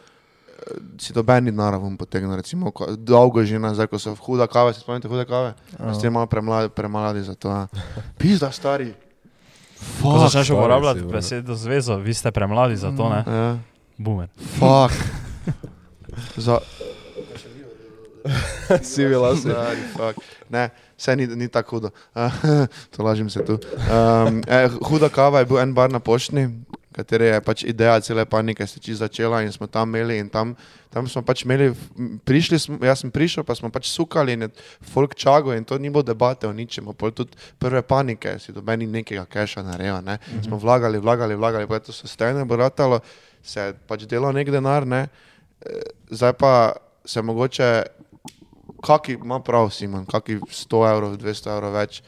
[0.99, 5.07] si dobeni naravom potegnil, recimo, ko, dolgo že nazaj, ko so huda kava, se spomnite
[5.07, 5.53] hude kave?
[5.79, 5.93] Ja.
[5.93, 7.49] Ste malo premladi, premladi za to.
[7.49, 7.67] a.
[8.19, 8.93] Pizda, stari.
[10.01, 10.23] Ko Fuck.
[10.23, 13.23] začneš uporabljati si, besedo zvezo, vi ste premladi za to, ne?
[13.27, 13.57] Ja.
[13.97, 14.29] Boomer.
[14.59, 14.95] Fuck.
[16.37, 16.61] Za,
[18.93, 19.41] Sivi lasi.
[19.41, 20.17] Stari, fuck.
[20.49, 21.89] Ne, vse ni, ni tako hudo.
[22.97, 23.53] to lažem se tu.
[23.53, 26.49] Um, eh, huda kava je bil en bar na poštni,
[26.93, 30.55] kateri je pač ideja cele panike se čisto začela in smo tam imeli in tam,
[30.93, 31.71] tam smo pač imeli,
[32.25, 34.49] prišli smo, jaz sem prišel, pa smo pač sukali in je
[34.93, 38.87] folk čago in to ni bilo debate o ničem, pol tudi prve panike, si dobeni
[38.87, 40.19] nekega keša narejo, ne.
[40.45, 43.01] Smo vlagali, vlagali, vlagali, pa je to sustajno bratalo,
[43.43, 45.07] se je pač delal nek denar, ne.
[45.65, 45.81] Eh,
[46.13, 46.53] Zdaj pa
[47.05, 47.83] se mogoče
[48.83, 52.01] kaki ima prav, Simon, kaki 100 evrov, 200 evrov več,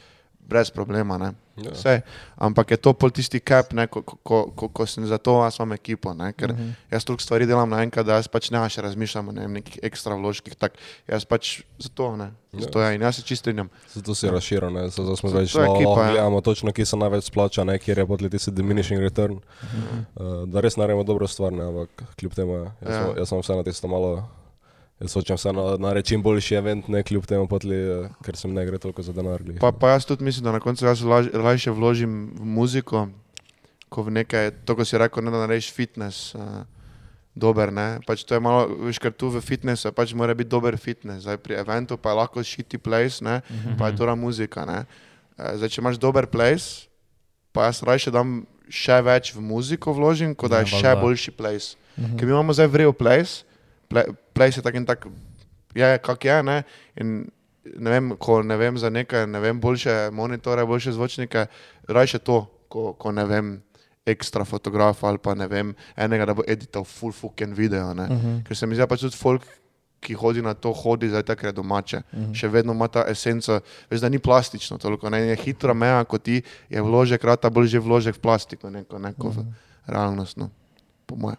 [0.48, 1.18] brez problema.
[1.18, 1.32] Ne?
[1.56, 1.70] Ja.
[1.72, 2.00] Vse.
[2.36, 5.56] Ampak je to pol tisti cap, ne, ko, ko, ko, ko sem za to, jaz
[5.56, 6.72] imam ekipo, ne, ker uh -huh.
[6.90, 9.78] jaz toliko stvari delam naenkrat, da jaz pač ne še razmišljam o ne, vem, nekih
[9.82, 10.72] ekstra vložkih, tak,
[11.08, 13.68] jaz pač za to ne, za to je in jaz se čisto strinjam.
[13.94, 16.10] Zato si razširil, ne, zato smo je ekipa, lahko ja.
[16.10, 19.34] gledamo točno, kje se največ splača, ne, kjer je potleti tisti diminishing return.
[19.34, 23.00] Uh, da res naredimo dobro stvar, ne, ampak kljub temu, ja, jaz, Ja.
[23.00, 23.14] ja.
[23.16, 24.28] jaz sem vseeno tisto malo,
[25.00, 28.54] jaz hočem vseeno narediti čim boljši event, ne kljub temu potli, eh, ker se mi
[28.54, 29.42] ne gre toliko za denar.
[29.60, 33.08] Pa, pa jaz tudi mislim, da na koncu jaz laž, rajše vložim v muziko,
[33.88, 36.34] ko v nekaj, to, ko si rekel, ne da narediš fitness.
[36.34, 36.64] Uh,
[37.36, 38.00] Dober, ne?
[38.08, 41.36] Pač to je malo, veš, ker tu v fitnessu pač mora biti dober fitness, zdaj
[41.36, 43.44] pri eventu pa je lahko shitty place, ne?
[43.76, 44.88] pa je to muzika, ne?
[45.36, 46.88] Eh, Zdaj, če imaš dober place,
[47.52, 51.00] pa jaz raje dam še več v muziko vložim, kot da Ja, je še valjda.
[51.04, 51.76] boljši place.
[52.16, 53.44] Ker mi imamo zdaj vrel place,
[54.32, 55.06] place je tak in tak,
[55.74, 56.62] je kak je, ne?
[57.00, 57.26] In
[57.64, 61.46] ne vem, ko ne vem za nekaj, ne vem, boljše monitore, boljše zvočnike,
[61.88, 63.56] raje to, ko, ko ne vem,
[64.06, 68.02] ekstra fotografa ali pa ne vem, enega, da bo edital full fucking video, ne?
[68.02, 68.44] Uh -huh.
[68.46, 69.42] Ker se mi zdi pač tudi folk,
[70.00, 71.96] ki hodi na to, hodi zdaj tako, domače.
[72.12, 72.34] Uh -huh.
[72.34, 73.60] Še vedno ima ta esenco,
[73.90, 75.10] veš, da ni plastično toliko.
[75.10, 75.20] Ne?
[75.20, 79.28] Je hitra meja, kot ti je vložek, rata bolj že vložek v plastiko, neko, neko
[79.28, 79.44] uh -huh.
[79.86, 80.50] v realnost, no,
[81.06, 81.38] po mojem.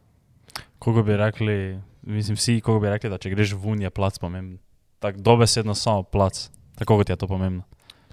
[0.79, 4.18] Koliko bi rekli, mislim, vsi, koliko bi rekli, da če greš v un, je plac
[4.18, 4.58] pomemben.
[4.99, 7.64] Tako dobesedno samo plac, tako kot je to pomembno.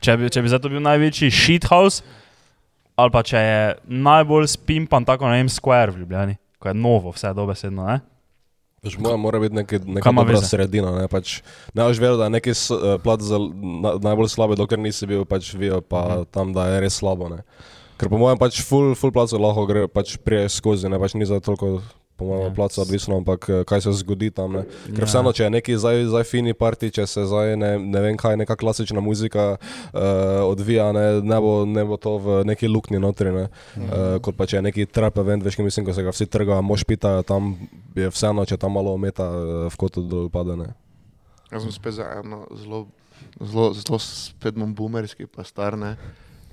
[0.01, 2.03] Če bi, če bi zato bil največji shithouse,
[2.95, 7.15] ali pa če je najbolj spimpan, tako ne vem, Square v Ljubljani, ko je novo,
[7.15, 8.01] vse dobesedno, ne?
[8.85, 10.49] Pač moja mora biti neka, neka Kaj ima dobra veze?
[10.51, 10.91] sredina.
[10.93, 11.39] Ne, pač,
[11.73, 15.09] ne boš vedel, da je neki s- eh, plat za, na, najbolj slabe, dokler nisi
[15.09, 16.27] bil pač vijo, pa uh -huh.
[16.29, 17.29] tam, da je res slabo.
[17.33, 17.41] Ne.
[17.97, 21.25] Ker po mojem pač full, full placu lahko gre, pač prije skozi, ne pač ni
[21.25, 21.81] za toliko.
[22.17, 22.55] Po mojem Ja.
[22.55, 24.53] placu odvisno, ampak eh, kaj se zgodi tam.
[24.53, 24.63] Ne.
[24.87, 25.07] Ker Ja.
[25.07, 28.37] vseeno, če je neki zdaj, zdaj fini parti, če se zdaj ne, ne vem kaj,
[28.37, 30.01] neka klasična muzika uh,
[30.47, 33.33] odvija, ne, ne, bo, ne bo to v neki luknji notri.
[33.35, 33.49] Ne.
[33.75, 36.27] Uh, kot pa če je neki trap event, veš, kaj mislim, ko se ga vsi
[36.31, 37.57] trgajo, mož pita, tam
[37.99, 39.27] je vseeno, če tam malo ometa,
[39.67, 40.55] v kotu dol pade.
[40.55, 40.71] Ne.
[41.51, 42.85] Jaz sem spet za eno zelo,
[43.41, 45.75] zelo, zelo spet bom boomerski, pa star.
[45.75, 45.97] Ne.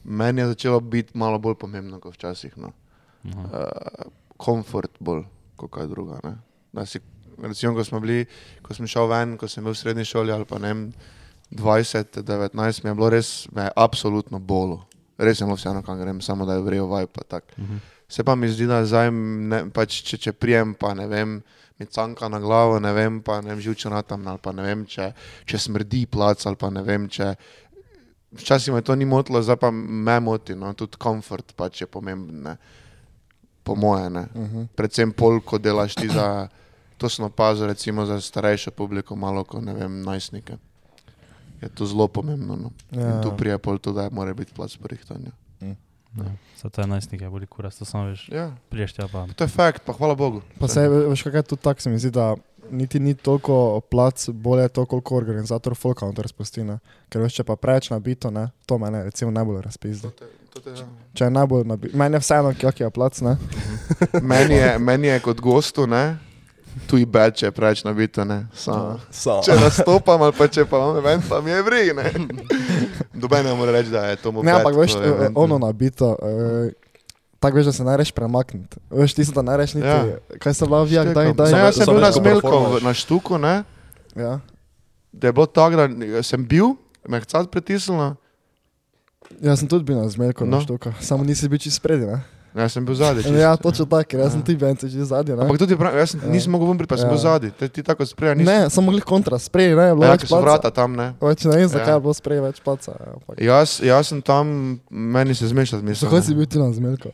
[0.01, 2.57] Meni je začelo biti malo bolj pomembno kot včasih.
[2.57, 2.73] No.
[3.29, 3.45] Aha.
[3.45, 4.09] Uh,
[4.41, 5.21] komfort bolj
[5.61, 6.19] kot kaj druga.
[6.25, 6.35] Ne.
[6.73, 7.01] Da si,
[7.41, 8.25] recimo, ko smo bili,
[8.65, 10.85] ko sem šel ven, ko sem bil v srednji šoli ali pa ne vem,
[11.51, 14.85] 20, 19, mi je bilo res, me je absolutno bolo.
[15.19, 17.57] Res je bilo vseeno, kam grem, samo da je vaj pa tak.
[17.57, 17.81] Mhm.
[18.11, 21.37] Se pa mi zdi, da zdaj, ne, pač, če, če prijem, pa ne vem,
[21.79, 24.83] mi canka na glavo, ne vem, pa ne vem, živčana tam, ali pa ne vem,
[24.85, 25.13] če,
[25.47, 27.31] če smrdi plac, ali pa ne vem, če.
[28.35, 32.43] Včasih me to ni motilo, zdaj pa me moti, no, tudi komfort pač je pomemben,
[32.49, 32.57] ne.
[33.63, 34.09] Po moje.
[34.09, 34.27] Ne.
[34.35, 34.67] Uh -huh.
[34.75, 36.47] Predvsem pol, ko delaš ti za,
[36.97, 40.57] to sem opazil, recimo za starejšo publiko, malo kot ne vem, najstnike.
[41.61, 42.55] Je to zelo pomembno.
[42.55, 42.71] No.
[42.91, 43.15] Ja.
[43.15, 45.31] In tu prije pol to, da mora biti plac porihtanja.
[46.17, 46.23] Ja.
[46.61, 49.27] Zato je najstnike, boli kuras, to samo veš, Ja, priješ tja pa.
[49.35, 50.41] to je fakt, pa hvala Bogu.
[50.59, 52.35] Pa se, veš, kaj je tudi tako, se mi zdi, da
[52.71, 56.79] niti ni toliko plac, bolje je to, koliko organizator full counter spusti, ne.
[57.09, 60.07] Ker veš, če pa preveč nabito, ne, to mene recimo najbolj razpizdi.
[60.53, 60.83] Ja.
[61.13, 63.37] Če je najbolj nabito, meni je vseeno, kak je plac, ne.
[64.23, 66.17] meni, je, meni je kot gostu, ne,
[66.85, 68.45] tu je bed, če preveč nabito, ne.
[68.53, 68.99] Samo.
[69.09, 69.39] Sa.
[69.41, 72.11] Če nastopam ali pa če pa imam event, pa mi je vri, ne.
[73.15, 75.35] Doben ne more reči, da je to moj Ne, ampak veš, eh, eventu.
[75.37, 76.71] ono nabito, eh,
[77.39, 78.79] tako veš, da se ne reš premakniti.
[78.91, 80.17] Veš, ti se da ne reš niti, Ja.
[80.37, 81.51] kaj se bila vijak, daj, Ne, daj.
[81.53, 82.81] jaz sem bil na performaš.
[82.83, 83.63] na štuku, ne,
[84.15, 84.39] Ja.
[85.11, 85.87] da je bilo tako, da
[86.21, 88.15] sem bil, me je cat pritisnilo,
[89.39, 90.59] Jaz sem tudi bil na zmelku, no.
[90.59, 92.19] Štuku, samo nisi bil čist spredi, ne.
[92.53, 93.23] jaz sem bil zadnji.
[93.33, 95.33] Ja, točno tako, jaz sem tudi bil čist zadnji.
[95.33, 97.09] Ampak tudi prav, jaz sem, nisem mogel ven priti, pa sem Ja.
[97.09, 97.51] bil zadnji.
[97.51, 98.45] Te- Ti tako spreja nisi.
[98.45, 100.41] Ne, samo glih kontra, spredi, ne, bilo Ja, več placa.
[100.41, 101.13] vrata tam, ne.
[101.17, 101.93] Več ne vem, zakaj Ja.
[101.93, 102.91] je bilo spredi več placa.
[102.91, 104.45] ampak- Jaz, jaz sem tam,
[104.89, 106.05] meni se zmešati mislim.
[106.05, 107.09] Zakaj si bil ti na zmelku?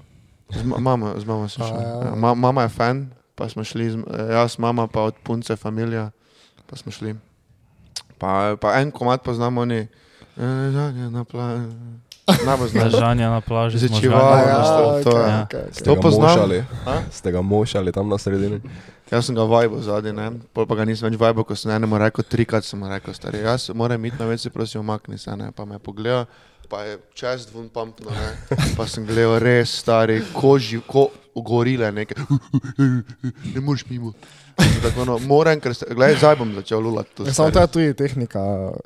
[0.49, 1.75] Z ma- mama, z mama sem šel.
[1.75, 2.01] ja.
[2.03, 3.95] Ja, ma, mama je fan, pa smo šli, z,
[4.31, 6.11] jaz, mama pa od punce, familija,
[6.65, 7.13] pa smo šli.
[8.17, 9.85] Pa, pa en komat poznamo oni,
[10.33, 11.67] eh, žanje na plaži.
[12.27, 12.83] Najbolj znaš.
[12.85, 14.49] Ležanje na plaži, smo Začivalo, žgali.
[14.49, 15.23] ja, to- to je.
[15.23, 15.41] Ja.
[15.41, 15.73] okej, okej.
[15.73, 16.57] Ste To ga mošali?
[17.09, 18.59] Ste ga mošali tam na sredini?
[19.07, 21.95] Jaz sem ga vajbo zadnji, ne, pol pa ga nisem več vajbo, ko sem enemu
[21.97, 25.31] rekel, trikrat sem mu rekel, stari, jaz moram iti na več, se prosim, umakni se,
[25.31, 26.25] ne, pa me je pogledal,
[26.65, 28.27] pa je čez dvun pumpno, ne,
[28.75, 32.19] pa sem gledal res stari, koži, ko gorile neke,
[33.47, 34.11] ne moreš mimo.
[34.83, 37.23] Tako, no, moram, ker, se- gledaj, zdaj bom začel lulati.
[37.23, 38.41] Ja, Samo to je tudi tehnika,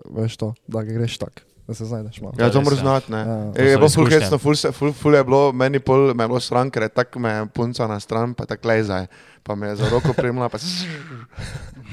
[0.08, 2.34] veš to, da greš tako, da se znajdeš malo.
[2.40, 2.82] Ja, to moraš ja.
[2.82, 3.20] znati, ne.
[3.20, 3.38] Ja.
[3.56, 6.34] Ja, je so bilo ful hecno, ful, ful, ful je bilo, meni pol, me je
[6.34, 9.08] bilo stran, ker je tako me punca na stran, pa tako lezaj.
[9.44, 10.68] Pa me je za roko premla, pa se...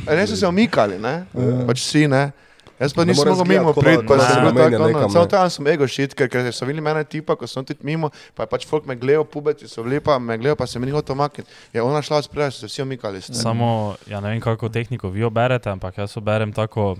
[0.09, 1.27] E, ne so se omikali, ne?
[1.35, 1.65] Ja.
[1.67, 2.31] Pač vsi, ne?
[2.79, 5.49] Jaz pa nisem mogel mimo priti, pa sem se bil tako, no, nekam, samo tam
[5.51, 8.53] sem ego shit, ker, ker so videli mene tipa, ko sem tudi mimo, pa je
[8.53, 11.19] pač folk me gledal, pubeci so bili, pa me gledal, pa se mi ni hotel
[11.19, 11.51] makniti.
[11.75, 13.21] Je ona šla spredaj, so se vsi omikali.
[13.21, 13.35] ste.
[13.35, 16.95] Samo, ja ne vem, kako tehniko vi oberete, ampak jaz oberem tako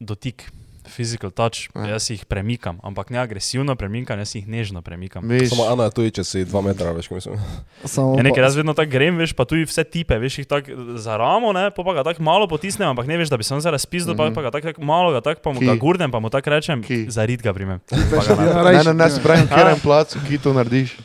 [0.00, 0.48] dotik,
[0.86, 1.86] physical touch, Ja.
[1.86, 5.22] jaz jih premikam, ampak ne agresivno premikam, jaz jih nežno premikam.
[5.24, 7.36] Viš, Samo Ana je tu, če si dva metra, veš, kaj mislim.
[7.84, 10.46] Samo Ja, ne, ker jaz vedno tako grem, veš, pa tudi vse tipe, veš, jih
[10.46, 13.54] tako za ramo, ne, pa ga tako malo potisnem, ampak ne veš, da bi se
[13.54, 14.18] on zdaj razpizdil, mm.
[14.18, 14.34] -hmm.
[14.34, 15.66] pa ga tako tako malo, ga tako pa mu Ki?
[15.66, 17.06] ga gurnem, pa mu tako rečem, Ki?
[17.08, 17.80] zarit ga primem.
[17.90, 20.96] Veš, na- narediš- ne, ne, ne, se pravim, kjer en plac, ki to narediš.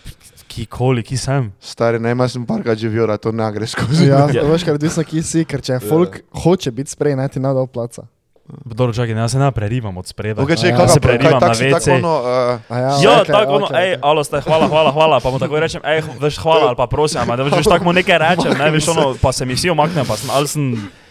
[0.48, 1.52] Kikoli, ki sem.
[1.60, 4.08] Stari, ne, jaz sem parkrat živel, da to ne gre skozi.
[4.08, 4.44] Ja, Ja.
[4.44, 5.80] veš, ker odvisno, kje si, ker če Ja.
[5.80, 8.08] folk hoče biti sprej, ne ti ne da placa.
[8.46, 10.38] Dobro, čakaj, jaz se ne prerivam od spreda.
[10.40, 11.72] Okay, če, Ja, kaj, se kaj, prerivam tak na si WC.
[11.74, 12.28] tako ono, uh,
[12.70, 14.00] Ja, Ja, okej, tako ono, hej, okej.
[14.04, 17.18] alo ste, hvala, hvala, hvala, pa mu tako rečem, hej, veš, hvala ali pa prosim,
[17.20, 19.70] ali pa da veš, tako mu nekaj rečem, ne, veš, ono, pa se mi vsi
[19.70, 20.66] omaknejo, pa sem, ali sem,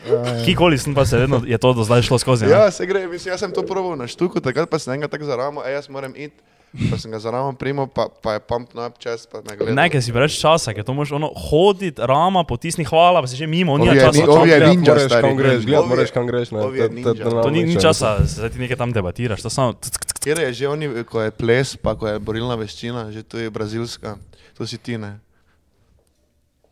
[0.05, 0.45] Ja, ja.
[0.45, 2.45] kikoli sem, pa se vedno je to do zdaj šlo skozi.
[2.45, 2.53] ne.
[2.53, 5.25] Ja, se gre, mislim, jaz sem to probal na štuku, takrat pa sem enega tako
[5.25, 6.37] za ramo, ej, jaz moram iti.
[6.75, 9.73] Pa sem ga za ramo primo, pa, pa je pump up čez, pa me gleda.
[9.73, 13.37] Ne, ker si preveč časa, ker to moraš ono hoditi, rama, potisni hvala, pa si
[13.37, 14.11] že mimo, je časa.
[14.13, 15.23] ni- ovi je ninja, moraš, stari.
[15.23, 16.49] kam greš, je- moraš, kam greš.
[16.51, 16.59] ne.
[16.61, 17.25] ovi je To- to- ninja.
[17.25, 19.79] to To ni, ni časa, zdaj ti nekaj tam debatiraš, to samo.
[20.19, 23.47] Kjer je že oni, ko je ples, pa ko je borilna veščina, že to je
[23.49, 24.19] brazilska,
[24.53, 25.23] to si ti ne.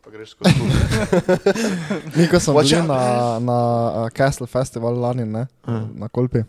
[0.00, 0.64] Pa greš skozi to.
[2.16, 2.88] Mi, ko smo Watch bili out.
[2.88, 3.00] na,
[3.40, 3.59] na
[4.00, 5.86] uh, Castle Festival lani, ne, Ja.
[5.94, 6.42] na Kolpi.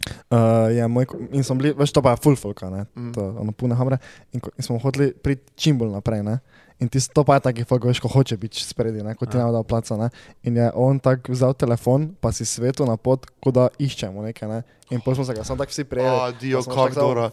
[0.00, 0.36] Uh,
[0.70, 3.12] ja, moj, in smo bili, veš, to pa je full folk, ne, Mm.
[3.12, 3.98] to, ono pune hamre.
[4.32, 6.38] In, in smo hoteli priti čim bolj naprej, ne.
[6.78, 9.36] In ti to pa je taki folk, veš, ko hoče biti spredi, ne, ko ti
[9.36, 9.44] Ja.
[9.44, 10.08] ne da placa, ne.
[10.42, 14.48] In je on tako vzel telefon, pa si svetu na pot, kot da iščemo nekaj,
[14.48, 14.62] ne.
[14.88, 16.16] In potem smo se ga samo tako vsi prijeli.
[16.16, 17.30] A, dio, pa smo kak tako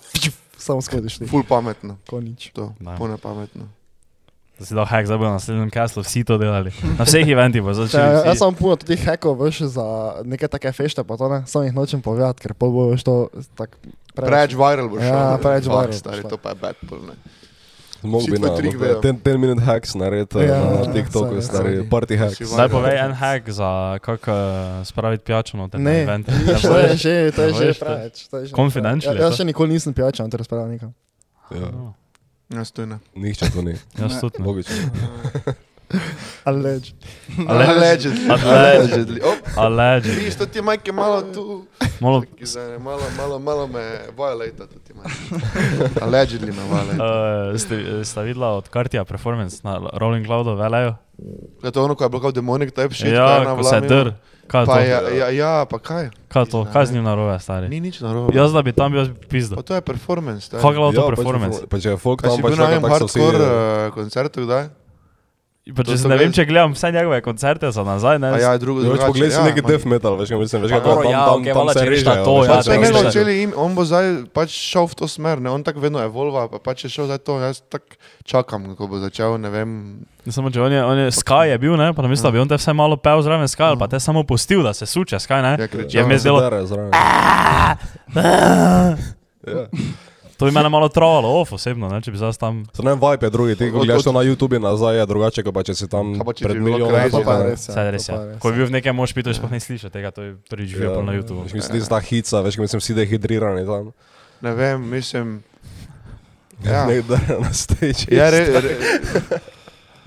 [0.57, 1.97] samo- skozi šli, Ful pametno.
[2.03, 2.51] ko nič.
[2.51, 3.69] To, pune pametno.
[4.57, 6.71] Da si dal hack, zdaj bo na naslednjem kaslu vsi to delali.
[6.97, 8.25] Na vseh eventih bo Ja, začeli.
[8.25, 9.85] jaz sem puno tudi hekov, veš, za
[10.23, 13.15] neke take fešte, pa to ne, samo jih nočem povedati, ker pol bo veš to
[13.53, 13.77] tako
[14.15, 15.07] Preveč viral bo šel.
[15.07, 16.29] Ja, preveč Fuck, viral Stari, šlo.
[16.29, 17.13] to pa je bad pull, ne.
[18.01, 19.01] Mogoče bi na trik no, vejo.
[19.01, 22.41] 10 minut hacks narediti Ja, na ja, TikToku, saj, stari party hacks.
[22.43, 23.69] Zdaj povej en hack za
[24.01, 24.41] kako uh,
[24.85, 26.25] spraviti pijačo na Ne, event.
[26.61, 27.85] to je že, to je že to?
[27.85, 28.15] preveč.
[28.31, 29.17] je že Confidential preveč.
[29.17, 30.93] je Ja, jaz še nikoli nisem pijača, on te razpravlja nikam.
[31.51, 31.69] Ja,
[32.49, 32.99] Jaz to ne.
[33.15, 33.75] nihče to ni.
[33.99, 34.45] Jaz tudi ne.
[34.45, 34.75] Logično.
[36.43, 36.95] Alleged.
[37.47, 38.27] Allegedly.
[38.29, 39.21] Allegedly.
[39.21, 40.19] Op, Allegedly.
[40.19, 41.65] vidiš, to ti majke malo tu.
[41.99, 45.15] Malo, zdaj, Malo, malo, malo me violata, to ti majke.
[46.01, 47.51] Allegedly me violata.
[47.51, 50.95] uh, ste, ste videla od Kartija performance na Rolling Cloudu velejo?
[51.63, 53.03] Je to ono, ko je demonic type shit?
[53.03, 54.11] ko je Ja, na ko se vlami, dr.
[54.47, 54.79] Kaj je Pa to?
[54.79, 56.09] ja, ja, ja, pa kaj?
[56.27, 56.65] Kaj je to?
[56.73, 57.69] Kaj z njim narobe, stari?
[57.69, 58.37] Ni nič narobe.
[58.37, 59.55] Jaz da bi tam bil pizdo.
[59.55, 60.45] Pa to je performance.
[60.45, 60.61] stari.
[60.61, 61.67] Fuck to Ja, pač performance.
[61.67, 63.19] Pa če je folk Pa tam si pač bil na tako, enem tako so vsi...
[63.19, 64.63] hardcore uh, koncertu, kdaj?
[64.67, 64.86] Pa To če
[65.93, 68.29] se ne vem, če gledam vse njegove koncerte za nazaj, ne?
[68.29, 70.39] A ja, drugo, Ja, več drugače, pogled si ja, neki ma- death metal, veš, kaj
[70.39, 72.01] mislim, veš, kaj Pa tam, dobro, tam, ja, tam, okej, tam valjda, se če greš
[72.01, 72.23] na režejo.
[72.23, 74.05] to, veš, ja, pač Če če ne greš ga na- učili, im, on bo zdaj
[74.31, 75.49] pač šel v to smer, ne?
[75.49, 77.91] on tako vedno evolva, pa pač je šel zdaj to, jaz tako
[78.23, 79.69] čakam, ko bo začel, ne vem.
[80.21, 82.39] Ne Samo, če on je, on je Sky je bil, ne, pa namesto, da bi
[82.39, 85.15] on te vse malo pel zraven Sky, ali pa te samo pustil, da se suče
[85.17, 85.53] Sky, ne?
[85.53, 86.05] Ja, Je kričal.
[86.05, 86.91] mi zdelo, dere zraven.
[89.47, 89.67] Ja.
[90.37, 92.61] To bi mene malo trovalo, off osebno, ne, če bi zdaj tam...
[92.69, 95.43] To ne vem, vibe je drugi, ti ko gledaš to na YouTube nazaj, je drugače,
[95.43, 96.93] kot pa če si tam Kaj pa če pred bi milijonom.
[96.93, 97.13] je res.
[97.67, 98.15] ja, to res je.
[98.15, 98.37] res.
[98.37, 100.93] Ko je bil v nekem mošpitu, sploh ne slišiš tega, to je prvič Ja.
[100.93, 101.43] bil na YouTubu.
[101.43, 103.91] Veš, Mislim, da je ta hica, veš, mislim, vsi dehidrirani tam.
[104.41, 105.27] Ne vem, mislim.
[106.65, 106.85] Ja.
[106.85, 108.09] Ne, da je na stage.
[108.09, 108.71] Ja, re, re,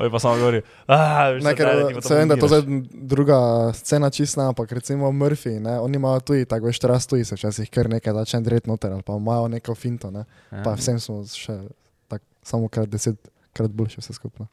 [0.01, 1.69] Oj, pa samo govori, ah, Ne, ker
[2.01, 2.63] se vem, da je to zdaj
[2.95, 3.39] druga
[3.75, 7.69] scena čistna, ampak recimo Murphy, ne, oni imajo tudi, tako veš, teraz tudi se včasih
[7.69, 10.63] kar nekaj začne dret noter, ali pa imajo neko finto, ne, Ja.
[10.63, 11.59] pa vsem smo še
[12.09, 13.21] tak, samo krat deset
[13.53, 14.47] krat boljše vse skupno.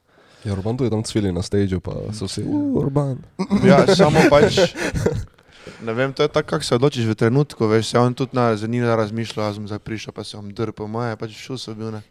[0.44, 3.18] Ja, Urban tu je tam cvili na stageu, pa so vsi, "Uh, Urban.
[3.64, 4.60] ja, samo pač.
[5.78, 8.56] Ne vem, to je tako, kako se odločiš v trenutku, veš, se on tudi na
[8.56, 11.76] zanimivo razmišlja, jaz sem zdaj prišel, pa se bom drl po moje, pač šel sem
[11.76, 12.02] bil, ne.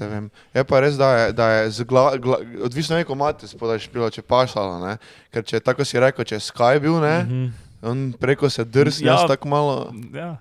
[0.00, 0.30] Vem.
[0.54, 4.06] Je pa res, da je, da je gla, gla, odvisno je, ko imate spodaj špilo,
[4.08, 4.96] če pašalo, ne.
[5.30, 7.46] Ker če tako si rekel, če je Sky bil, ne, Mhm.
[7.82, 9.26] on preko se drsne, Ja.
[9.26, 9.92] tako malo.
[10.12, 10.36] Ja.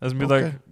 [0.00, 0.52] Jaz bi okay.
[0.52, 0.71] tak,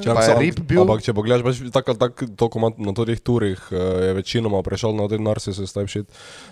[0.00, 0.82] Če Pa je rip bil?
[0.82, 4.60] Ampak če pogledaš, pač tako tak, to, ko ima na teh turih, eh, je večinoma
[4.60, 6.06] prešel na ten Narcissus type shit,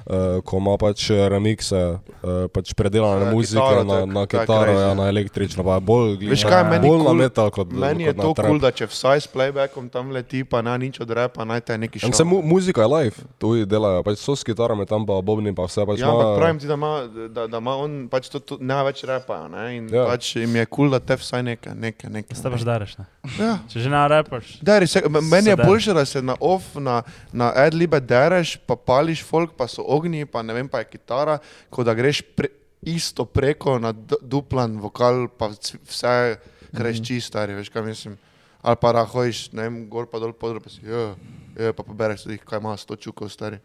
[0.07, 4.72] eh, ko ima pač remixe, eh, pač predelane Ja, muzike na, je- na je kitaro,
[4.72, 4.80] crazy.
[4.80, 7.68] ja, na električno, pa je bolj, Veš kaj, ja, meni bolj na cool- metal kot
[7.70, 10.59] Meni je kot na to kul, cool, da če vsaj s playbackom tam leti, pa
[10.61, 12.09] na nič od repa, naj te neki Ja.
[12.09, 15.62] Vse mu, muzika je live, tu delajo, pač so s kitarami tam pa bobni pa
[15.64, 15.84] vse.
[15.84, 16.92] Pač Ja, ampak ima- pravim ti, da ima,
[17.28, 19.76] da, da ima on pač to, to ne več repa, ne?
[19.76, 20.03] in Ja.
[20.03, 20.07] ja.
[20.09, 22.88] pač jim je kul, cool, da te vsaj nekaj, nekaj, nekaj.
[22.99, 23.07] Ne?
[23.39, 23.51] Ja.
[23.68, 24.53] Če že ne repaš.
[24.64, 29.24] Deri, se, meni je boljše, da se na off, na, na adlibe dereš, pa pališ
[29.26, 31.39] folk, pa so ognji, pa ne vem, pa je kitara,
[31.70, 32.49] kot da greš pre,
[32.82, 36.39] isto preko na duplan vokal, pa vse
[36.72, 38.18] greš čist, stari, veš kaj mislim.
[38.62, 41.12] Ali pa da hojiš, ne vem, gor pa dol podro, pa si, ja,
[41.59, 43.59] ja, pa pobereš tudi, kaj ima sto čukov, stari.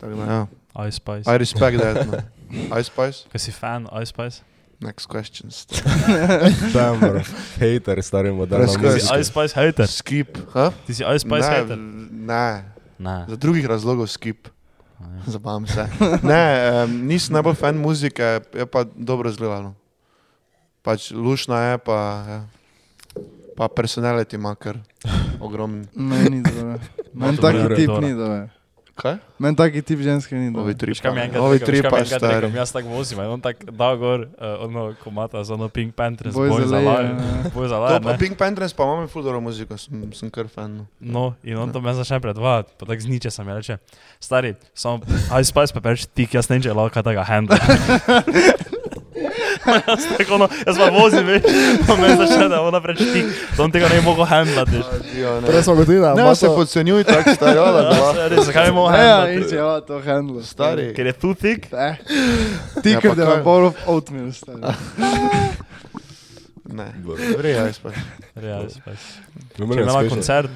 [0.00, 0.46] Tako da, ja.
[0.88, 1.30] Ice Spice.
[1.30, 2.24] I respect that, man.
[2.80, 3.28] Ice Spice?
[3.32, 4.51] Kaj si fan Ice Spice?
[4.82, 5.48] Next question.
[6.72, 7.20] Damn, bro.
[7.60, 9.06] Hater, stari moderna Res, Ti res.
[9.06, 9.14] si.
[9.20, 9.86] Ice Spice hater.
[9.86, 10.72] Skip, ha?
[10.86, 11.78] Ti si Ice Spice ne, hater.
[11.78, 12.64] ne,
[12.98, 13.16] Ne.
[13.28, 14.48] za drugih razlogov skip.
[15.00, 15.06] Ja.
[15.26, 15.86] Zabavam se.
[16.22, 16.42] Ne,
[16.84, 18.22] um, nisem najbolj fan muzike,
[18.54, 19.74] je pa dobro izgledano.
[20.82, 22.40] Pač lušna je, pa, ja.
[23.56, 24.78] pa personality ima kar
[25.40, 25.86] ogromni.
[26.10, 26.78] Meni ni dobro.
[27.14, 28.48] Meni taki dobro, tip ni dobro.
[29.02, 29.16] Kaj?
[29.42, 30.74] Meni taki tip ženske ni Ovi dobro.
[30.74, 32.52] tri mi je pa, enkrat ovi tri pa je enkrat rekel, stari.
[32.56, 34.26] jaz tako vozim, on tako da gor, uh,
[34.60, 37.08] ono komata za ono Pink Panthers, Boj boj za laje.
[37.08, 37.50] ne.
[37.54, 38.14] Boj za laje, pa.
[38.18, 40.76] Pink Panthers pa imamo ful dobro muziko, sem, sem kar fan.
[40.76, 40.86] no.
[41.00, 43.76] No, in on to me začne predvajati, pa tako zniče sem, je reče,
[44.20, 45.00] stari, samo
[45.40, 47.58] Ice Spice pa reče, tik, jaz ne lahko kaj tega handla.
[49.86, 51.42] jaz tako ono, jaz pa vozim, veš,
[51.86, 53.24] pa me začne, da ona tik,
[53.56, 55.46] da on tega ne bi mogel handlati, ne.
[55.46, 58.28] Prej smo gotovili, da Ne, ima se podcenjuj tako stari, ja, da Ja, dva.
[58.28, 59.50] res, Zakaj bi mogel Ja, in handlati?
[59.50, 60.42] če ja, to handlo.
[60.42, 60.94] Stari.
[60.94, 61.66] Ker je too thick?
[61.66, 61.76] Eh.
[61.76, 61.96] Ja,
[62.82, 63.42] Thicker pa than a kaj?
[63.42, 64.60] bowl of oatmeal, stari.
[66.64, 66.86] Ne,
[67.36, 67.92] vreja, spaj.
[68.36, 68.58] Ja.
[68.58, 68.78] No, Če
[69.58, 70.08] je imela smešno.
[70.08, 70.50] koncert,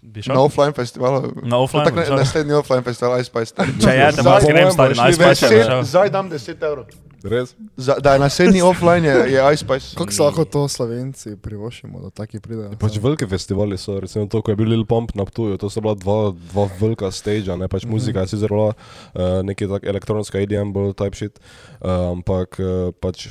[0.00, 0.34] bi šel?
[0.34, 1.32] Na offline festivalu.
[1.42, 3.54] Na offline bi na- naslednji offline festival, Ice Spice.
[3.56, 5.82] Če je, te Zdaj- imaš grem, stari, na Ice Spice šel.
[5.84, 6.84] Zdaj dam 10 evrov.
[7.22, 7.52] Res?
[7.76, 9.96] Za, da je naslednji offline, je, je iSpice.
[9.96, 12.72] Kako se lahko to slovenci privoščimo, da taki pridejo?
[12.80, 15.82] Pač veliki festivali so, recimo to, ko je bil Lil Pump na Ptuju, to so
[15.84, 20.40] bila dva, dva velika stage, ne pač muzika, je sicer bila uh, neki tak elektronska
[20.40, 21.36] EDM, bolj type shit,
[21.80, 23.28] uh, ampak uh, pač,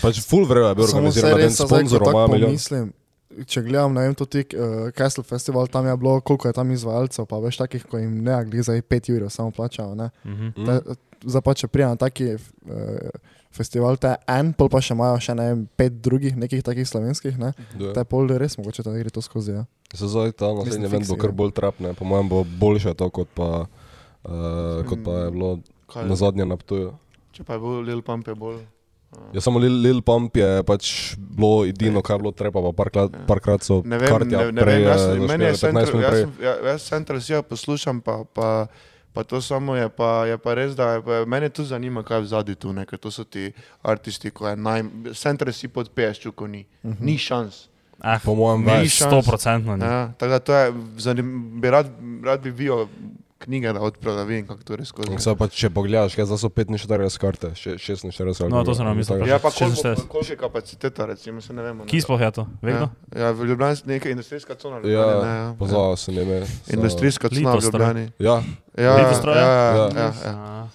[0.00, 2.50] pač full vrejo je bil organiziran, en sponzor ima milijon.
[2.50, 2.88] pomislim,
[3.46, 6.74] če gledam, ne vem, to tik uh, Castle Festival, tam je bilo, koliko je tam
[6.74, 10.10] izvajalcev, pa veš takih, ko jim ne, glede za 5 ur samo plačajo, ne.
[10.26, 10.50] Mhm.
[10.56, 10.66] Mm.
[10.66, 13.10] Te- Zdaj pa če prijem na taki uh,
[13.52, 17.36] festival, te en, pol pa še imajo še ne vem, pet drugih nekih takih slovenskih,
[17.40, 17.52] ne.
[17.76, 17.92] Ja.
[17.98, 19.66] Te pol res mogoče da gre to skozi, ja.
[19.92, 23.30] Se zdaj ta naslednji event bo kar bolj trapne, po mojem bo boljše to, kot
[23.34, 25.54] pa, uh, kot pa je bilo
[25.90, 26.92] Kaj, na zadnje na Ptuju.
[27.34, 28.60] Če pa je bil Lil Pump, je bolj.
[29.34, 33.16] Ja, samo Lil, Lil Pump je pač bilo edino, kar je bilo treba, pa parkrat,
[33.26, 35.96] parkrat so Ne vem, kartja ne, ne prej, vem jaz, meni je došpele, 15 Central,
[35.96, 38.50] minut jaz, sem, ja, jaz Central Sea poslušam, pa, pa,
[39.12, 42.18] pa to samo je pa, je pa res, da je, pa, mene tu zanima, kaj
[42.18, 43.52] je zadnji tu, ne, ker to so ti
[43.82, 44.82] artisti, ko je naj,
[45.14, 46.96] Central Sea podpiješ, čuko ni, Mhm.
[47.02, 47.66] ni šans.
[48.02, 48.94] Eh, Po mojem več.
[48.96, 49.84] sto procentno ni.
[49.84, 51.26] Ja, tako da to je, zanim,
[51.60, 51.86] bi rad,
[52.24, 52.86] rad bi bil
[53.40, 55.16] knjige, da odprl, da vidim, kako to res skozi.
[55.16, 56.86] Zdaj pa, če pogledaš, kaj so 45
[57.18, 60.06] karte, še- 46 No, to sem nam mislil Ja, pa koliko, 46.
[60.06, 61.84] koliko je kapaciteta, recimo, se ne vemo.
[61.84, 62.44] Kje sploh je to?
[62.60, 62.90] Vedno?
[63.10, 64.76] Ja, ja v Ljubljani je neka industrijska cona.
[64.78, 65.48] Ja, Ljubljani, ne, ja.
[65.54, 66.42] pozval sem ime.
[66.68, 67.62] Industrijska cona v.
[67.62, 68.04] Ljubljani.
[68.18, 68.42] Ja,
[68.76, 69.34] Ja, ja, ja?
[69.34, 69.88] ja, Ja.
[69.90, 70.68] ja, ja.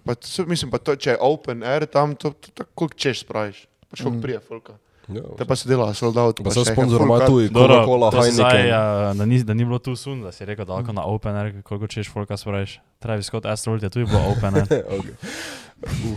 [0.00, 0.14] Pa,
[0.46, 4.00] mislim pa, to, če je open air, tam to, to, to koliko češ spraviš, pač
[4.00, 4.22] koliko Mm.
[4.22, 4.72] prije folka.
[5.08, 5.22] Ja.
[5.38, 6.40] Te pa se dela sold out.
[6.44, 7.30] Pa še se sponzor ima card.
[7.30, 8.66] tu, Dobro, Coca-Cola, si Heineken.
[8.66, 11.36] uh, da, ni, da ni bilo tu sun, da si rekel, da lahko na Open
[11.36, 12.80] Air, koliko češ folka spraviš.
[12.98, 14.66] Travis Scott, Astroworld je tu bilo Open Air.
[14.98, 15.14] Okay.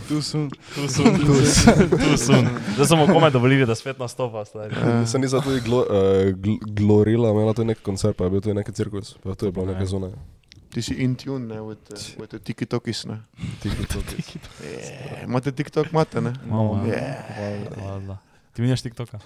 [0.09, 0.49] Tu sem.
[0.49, 2.47] Tu sun, tu sun, tu sun.
[2.73, 4.41] Zdaj smo komaj dovolili, da spet nastopa.
[4.57, 5.05] Ja.
[5.05, 8.53] Sem nisem tudi glo, uh, gl, glorila, imela tu nek koncert, pa je bil tu
[8.57, 10.09] neki cirkus, pa tu je bilo neke zone.
[10.73, 13.21] Ti si in tune, ne, with, uh, with the tiki-tokis, ne.
[13.61, 13.85] Tiki,
[14.65, 16.33] Yeah, imate TikTok, imate, ne?
[16.47, 16.95] Imamo, ja.
[16.95, 18.30] Yeah.
[18.53, 19.19] Ti vidiš TikToka?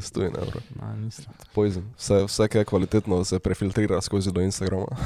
[0.00, 0.60] Stoji na evro.
[0.76, 1.24] Na, nisem.
[1.54, 1.84] Poison.
[1.96, 4.86] Vse, vse, kar je kvalitetno, se prefiltrira skozi do Instagrama.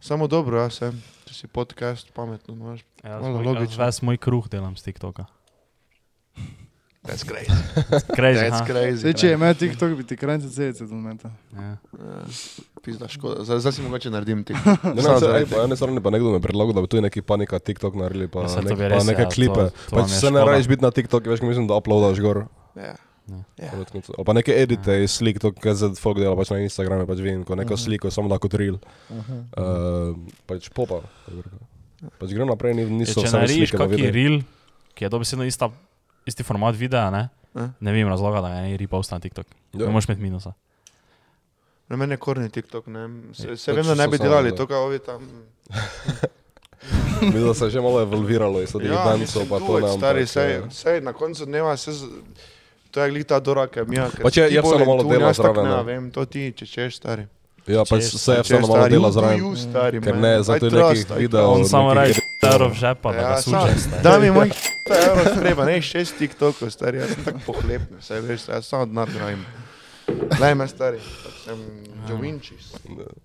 [0.00, 1.02] Samo dobro, ja, sem.
[1.24, 2.80] Če si podcast, pametno, no, imaš.
[3.04, 3.84] Ja, Malo svoj- logično.
[3.84, 5.24] Ves moj kruh delam z TikToka.
[7.00, 7.48] That's crazy.
[8.12, 8.66] Crazy, That's ha?
[8.66, 9.00] crazy.
[9.00, 11.30] Zdaj, če je imel TikTok, bi ti krajce celice do momenta.
[11.50, 11.70] Ja.
[11.72, 12.16] Ja,
[12.80, 13.40] Pizda, škoda.
[13.42, 14.52] Zdaj, zdaj si mogoče naredim ti.
[14.52, 17.56] Ne, ne, ej, po eni strani pa nekdo me predlagal, da bi tu neki panika
[17.58, 19.64] TikTok naredili, pa, Ja, nek, bi pa res, neke ja, klipe.
[19.66, 22.20] to- to pač vam je se ne rajiš biti na TikToku, veš, mislim, da uploadaš
[22.20, 22.44] gor.
[22.76, 22.94] Ja.
[23.26, 23.40] Ja.
[23.58, 23.70] Ja.
[23.72, 27.18] Ali pa neke edite iz slik, to, kar zdaj folk dela pač na Instagramu, pač
[27.18, 28.76] vidim, ko neko sliko samo da kot reel.
[29.08, 31.00] Uh, pač popa.
[31.24, 31.60] kako bi rekel.
[32.16, 33.76] Pač grem naprej, ni- Ja, niso če samo narediš slike.
[33.76, 34.12] pa kakšen videi.
[34.12, 34.36] reel,
[34.94, 35.68] ki je dobesedno ista,
[36.26, 37.28] isti format videa, ne?
[37.54, 37.68] Ja.
[37.80, 39.46] ne vem razloga, da ga ne reposta na TikTok.
[39.72, 39.78] Ja.
[39.80, 40.52] Ne moreš imeti minusa.
[41.88, 43.08] Na meni je korni TikTok, ne.
[43.34, 45.24] Se, se vem, da ne bi samo, delali to, kaj ovi tam.
[47.22, 49.98] Mislim, da se je že malo evolviralo iz teh Ja, mislim, pa to nam.
[49.98, 52.06] stari, sej, eh, sej, na koncu dneva se z...
[52.90, 54.06] To je glih ta Dora, ki mi je.
[54.22, 55.82] Pač je- je vseeno malo dela zraven, Ne, ne.
[55.84, 57.26] vem, to ti, če češ, stari.
[57.66, 59.40] Ja, pač se je vseeno malo dela zraven.
[60.00, 63.18] Ker ne, I zato je nekih I videov- On samo reče, euro v žepa, da
[63.18, 63.78] ga Ja, suče.
[63.78, 64.50] sam, da mi moj
[65.02, 69.08] euro treba, ne šest TikTokov, stari, jaz sem tako pohlepno, saj veš, jaz samo denar
[69.10, 69.44] grajim.
[70.32, 71.58] Daj me stari, pač sem
[72.08, 72.72] Joe Winchis.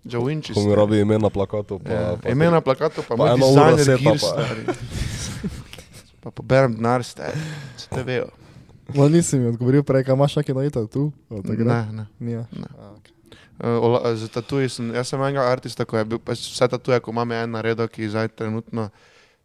[0.04, 0.54] Joe Winchis.
[0.54, 1.80] Ko mi robi ime na plakatu.
[1.80, 4.28] Pa, Ja, pa, ime na plakatu, pa Pa moj ena ura dizajner seta gear, pa.
[4.28, 4.64] stari.
[6.22, 7.40] Pa poberem denar, stari,
[7.78, 8.28] če te vejo.
[8.94, 11.12] No, nisi mi odgovoril prej, kaj imaš neki na tu?
[11.30, 12.06] Ne, ne.
[12.20, 12.46] Nije.
[12.52, 12.68] Ne.
[13.56, 17.14] Uh, za tatuji sem, jaz sem enega artista, ko je bil, pač vse tatuje, ko
[17.16, 18.90] imam en naredek, ki zdaj trenutno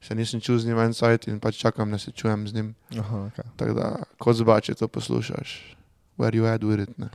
[0.03, 2.69] še nisem čul z njim en sajt in pač čakam, da se čujem z njim.
[2.99, 3.47] Aha, okay.
[3.61, 5.77] Tako da, kot zbače to poslušaš,
[6.19, 7.13] where you at with it, ne.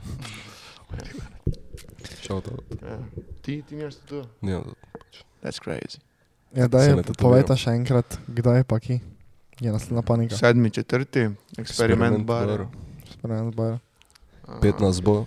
[2.22, 2.64] Shout out.
[2.80, 2.98] Ja.
[3.42, 4.24] Ti, ti imaš tatu?
[4.42, 4.62] Ja,
[5.42, 6.00] That's crazy.
[6.54, 7.20] Ja, Se ne tetoviram.
[7.20, 9.00] povejte še enkrat, kdaj pa ki
[9.60, 10.36] je naslednja panika.
[10.38, 11.28] Sedmi, četrti,
[11.58, 12.46] eksperiment bar.
[12.46, 12.66] bar.
[13.12, 13.78] Spremem zbar.
[14.46, 15.26] A, 15 bo,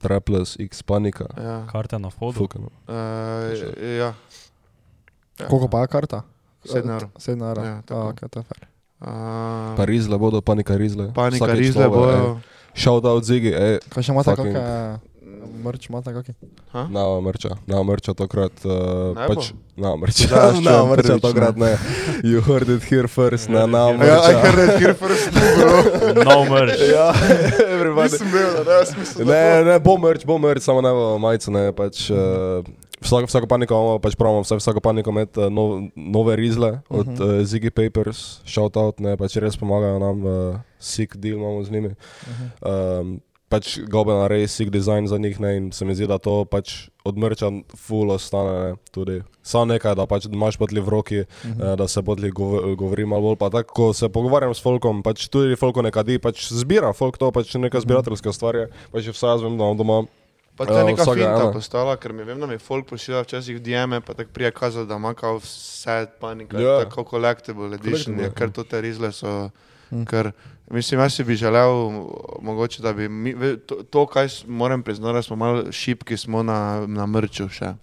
[0.00, 1.28] Trapless, X Panika.
[1.36, 1.66] Ja.
[1.68, 2.38] Karte na vhodu.
[2.38, 2.72] Fukano.
[2.88, 2.94] Uh,
[3.84, 4.14] ja.
[5.38, 5.46] ja.
[5.48, 6.22] Koliko pa je karta?
[6.64, 7.10] Sedem evrov.
[7.20, 7.64] Sedem evrov.
[7.64, 8.08] Ja, tako.
[8.12, 8.66] okay, to je fair.
[9.00, 11.12] Uh, Pa rizle bodo, panika rizle.
[11.16, 12.16] Panika, Vsakič rizle nove, bojo.
[12.16, 12.58] ej.
[12.74, 13.78] Shout out Zigi, ej.
[13.92, 15.00] Kaj še imate, kakšne
[15.64, 16.34] mrč kakšne?
[16.72, 16.86] Ha?
[16.90, 18.52] Na mrča, na mrča tokrat.
[18.64, 21.76] Uh, Ne pač, na mrča, vas na mrča prvič, tokrat ne.
[22.22, 24.40] You heard it here first, na na Ja, I mrča.
[24.44, 25.78] heard it here first, bro.
[26.24, 26.80] No merch.
[26.80, 27.12] Ja,
[27.74, 28.12] everybody.
[28.12, 30.92] Nisem bil, da ne, jaz mislim, da Ne, ne, bo mrč, bo mrč, samo ne
[30.92, 32.10] bo majice, ne, pač.
[32.10, 32.64] Uh,
[33.00, 37.08] Vsako, vsako paniko imamo, pač pravimo, vsaj vsako paniko imeti uh, nov, nove rizle od
[37.08, 37.40] uh -huh.
[37.40, 41.70] uh, Ziggy Papers, shout out, ne, pač res pomagajo nam, uh, sick deal imamo z
[41.70, 41.94] njimi.
[42.60, 43.20] Um,
[43.50, 46.74] pač gobe nareji sig design za njih ne, in se mi zdi, da to pač
[47.02, 49.16] od mrča full ostane ne, tudi.
[49.42, 51.76] Samo nekaj, da pač imaš potli v roki, uh -huh.
[51.76, 53.36] da se potli gov govori malo bolj.
[53.36, 57.32] Pa tako, ko se pogovarjam s folkom, pač tudi folko nekadi, pač zbira folk to,
[57.32, 60.02] pač neka zbirateljska stvar je, pač vse jaz vem, da imam doma.
[60.56, 61.52] Pa to je Ja, neka vsaka finta ena.
[61.52, 64.86] postala, ker mi vem, da mi folk pošilja včasih v DM-e, pa tako prije kazal,
[64.86, 66.62] da ima kao vse panika, Ja.
[66.62, 66.84] yeah.
[66.84, 68.30] tako collectible edition, Collectible, je, ja.
[68.30, 69.50] ker to te rizle so,
[69.90, 70.04] Mm.
[70.04, 70.32] ker
[70.70, 71.90] mislim, jaz si bi želel,
[72.42, 73.34] mogoče, da bi, mi,
[73.66, 77.74] to, to kaj moram priznati, da smo malo šipki smo na, na mrču še.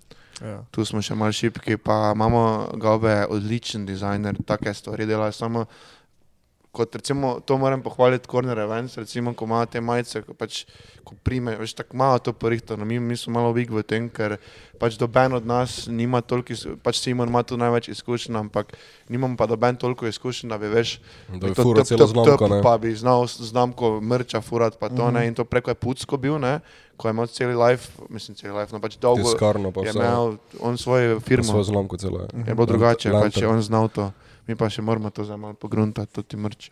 [0.41, 0.61] Ja.
[0.71, 5.65] Tu smo še malo šipki, pa imamo gobe odličen dizajner, take stvari dela, samo
[6.77, 10.65] kot recimo, to moram pohvaliti Corner Events, recimo, ko ima te majice, ko pač,
[11.07, 14.37] ko prime, veš, tako malo to porihtano, mi, mi smo malo big v tem, ker
[14.77, 16.53] pač doben od nas nima toliko,
[16.85, 18.75] pač Simon ima tu največ izkušenj, ampak
[19.09, 20.99] nimam pa doben toliko izkušenj, da bi veš,
[21.33, 22.61] Da bi to furo top, celo top, znamko, top, ne.
[22.61, 26.37] Pa bi znal znamko mrča furat, pa to ne, in to preko je Pucko bil,
[26.37, 26.59] ne,
[26.97, 29.99] ko je imel celi life, mislim celi life, no pač dolgo Tiskarno pa je vse.
[29.99, 31.49] imel on svojo Firmo.
[31.49, 32.27] Svojo znamko celo je.
[32.47, 33.31] Je bilo drugače, Lantern.
[33.31, 34.11] pač je on znal to.
[34.47, 36.71] Mi pa še moramo to zdaj malo pogruntati, tudi mrče.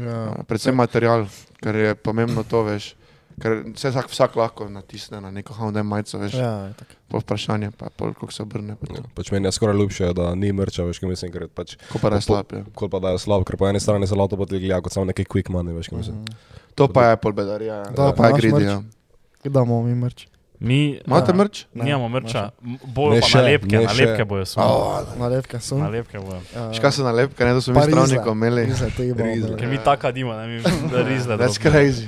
[0.00, 0.44] Ja.
[0.46, 1.26] Predvsem material,
[1.62, 2.94] ker je pomembno to, veš.
[3.40, 6.34] Ker se vsak, vsak lahko natisne na neko Honda majico, veš.
[6.36, 6.50] Ja.
[6.68, 6.88] Ja.
[7.08, 8.76] Po vprašanje, pa pol, koliko se obrne.
[8.76, 8.90] pa.
[8.92, 11.98] Ja, pač meni je skoraj ljubše, da ni mrča, veš, kaj mislim, ker pač, Ko
[12.02, 12.52] pa da je slab.
[12.52, 12.62] Ja.
[12.74, 15.08] kol pa da je slab, ker po eni strani se lauto potli gleda kot samo
[15.08, 16.20] neki quick money, veš, kaj mislim.
[16.22, 16.36] Mhm.
[16.76, 17.80] To pa je pol bedarija.
[17.88, 18.64] Da, To pa pa je gridi.
[18.68, 18.82] Ja.
[19.40, 20.26] Kdaj bomo mi mrč?
[20.60, 21.34] Mi Imate Ja.
[21.34, 21.64] mrč?
[21.72, 22.50] Ne, nimamo mrča,
[22.86, 24.24] bolj pa še, nalepke, ne nalepke še.
[24.26, 24.60] bojo so.
[25.16, 25.78] Nalepke so.
[25.78, 26.40] Nalepke bojo.
[26.52, 26.66] Ja.
[26.70, 28.64] Škaj so nalepke, ne, da so mi Pa zdravnikom imeli.
[28.66, 29.56] Rizle, Rizle.
[29.56, 30.60] Ker mi taka dimo, ne mi
[31.10, 31.36] rizle.
[31.36, 31.72] That's drobne.
[31.72, 32.04] crazy.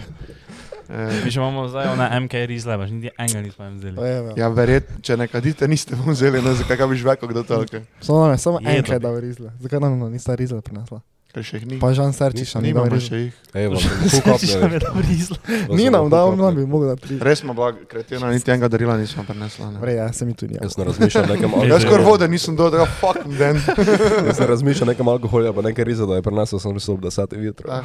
[0.85, 3.97] Eh, Mi še imamo zdaj one MK rizle, baš niti enega nismo jim vzeli.
[3.97, 4.33] Pa je, ja.
[4.37, 7.81] Ja, verjetno, če ne kadite, niste mu vzeli, no, zakaj bi žveko kdo to, okay.
[8.01, 9.03] Samo, ne, samo Jedo enkrat bi.
[9.03, 9.49] dal rizle.
[9.59, 11.01] Zakaj nam no, nista rizle prinesla?
[11.33, 11.77] Ker še jih ni.
[11.81, 13.01] Pa Žan Serčiš ni rizle.
[13.01, 13.35] še jih.
[15.09, 15.37] Rizle.
[15.73, 17.17] Ni nam dal, on nam bi mogel dati.
[17.19, 19.71] Res smo bila kretina, niti enega darila nismo prinesla.
[19.71, 19.81] ne.
[19.81, 20.85] Vrej, ja, se mi tudi Jaz ja.
[20.85, 23.57] ne razmišljam nekem Ej, Jaz skoraj vode nisem dal, da fuck den.
[24.29, 27.27] Jaz ne razmišljam nekem alkoholju, pa nekaj riza, da je prinesel, sem mislil, da se
[27.27, 27.73] ti vitro.
[27.73, 27.85] Ah,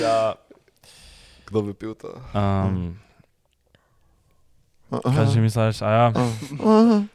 [0.00, 0.34] Ja.
[1.48, 2.08] Kdo bi pil to?
[2.32, 2.96] Um,
[4.88, 5.80] kaj že misliš?
[5.80, 6.12] Ja.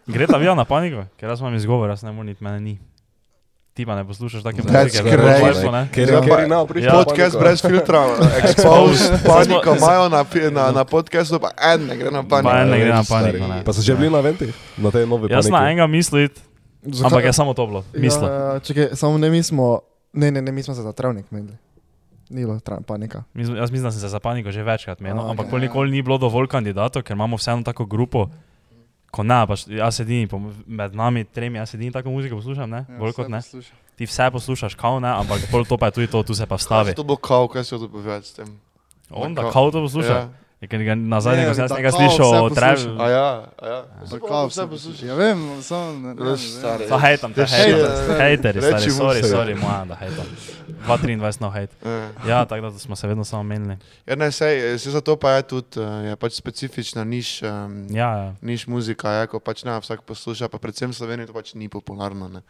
[0.05, 2.75] Gre ta vija na paniko, ker jaz imam izgovor, jaz ne morem niti mene ni.
[3.77, 5.45] Ti pa ne poslušaš take muzike, crazy.
[5.45, 5.83] Wi-Fi, ne?
[5.93, 6.89] Ker Ja, je ker ima prišel.
[6.89, 6.97] Ja.
[6.97, 7.99] Podcast brez filtra,
[8.41, 10.21] exposed, paniko imajo na,
[10.51, 12.49] na, na podcastu, pa en ne gre na paniko.
[12.49, 13.61] Pa en ne gre na paniko, ne.
[13.61, 14.49] Pa so že bili na ventih?
[14.77, 15.65] Na tej novi Jaz na paniki?
[15.69, 16.25] enega mislim,
[17.05, 17.83] ampak je samo to bilo.
[17.93, 18.25] Mislim.
[18.25, 19.79] Ja, čakaj, samo ne mi smo,
[20.13, 21.53] ne, ne, ne, mi smo se za travnik menili.
[22.29, 23.23] Ni bilo tra- panika.
[23.33, 26.17] Mislim- Jaz mislim, da sem se za paniko že večkrat menil, ampak nikoli ni bilo
[26.17, 28.25] dovolj kandidatov, ker imamo vseeno tako grupo.
[29.17, 32.85] Ko ne, pač jaz sedim pom- med nami tremi, jaz sedim tako muziko poslušam, ne?
[32.85, 33.39] Ja, Bolj kot ne.
[33.39, 33.75] poslušam.
[33.95, 36.53] Ti vse poslušaš, kao ne, ampak pol to pa je tudi to, tu se pa
[36.55, 36.83] Stavi.
[36.83, 36.95] vstavi.
[36.95, 38.59] To bo kao, kaj se to povedati s tem.
[39.09, 40.13] Onda kao- kao to posluša.
[40.13, 40.29] Ja.
[40.59, 42.81] Je, ga nazadnje, Ne, ko sem jaz da nekaj kao slišal vse o Travis.
[42.81, 43.03] posluša.
[43.03, 43.79] A ja, a ja.
[44.03, 45.07] Zakaj vse poslušam?
[45.07, 46.13] Ja, vem, samo ne.
[46.15, 46.83] ne, Veš, ne, stari.
[46.83, 46.89] ne.
[46.89, 47.91] Sa hejtam, te Reči, hejtam.
[47.91, 49.29] eh, Hejteri, stari, reči mu sorry, se.
[49.29, 50.25] sorry, moja, da hejtam.
[50.87, 51.69] 2-23 no hejt.
[51.79, 52.09] Eh.
[52.25, 53.77] Ja, tako da smo se vedno samo menili.
[54.05, 58.09] Ja, ne, sej, sej zato pa je tudi, eh, je pač specifična niš, um, Ja,
[58.17, 58.33] ja.
[58.41, 61.69] niš muzika, je, ko pač ne vsak posluša, pa predvsem v Sloveniji to pač ni
[61.69, 62.27] popularno.
[62.29, 62.41] Ne.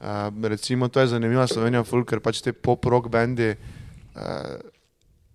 [0.00, 0.08] Uh,
[0.42, 4.58] recimo, to je zanimiva Slovenija, ful, ker pač te pop-rock bendi uh,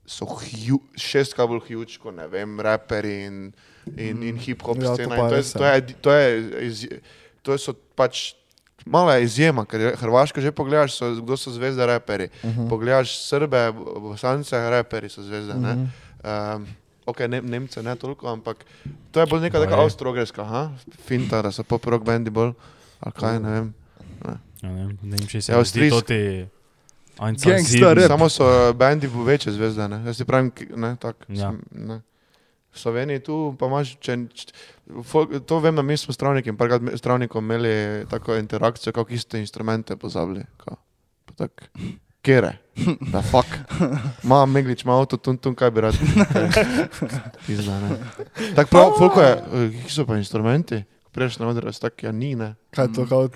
[0.10, 3.38] so hu, šestkrat bolj huge, kot ne vem, raperi in,
[3.94, 5.16] in, in hip-hop Ja, to scena.
[5.16, 5.74] In to, je, res, to, ja.
[5.78, 6.84] je, to, je, iz,
[7.46, 8.32] to so pač
[8.90, 12.30] mala izjema, ker je Hrvaško že pogledaš, so, kdo so zvezde raperi.
[12.42, 12.70] Uh -huh.
[12.70, 15.54] Pogledaš Srbe, Bosance, raperi so zvezde.
[15.54, 16.56] Uh -huh.
[16.56, 16.68] um,
[17.06, 18.66] ok, ne, Nemce ne toliko, ampak
[19.12, 19.84] to je bolj neka taka Baje.
[19.84, 20.72] avstrogrska, ha?
[21.06, 22.52] finta, da so pop-rock bendi bolj,
[23.00, 23.74] ali kaj, ne vem.
[24.26, 24.70] Ja, ne,
[25.02, 26.50] ne vem, če se Ja, mi
[27.20, 28.08] Gangsta rap.
[28.08, 30.04] Samo so bendi v večje zvezde, ne?
[30.06, 31.52] jaz ti pravim, ne, tak, Ja.
[31.52, 32.02] sem, ne.
[32.70, 34.54] V Sloveniji tu pa imaš, če, č,
[35.04, 39.14] folk, to vem, da mi smo s travnikom, parkrat s travnikom imeli tako interakcijo, kako
[39.14, 40.44] iste instrumente pozabili.
[40.58, 40.76] Kao.
[41.26, 41.66] Pa tak,
[42.22, 42.54] kere,
[43.12, 43.48] da fuck.
[44.24, 45.98] Ma Meglič, ima avto, tun, tun, kaj bi rad.
[47.48, 47.90] Pizda, ne.
[48.56, 50.84] Tako prav, folko je, "Eh, kje so pa instrumenti?
[51.12, 52.56] Prejšnji odraz, tako ja ni, ne.
[52.72, 53.30] Kaj to, kao,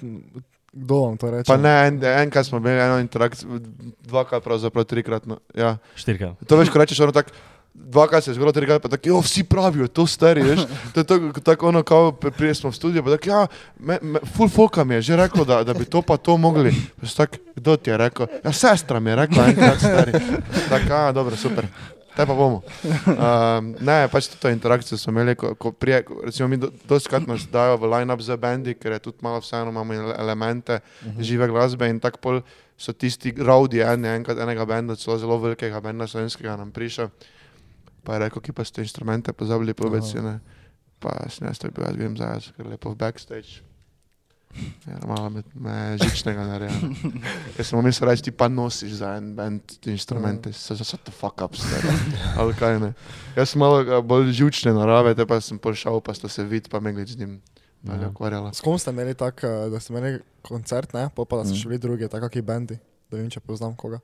[0.74, 1.47] kdo vam to reče?
[1.47, 3.59] Pa ne, en, enkrat smo imeli eno interakcijo,
[4.01, 5.26] dvakrat, pravzaprav trikrat.
[5.26, 5.78] No, ja.
[5.95, 6.41] Štirikrat.
[6.47, 7.30] To veš, ko rečeš, ono tako.
[7.74, 10.59] Dvakrat se je zgodilo, trikrat pa tako, jo, vsi pravijo, to stari, veš.
[10.93, 13.47] To je tako, tako ono, kao prije smo v studiu, pa tako, ja,
[13.80, 16.74] me, me, full foka mi je že rekel, da, da bi to pa to mogli.
[17.17, 18.28] Tak, kdo ti je rekel?
[18.43, 20.11] Ja, sestra mi je rekla, enkrat stari.
[20.69, 21.65] Tako, a, dobro, super.
[22.14, 22.61] Te pa bomo.
[23.09, 27.26] Um, ne, pač to interakcijo smo imeli, ko, ko prije, ko, recimo mi do, doskrat
[27.28, 31.07] nas dajo v line-up za bendi, ker je tudi malo vseeno imamo ele- elemente uh
[31.07, 31.22] -huh.
[31.22, 32.41] žive glasbe in tako pol
[32.78, 37.09] so tisti raudi, en, enkrat enega benda, celo zelo velikega benda slovenskega nam prišel.
[38.03, 40.39] Pa je rekel, ki pa ste inštrumente pozabili povedati, ne.
[40.99, 41.09] Pa
[41.41, 43.72] jaz to bil, jaz grem zdaj, ker lepo v backstage.
[44.88, 46.76] Ja, malo me, me žičnega nareja.
[47.58, 51.12] Jaz sem mislil reči, ti pa nosiš za en band te inštrumente, so so the
[51.12, 51.89] fuck up, stari.
[52.38, 52.91] Ali kaj ne.
[53.36, 56.70] Jaz sem malo eh, bolj žučne narave, te pa sem prišel, pa sta se vid,
[56.70, 57.41] pa Meglič z njim.
[57.84, 58.51] Je Ja.
[58.54, 61.10] S kom ste imeli tak, eh, da ste imeli koncert, ne?
[61.16, 61.58] Pa, pa da so Mm.
[61.58, 62.78] še bili drugi, tako kakšni bendi,
[63.12, 63.99] da vem, če poznam koga.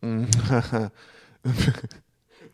[0.00, 0.24] Mm.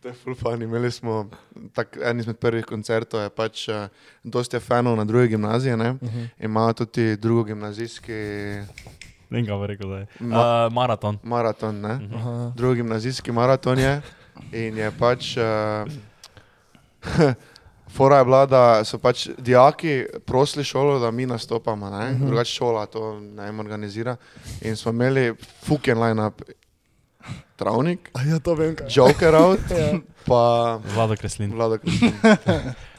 [0.05, 0.61] To je full fun.
[0.61, 1.29] Imeli smo
[1.73, 3.87] tak, en izmed prvih koncertov, je pač uh,
[4.23, 5.89] dosti je fanov na druge gimnazije, ne?
[5.91, 6.27] Uh -huh.
[6.39, 8.67] imajo tudi drugo gimnazijski Ne
[9.31, 10.05] vem, kaj bo rekel zdaj.
[10.21, 10.37] Ma-
[10.67, 11.17] Uh, maraton.
[11.23, 11.95] maraton, ne?
[11.95, 12.15] Mhm.
[12.15, 12.51] Aha.
[12.55, 14.01] drugi gimnazijski maraton je
[14.53, 15.37] in je pač.
[15.37, 15.43] Uh,
[17.89, 22.01] Fora je bila, da so pač dijaki prosili šolo, da mi nastopamo, uh Mhm.
[22.15, 22.27] -huh.
[22.27, 24.15] drugače šola to ne organizira.
[24.61, 26.41] In smo imeli fucking line-up,
[27.55, 28.87] travnik, A ja, to vem, kaj.
[28.89, 29.99] Joker out, Ja.
[30.25, 30.41] pa
[30.85, 31.51] Vlado Kreslin.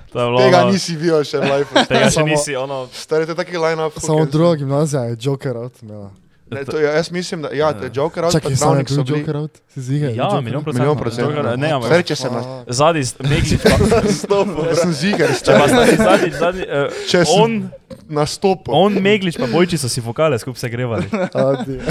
[0.06, 1.66] To je bilo Tega ono- nisi videl še v live.
[1.88, 2.86] Tega še nisi, ono.
[2.88, 3.92] Stari, to je taki line-up.
[3.94, 6.10] Samo fucking- druga gimnazija je Joker out imela.
[6.46, 8.60] Ne, to, ja, jaz mislim, da ja, to je Joker out, pa Čakaj, sam je
[8.60, 9.18] travnik so bil bili.
[9.20, 9.54] Joker out?
[9.66, 10.06] Si ziga?
[10.08, 10.74] Ja, milijon procentov.
[10.76, 11.32] Milijon procentov.
[11.34, 12.44] Joker- Ne, ampak Stari, če se nas...
[12.70, 13.74] zadnji, Meglič pa.
[14.62, 17.50] Jaz sem ziger, Če pa zadnji, zadnji, zadnji, uh, Če sem on,
[18.08, 18.70] nastopil.
[18.72, 21.10] on, Meglič pa Bojči so si vokale skupaj se grevali.
[21.10, 21.82] Zadnji.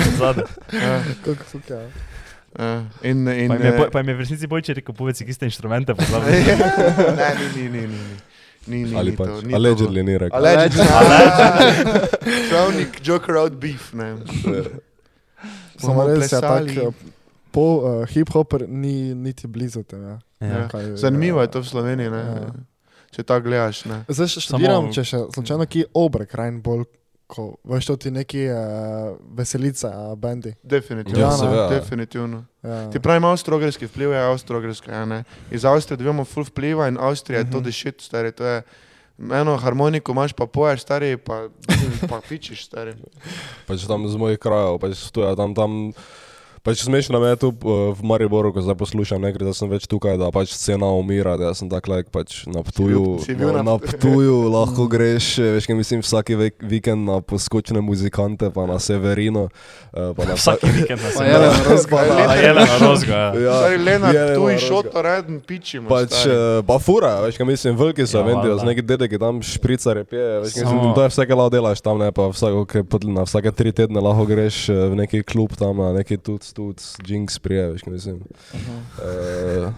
[0.72, 1.84] Ja, kako fuka.
[2.60, 2.86] Ja.
[3.04, 5.22] In, in, Pa jim je, eh, Boj- pa jim je v resnici Bojči rekel, povedz,
[5.22, 6.42] ki ste inštrumente pozabili.
[7.20, 8.16] ne, ni, ni, ni, ni, ni.
[8.66, 10.34] Ni, ni, Ali ni pač, to, ni allegedly ni rekel.
[10.34, 10.82] Allegedly.
[12.50, 14.18] Travnik, Joker out beef, ne.
[15.78, 16.88] Samo Bomo res je tak, plesali.
[16.88, 16.92] eh,
[17.52, 20.02] po uh, hip-hopper ni niti blizu tem.
[20.02, 20.18] Ja.
[20.42, 20.68] Ja.
[20.68, 22.18] Kaj, Zanimivo je eh, to v Sloveniji, ne.
[22.18, 22.50] Ja.
[23.12, 24.02] Če tako gledaš, ne.
[24.10, 26.88] Zdaj še Samo- študiram, če še slučajno ki obrek rajn bolj,
[27.28, 28.58] ko veš to ti neki uh,
[29.30, 30.54] veselice, uh, bendi.
[30.64, 31.20] Definitivno.
[31.20, 31.68] Ja, seveda.
[31.70, 32.46] Definitivno.
[32.62, 32.90] Ja.
[32.92, 35.24] Ti pravi, avstrogrski vpliv je avstrogrski, ja, ne.
[35.52, 37.64] Iz Avstrije dobivamo full vpliva in Avstrija je to Mhm.
[37.64, 38.62] the shit, stari, to je
[39.32, 41.48] eno harmoniko imaš, pa poješ, stari, pa,
[42.10, 42.94] pa pičiš, stari.
[43.66, 45.56] Pač tam z mojih krajev, pač tu je tam.
[45.56, 45.92] tam
[46.66, 47.62] Pač smešno me je tu eh,
[47.94, 51.36] v Mariboru, ko zdaj poslušam, ne gre, da sem več tukaj, da pač scena umira,
[51.36, 55.38] da sem tak like, pač na Ptuju, Si bil na, na- na Ptuju lahko greš,
[55.38, 59.54] eh, veš, kaj mislim, vsaki vek, vikend na poskočne muzikante, pa na Severino,
[59.92, 61.10] eh, pa na Vsaki vikend na
[61.86, 62.42] Pa sebi.
[62.42, 63.22] je na rozga.
[63.30, 63.56] Na ja.
[63.62, 64.58] Ja, je, tu nema in razga.
[64.60, 65.86] šoto reden pičimo.
[65.86, 66.18] Pač,
[66.64, 68.58] pa fura, veš, kaj mislim, veliki so, Ja, ja, vendijo, valjda.
[68.58, 71.78] z neki dedek, ki tam špricare pije, veš, kaj mislim, to je vsake lao delaš
[71.80, 75.54] tam, ne, pa vsako, ke, pot- na vsake tri tedne lahko greš v neki klub
[75.54, 78.22] tam, na neki tuc, tuc, jinx prije, veš, kaj mislim.
[78.98, 79.70] Uh,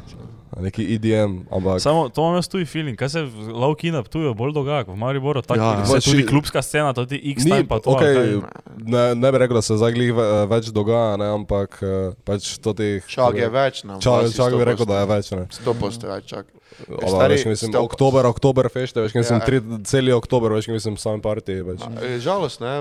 [0.57, 1.81] neki EDM, ampak...
[1.81, 5.41] Samo to imam jaz tu feeling, kaj se v Laukina Ptuju bolj dogaja, v Mariboru,
[5.41, 7.97] tako Ja, ja, se tudi klubska scena, to ti X time pa to.
[7.97, 8.39] kaj?
[8.77, 12.57] ne, ne bi rekel, da se zdaj glih ve- več dogaja, ne, ampak eh, pač
[12.57, 13.03] to teh...
[13.05, 13.99] Čak je več, no.
[13.99, 15.47] Čak, čak bi rekel, da je več, ne.
[15.51, 16.45] Sto posto več, čak.
[16.79, 19.45] Ampak, Stari, veš, kaj mislim, ste- oktober, oktober fešte, veš, kaj mislim, Ja.
[19.45, 21.81] tri, celi oktober, veš, kaj mislim, sam party, veš.
[21.81, 22.73] A, je Žalost, ne,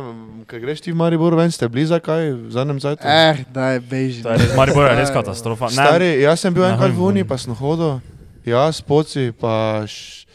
[0.45, 3.01] ker greš ti v Maribor ven, ste blizu kaj v zadnjem cajtu.
[3.03, 4.21] Eh, daj, beži.
[4.21, 5.71] To je res, Maribor je res katastrofa.
[5.71, 8.03] Stari, jaz sem bil enkrat v Uni, pa sem hodil,
[8.45, 10.26] jaz, poci, pa š,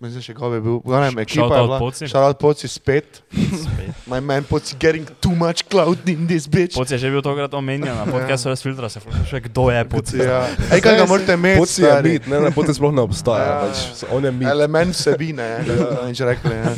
[0.00, 2.08] mislim, še kaj bi bil, gledaj, ekipa je Shoutout bila, Poci.
[2.08, 3.94] šalat poci spet, spet.
[4.10, 6.76] my man poci getting too much cloud in this bitch.
[6.78, 10.06] Poc je že bil tokrat omenjen, na podcastu res filtra se vprašuje, kdo je Poc.
[10.14, 10.46] Ja.
[10.72, 12.12] Ej, kaj ga morate imeti, Poci je stari?
[12.14, 13.58] mit, ne, ne, poti sploh ne obstaja, Ja.
[13.66, 16.54] pač, on je mit, Element vsebine, ja, kako nič rekli.
[16.54, 16.72] Ja.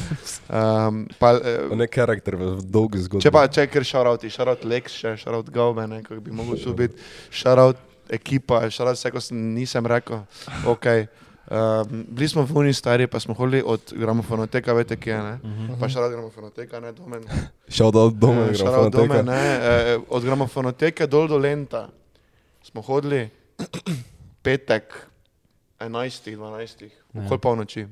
[0.51, 3.23] Um, pa, eh, on je karakter v dolgi zgodbi.
[3.23, 6.73] Če pa če ker šarauti, šaraut Lex, še šaraut Gaube, ne, kako bi mogel to
[6.73, 6.97] biti,
[7.31, 7.77] šaraut
[8.11, 10.25] ekipa, šaraut vse, ko sem, nisem rekel.
[10.67, 11.07] Okay.
[11.51, 15.39] Um, bili smo v Uni stari, pa smo hodili od gramofonoteka, veste kje, ne?
[15.81, 17.25] Pa šaraut gramofonoteka, ne, domen.
[17.69, 21.89] Šel do doma, Eh, gremo šaraut domen, ne, eh, od gramofonoteke dol do Lenta.
[22.63, 23.29] Smo hodili
[24.43, 24.95] petek,
[25.81, 27.25] 11, 12, Ja.
[27.25, 27.87] okoli polnoči.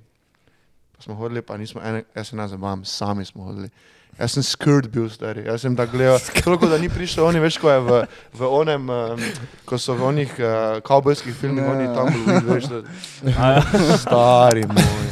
[0.93, 3.71] Pa smo hodili, pa nismo, ene, jaz se ne zabavam, sami smo hodili.
[4.19, 7.59] Jaz sem skrd bil stari, jaz sem tako gledal, toliko da ni prišel, oni veš,
[7.59, 7.99] ko je v,
[8.35, 9.21] v onem, um,
[9.65, 10.49] ko so v onih uh,
[10.83, 11.71] kavbojskih filmih, Ja.
[11.71, 12.81] oni tam bili, veš, da,
[13.31, 13.63] Ja.
[13.97, 15.07] stari moj.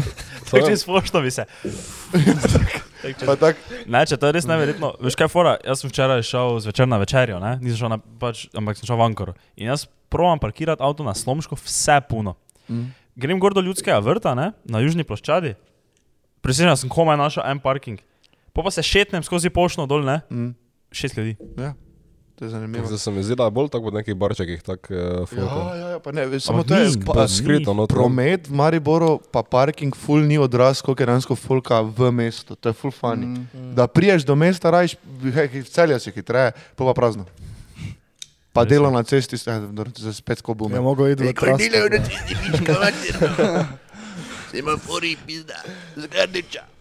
[0.47, 1.47] Tako čez pošto bi se.
[3.27, 3.55] Pa tak,
[3.87, 4.97] Ne, če to je res neverjetno.
[4.99, 7.53] Veš kaj, fora, jaz sem včeraj šel zvečer na večerjo, ne?
[7.63, 9.35] nisem šel na, pač, ampak sem šel v Ankoro.
[9.55, 12.35] In jaz provam parkirati avto na Slomško, vse puno.
[12.67, 12.89] mm.
[13.17, 14.51] Grem gor do ljudskega vrta, ne?
[14.67, 15.55] na južni ploščadi.
[16.43, 18.03] Presežen sem komaj našel en parking.
[18.57, 20.25] Po pa se šetnem skozi pošto dol, ne?
[20.33, 20.57] Mm.
[20.91, 21.37] Šest ljudi.
[21.61, 21.75] Ja,
[22.35, 22.87] to je zanimivo.
[22.87, 24.97] Zdaj se mi zdi, da je bolj tako v nekih barčekih, tak uh,
[25.37, 28.57] Ja, ja, ja, pa ne, samo Ampak to je pa, Skrito, no, to- promet v
[28.57, 32.97] Mariboru, pa parking full ni odraz, koliko je dejansko fulka v mestu, to je full
[32.97, 33.27] funny.
[33.27, 33.45] Mm.
[33.53, 33.75] Mm.
[33.77, 34.97] Da priješ do mesta, rajš,
[35.37, 37.29] hej, v celju si hitreje, pa pa prazno.
[38.57, 39.37] Pa Res delo na cesti,
[39.69, 40.73] dobro, za spet ko bom.
[40.73, 41.61] Je mogel iti v tras.
[44.57, 45.61] Semafori, pizda,
[45.93, 46.76] zgradiča.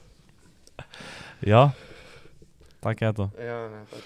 [1.41, 1.71] Ja,
[2.79, 3.25] tako je to.
[3.37, 4.05] Ja, ne, pač,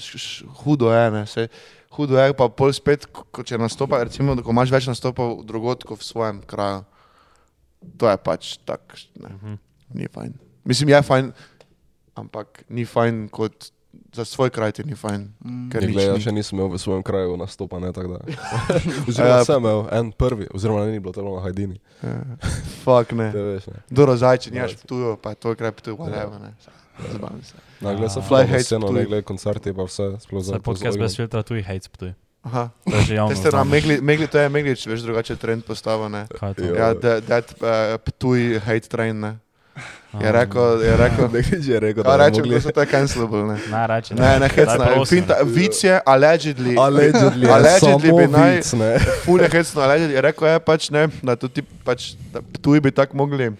[0.00, 1.48] š, hudo je, ne, se,
[1.90, 6.00] hudo je, pa pol spet, ko, če nastopa, recimo, ko imaš več nastopov drugot kot
[6.00, 6.82] v svojem kraju,
[7.94, 8.82] to je pač tak,
[9.16, 9.54] ne, Mhm.
[9.94, 10.32] ni fajn.
[10.64, 11.32] Mislim, je fajn,
[12.16, 13.70] ampak ni fajn kot
[14.12, 15.28] za svoj kraj ti ni fajn.
[15.40, 15.68] Mm.
[15.70, 18.20] Ker glej, ja še nisem imel v svojem kraju nastopa, ne tako da.
[19.08, 19.44] Oziroma Ja.
[19.44, 21.76] sem imel en prvi, oziroma ni bilo telo na Hajdini.
[22.02, 22.24] Ja,
[22.82, 23.32] Fak ne.
[23.88, 24.78] Doro zajče, nimaš Ja.
[24.86, 26.54] tujo, pa je to kraj tu, whatever, ne.
[27.04, 27.54] Zabavam se.
[27.80, 28.22] Na gled se A.
[28.22, 28.94] Fly hate sceno, Ptuj.
[28.94, 32.14] ne gled koncerti, pa vse sploh Za podcast brez filtra tuji hate sptuj.
[32.42, 32.70] Aha.
[32.84, 33.28] To je že javno.
[33.28, 33.70] Te ste na znano.
[33.70, 36.26] Megli, Megli, to je Meglič, veš, drugače trend postava, ne.
[36.58, 37.68] Ja, that, that uh,
[38.00, 39.38] Ptuj hate train, ne.
[40.08, 42.54] Je A, rekel, je rekel, Nekaj že je rekel, da rečem, mogli...
[42.54, 43.56] da so to cancelable, ne.
[43.86, 44.14] Reči.
[44.14, 45.04] Ne, ne, hecno.
[45.04, 48.96] Finta, vic je, allegedly, Allegedly, Allegedly bi naj- vic, ne.
[49.24, 52.90] ful je hecno, allegedly, je rekel je pač ne, da tudi pač, da Ptuj bi
[52.90, 53.52] tako mogli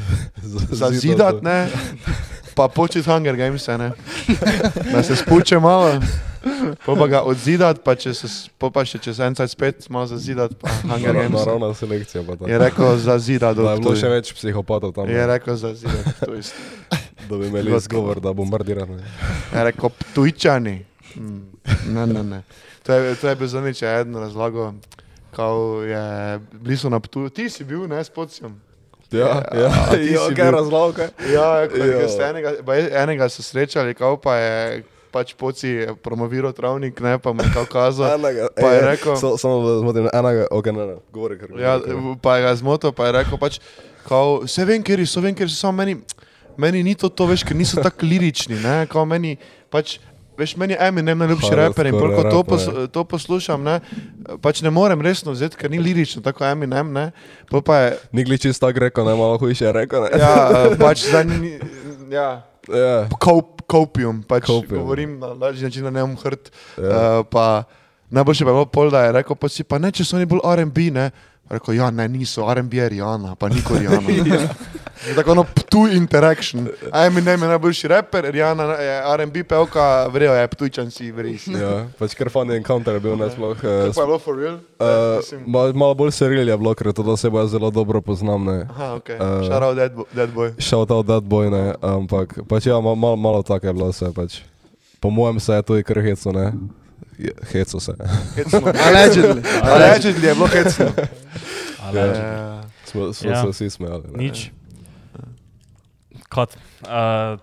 [0.84, 1.68] zazidati, ne,
[2.54, 3.90] pa početi Hunger Games, ne,
[4.92, 5.96] da se spuče malo,
[6.78, 10.06] pa pa ga odzidati, pa, če se, pol pa še čez en cajt spet malo
[10.06, 11.34] zazidati, pa Hunger Games.
[11.36, 12.44] Naravna selekcija pa ta.
[12.44, 16.12] Je rekel zazidati, Da je bilo še več psihopatov tam, Je rekel zazidati,
[17.28, 17.76] da bi imeli Gotko.
[17.78, 18.92] izgovor, da bombardirati.
[18.92, 19.04] ne.
[19.50, 20.76] Je rekel Ptujčani.
[21.14, 21.42] Mm,
[21.86, 22.42] Ne, ne, ne.
[22.82, 24.72] To je, to je bil zanič, eden razlago,
[25.30, 25.48] kako
[25.82, 26.04] je
[26.54, 27.28] blizu na Ptuju.
[27.30, 28.54] Ti si bil, ne, s pocijem.
[29.10, 30.98] Ja, Ja, ja, ti ja, si kaj bil- razlog?
[31.28, 31.68] Ja, Jo.
[31.98, 32.52] ko ste enega,
[32.94, 34.84] enega so srečali, kao pa je
[35.18, 38.06] pač poci promoviral travnik, ne, pa mu je kazal.
[38.14, 41.74] Enega, Pa je rekel- so- Samo da zmotim, enega, ok, ne, ne, govori, ker Ja,
[42.22, 43.58] pa je ga zmotil, pa je rekel pač,
[44.06, 45.98] kao, vse vem, ker so, vem, ker so samo meni,
[46.56, 49.34] meni ni to to, veš, ker niso tako lirični, ne, kao meni,
[49.68, 49.98] pač,
[50.38, 52.86] veš, meni je Eminem najljubši raper in pol, ko to, pos, ne.
[52.88, 53.78] to poslušam, ne,
[54.38, 57.10] pač ne morem resno vzeti, ker ni lirično, tako Eminem, ne,
[57.50, 60.14] pol pa je, Ni gli čisto tako rekel, ne, malo hujše je rekel, ne.
[60.14, 60.34] ja,
[60.78, 61.58] pač zdaj ni,
[62.08, 64.82] ja, Ja, Kop, kopium, pač Copium.
[64.82, 66.50] govorim na lažji način, da ne bom hrt.
[66.78, 67.18] ja.
[67.18, 67.64] Uh, pa
[68.10, 70.26] najboljše pa je bilo pol, da je rekel, pa si pa ne, če so oni
[70.26, 71.10] bolj R&B, ne.
[71.50, 74.10] Rekel, ja, ne, niso, R&B je Rihanna, pa niko Rihanna.
[75.00, 76.68] Je Tako ono Ptuj interaction.
[76.92, 81.38] Eminem je najboljši raper, Rihanna je R&B pevka, vrejo je Ptujčan si, vrej.
[81.48, 83.56] Ja, pač kar funny encounter je bil, ne sploh.
[83.56, 84.58] eh, To pa je bilo for real?
[84.76, 88.44] Uh, Mislim- mal, malo bolj seril je bilo, ker to osebo jaz zelo dobro poznam.
[88.44, 88.66] Ne.
[88.68, 89.08] Aha, ok.
[89.08, 90.52] eh, Shout out that, bo- that boy.
[90.58, 91.74] Shout out that boy, ne.
[91.80, 94.12] ampak pač ja, malo, malo, tako je bilo vse.
[94.12, 94.42] Pač.
[94.98, 96.52] Po mojem se je tudi kar heco, ne.
[97.44, 97.92] Heco se.
[98.82, 99.42] Allegedly.
[99.62, 100.86] Allegedly je bilo hecno.
[101.82, 103.42] Ale, Eh, Smo, smo Ja.
[103.42, 104.02] se vsi smejali.
[104.06, 104.18] ne.
[104.18, 104.50] Nič.
[106.28, 106.56] Kot.
[106.82, 107.38] Uh,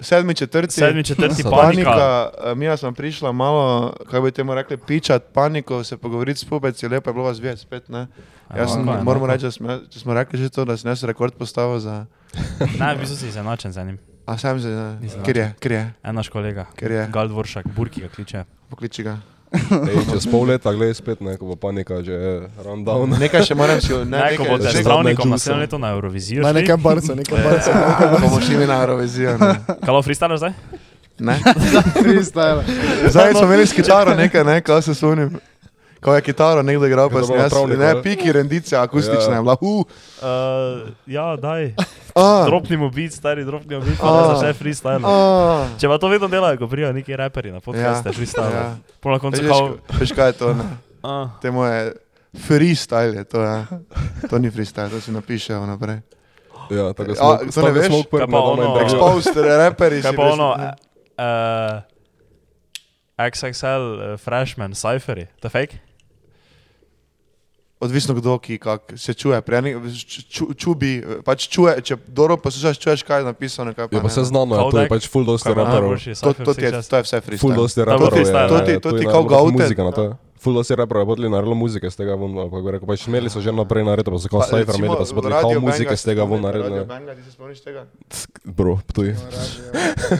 [0.00, 0.72] Sedmi četrti.
[0.72, 1.60] sedmi, četrti panika.
[1.62, 6.44] Panika, eh, mi smo prišla malo, kako bi temu rekli, pičat paniko, se pogovoriti s
[6.44, 7.88] pubeci, lepo je bilo vas videti spet.
[7.88, 8.06] Ne?
[8.56, 11.78] Jaz sem, moramo reči, da smo, smo rekli že to, da sem jaz rekord postavil
[11.78, 12.06] za...
[12.78, 13.98] Ne, v bistvu si izenačen z enim.
[14.30, 14.54] A sam
[15.00, 16.66] Nisem ker je, ker je, En naš kolega.
[16.72, 18.44] ker je, Gal Dvoršak, Burki ga kliče.
[18.70, 19.18] pokliči ga.
[19.50, 22.14] Ej, čez pol leta, gledaj spet, ne, ko bo panika že
[22.62, 23.10] rundown.
[23.18, 25.32] Nekaj še moram si, ne, Ne, ko nekaj, že zadnje travnikom džuse.
[25.32, 26.40] naslednje leto na Eurovizijo.
[26.40, 26.60] Ne, šli.
[26.62, 27.70] nekaj barca, nekaj barca.
[28.20, 29.34] bomo šli na Eurovizijo.
[29.82, 30.54] Kalo freestyle zdaj?
[31.18, 31.34] ne?
[32.00, 32.62] Freestyle.
[33.04, 35.34] Zdaj smo imeli s kitaro nekaj, ne, ko se sunim.
[36.00, 39.36] Ko je kitaro nekdo igral, pa sem jaz, travnik, ne, piki, rendice, akustične, Ja.
[39.36, 39.84] je bila, uh,
[40.18, 41.74] Uh, ja, daj.
[42.14, 44.12] a, Dropnimo beat, stari dropnimo beat, pa A.
[44.12, 45.00] ne začne freestyle.
[45.02, 45.68] a.
[45.76, 48.48] Če pa to vedno delajo, ko prijajo neki raperi na podcaste, Ja, freestyle.
[48.50, 48.76] ja.
[48.98, 49.76] Pol na koncu kao...
[49.94, 50.64] veš, kaj je to, ne?
[51.02, 51.92] Uh, Temu je
[52.38, 53.64] freestyle, je to, ja.
[54.24, 56.00] to ni freestyle, to si napišejo naprej.
[56.70, 57.86] Ja, tako A, smo, to ne veš?
[57.86, 60.48] smo Kaj pa ono- Exposed, rapperi kaj si pa ono,
[61.18, 61.76] uh,
[63.18, 65.74] XXL uh, freshman, cypheri, to je fake?
[67.80, 69.40] Odvisno kdo, ki kak, se čuje.
[69.40, 69.76] Pri enih
[70.28, 70.90] ču, čubi,
[71.24, 73.72] pač čuje, če dobro poslušaš, čuješ, kaj je napisano.
[73.72, 74.26] Kaj pa Je pa se ne.
[74.26, 75.96] znano, ja, to je pač full dosti raperov.
[75.96, 77.56] To, to, vseh je, to je vse Full freestyle.
[77.56, 78.12] dosti To je raperov.
[78.12, 79.86] freestyle, je, to ja, ti- ja, to je ti na- kao na Gauten, Muzika na
[79.86, 79.92] no.
[79.92, 80.04] to.
[80.40, 83.06] Full dosti raperov je potli naredilo muzike z tega ven, ali kako bi rekel, pač
[83.06, 85.42] imeli so že naprej narediti, pa so kao Pa, cypher imeli, pa so potli Radio
[85.42, 86.84] kao Banga muzike z tega ven spomni- Radio.
[86.86, 87.84] Banga, ti se spomniš tega?
[88.46, 89.12] Bro, tuj.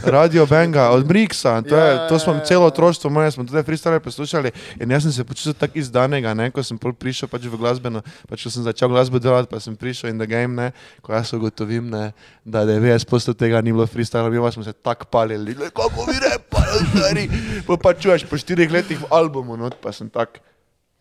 [0.03, 2.67] Radio Benga, od Briksa, to, je, Ja, to smo ja, celo ja.
[2.67, 6.63] otroštvo moje, smo tudi freestyle poslušali in jaz sem se počutil tako izdanega, ne, ko
[6.63, 7.99] sem pol prišel pač v glasbeno,
[8.29, 10.69] pač ko sem začel glasbo delati, pa sem prišel in the game, ne,
[11.01, 12.11] ko jaz ugotovim, ne,
[12.45, 16.60] da 90% tega ni bilo freestyle, mi pa smo se tako palili, kako vi repali,
[16.73, 17.29] stari,
[17.63, 20.39] pa pa čuješ po štirih letih v albumu, not, pa sem tak,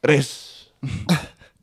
[0.01, 0.32] res.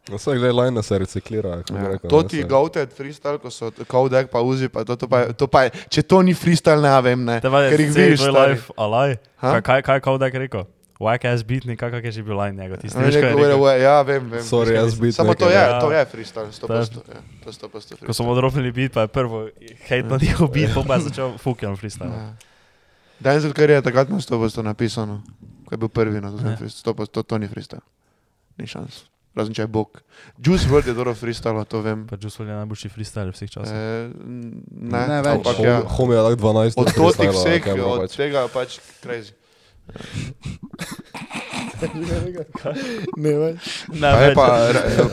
[0.07, 1.49] Vse glede line se reciklira.
[1.67, 4.95] Ja, rekel, to ne, ti se- gauted freestyle, ko so Kodak pa uzi, pa to,
[4.95, 7.69] to, pa, je- to pa je, če to ni freestyle, ne vem, ne, Te je
[7.69, 9.17] ker jih vidiš, life alaj.
[9.35, 10.63] Kaj, kaj, kaj je Kodak rekel?
[10.97, 13.61] Whack ass beatnik, kak je že bil line njegov, tisti ne, kaj je rekel?
[13.61, 14.41] "Ue, Ja, vem, vem.
[14.41, 15.77] Sorry, jaz beat Samo to je, ja.
[15.77, 16.65] to je freestyle, 100%.
[16.65, 16.73] To
[17.05, 18.13] ja, To je 100% Ko freestyle.
[18.15, 19.45] smo odropili beat, pa je prvo
[19.83, 22.09] hate na njihov beat, pa je začel fucking freestyle.
[22.09, 22.33] Ja.
[23.19, 25.21] Denzel Curry je takrat na 100% napisano,
[25.65, 26.55] ko je bil prvi na tem Ja.
[26.55, 26.93] freestyle.
[27.05, 27.81] To, to ni freestyle.
[28.55, 29.05] Ni šans.
[29.33, 30.01] Razen če je bog.
[30.35, 32.05] Juice WRLD je dobro freestyle, to vem.
[32.05, 33.69] Pa Juice WRLD je najboljši freestyle vseh časov.
[33.69, 34.09] E,
[34.71, 35.33] ne, Ne več.
[35.35, 35.81] ampak ja.
[35.87, 36.73] Hom je tak 12.
[36.75, 38.11] Od totih vseh, od pač.
[38.15, 38.69] tega pač
[38.99, 39.33] crazy.
[43.17, 43.67] Ne več.
[43.93, 44.47] Ne, Pa je pa,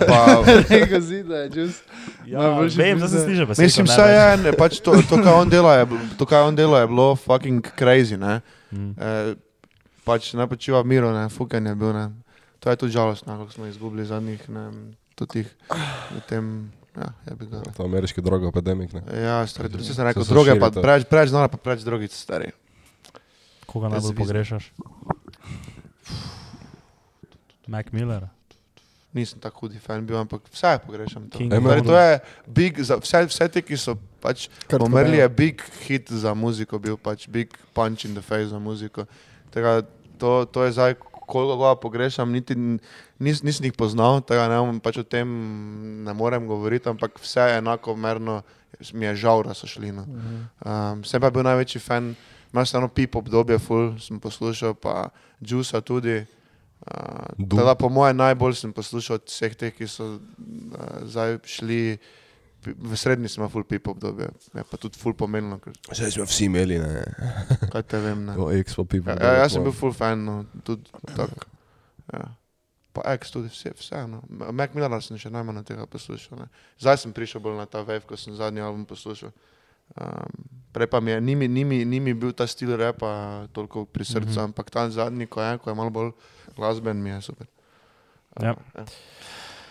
[0.09, 0.21] pa,
[0.71, 1.81] Rekel si, da je juice.
[2.27, 5.53] ja, vem, da se sliže, pa mislim, vse je, ne, pač to, to, kaj on
[5.53, 5.89] dela, je,
[6.19, 8.41] to, kaj on dela, je bilo fucking crazy, ne.
[8.73, 8.93] Mm.
[8.97, 9.35] E,
[10.09, 12.07] pač ne počiva v miru, ne, fuken je bil, ne.
[12.65, 14.65] To je tudi žalostno, kako smo izgubili zadnjih, ne,
[15.21, 17.61] tudi v tem, ja, ga.
[17.77, 19.05] To je ameriški droga epidemik, ne.
[19.13, 22.55] Ja, stari, tudi sem rekel, Se droge pa preveč, preveč znala, pa preveč drogic, stari.
[23.69, 24.73] Koga najbolj pogrešaš?
[27.67, 28.29] Mac Miller.
[29.15, 31.29] Nisem tako hudi fan bil, ampak vse pogrešam.
[31.31, 31.87] To, Kong.
[31.87, 36.11] to je big, za vse, vse te, ki so pač Kurt umrli, je big hit
[36.11, 39.07] za muziko, bil pač big punch in the face za muziko.
[39.55, 39.87] Tega,
[40.19, 44.99] to, to je zdaj, koliko ga pogrešam, niti nis, nisem jih poznal, tega ne, pač
[45.01, 45.31] o tem
[46.05, 48.43] ne morem govoriti, ampak vse je enako merno,
[48.93, 49.95] mi je žal, da so šli.
[49.95, 50.05] No.
[50.67, 52.17] Um, sem pa bil največji fan,
[52.51, 56.25] imaš eno pip obdobje, full sem poslušal, pa Juica tudi.
[56.85, 60.21] Uh, teda po mojem najbolj sem poslušal od vseh teh, ki so uh,
[61.09, 61.97] zdaj šli.
[62.65, 66.47] V srednji smo full pip obdobje, je pa tudi full pomenilo, ker Zdaj smo vsi
[66.49, 67.03] imeli, ne.
[67.73, 68.23] kaj te vem.
[68.25, 68.37] Ne.
[68.41, 69.17] O, X pa pipa.
[69.21, 71.45] Ja, ja, jaz sem bil full fan, no, tudi tako.
[72.09, 72.25] Ja.
[72.97, 74.23] Pa X tudi vse, vseeno.
[74.53, 76.41] Mac Miller sem še najmanj tega poslušal.
[76.41, 76.49] Ne.
[76.81, 79.33] Zdaj sem prišel bolj na ta wave, ko sem zadnji album poslušal.
[80.01, 83.45] Um, prej pa mi je, ni mi, ni, mi, ni mi bil ta stil repa
[83.53, 84.45] toliko pri srcu, mm -hmm.
[84.45, 86.13] ampak ta zadnji, ko je, ko je malo bolj
[86.55, 87.47] glasben, mi je super.
[88.37, 88.55] Ja.
[88.75, 88.85] ja.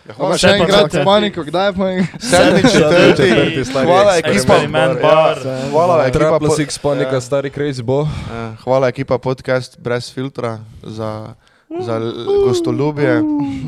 [0.04, 0.92] Ja, Hvala še enkrat.
[1.00, 2.00] Maniko, kdaj pa je?
[2.20, 3.28] Sedmi, četrti,
[3.64, 5.38] hvala ekipa, Experiment bar.
[5.70, 7.20] hvala ekipa, po- Six Panika, ja.
[7.22, 8.02] stari crazy bo.
[8.04, 11.32] Eh, Hvala ekipa podcast brez filtra za,
[11.70, 11.94] za
[12.44, 13.22] gostoljubje.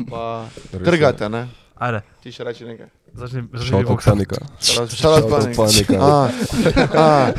[0.05, 1.47] Pa trgate, ne?
[1.75, 2.85] Ajde, Ti še reči nekaj.
[3.15, 4.05] začni, začni Šalta Vox.
[4.05, 4.37] panika.
[4.77, 5.97] Out panika.
[5.97, 6.29] Ah,
[6.93, 7.27] ah.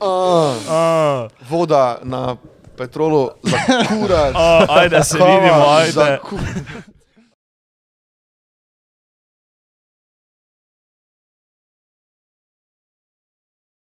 [0.00, 2.36] Ah, Ah, voda na
[2.78, 4.32] petrolu za kurat.
[4.38, 6.18] ah, ajde, se Kava vidimo, za ajde.
[6.18, 6.38] ku-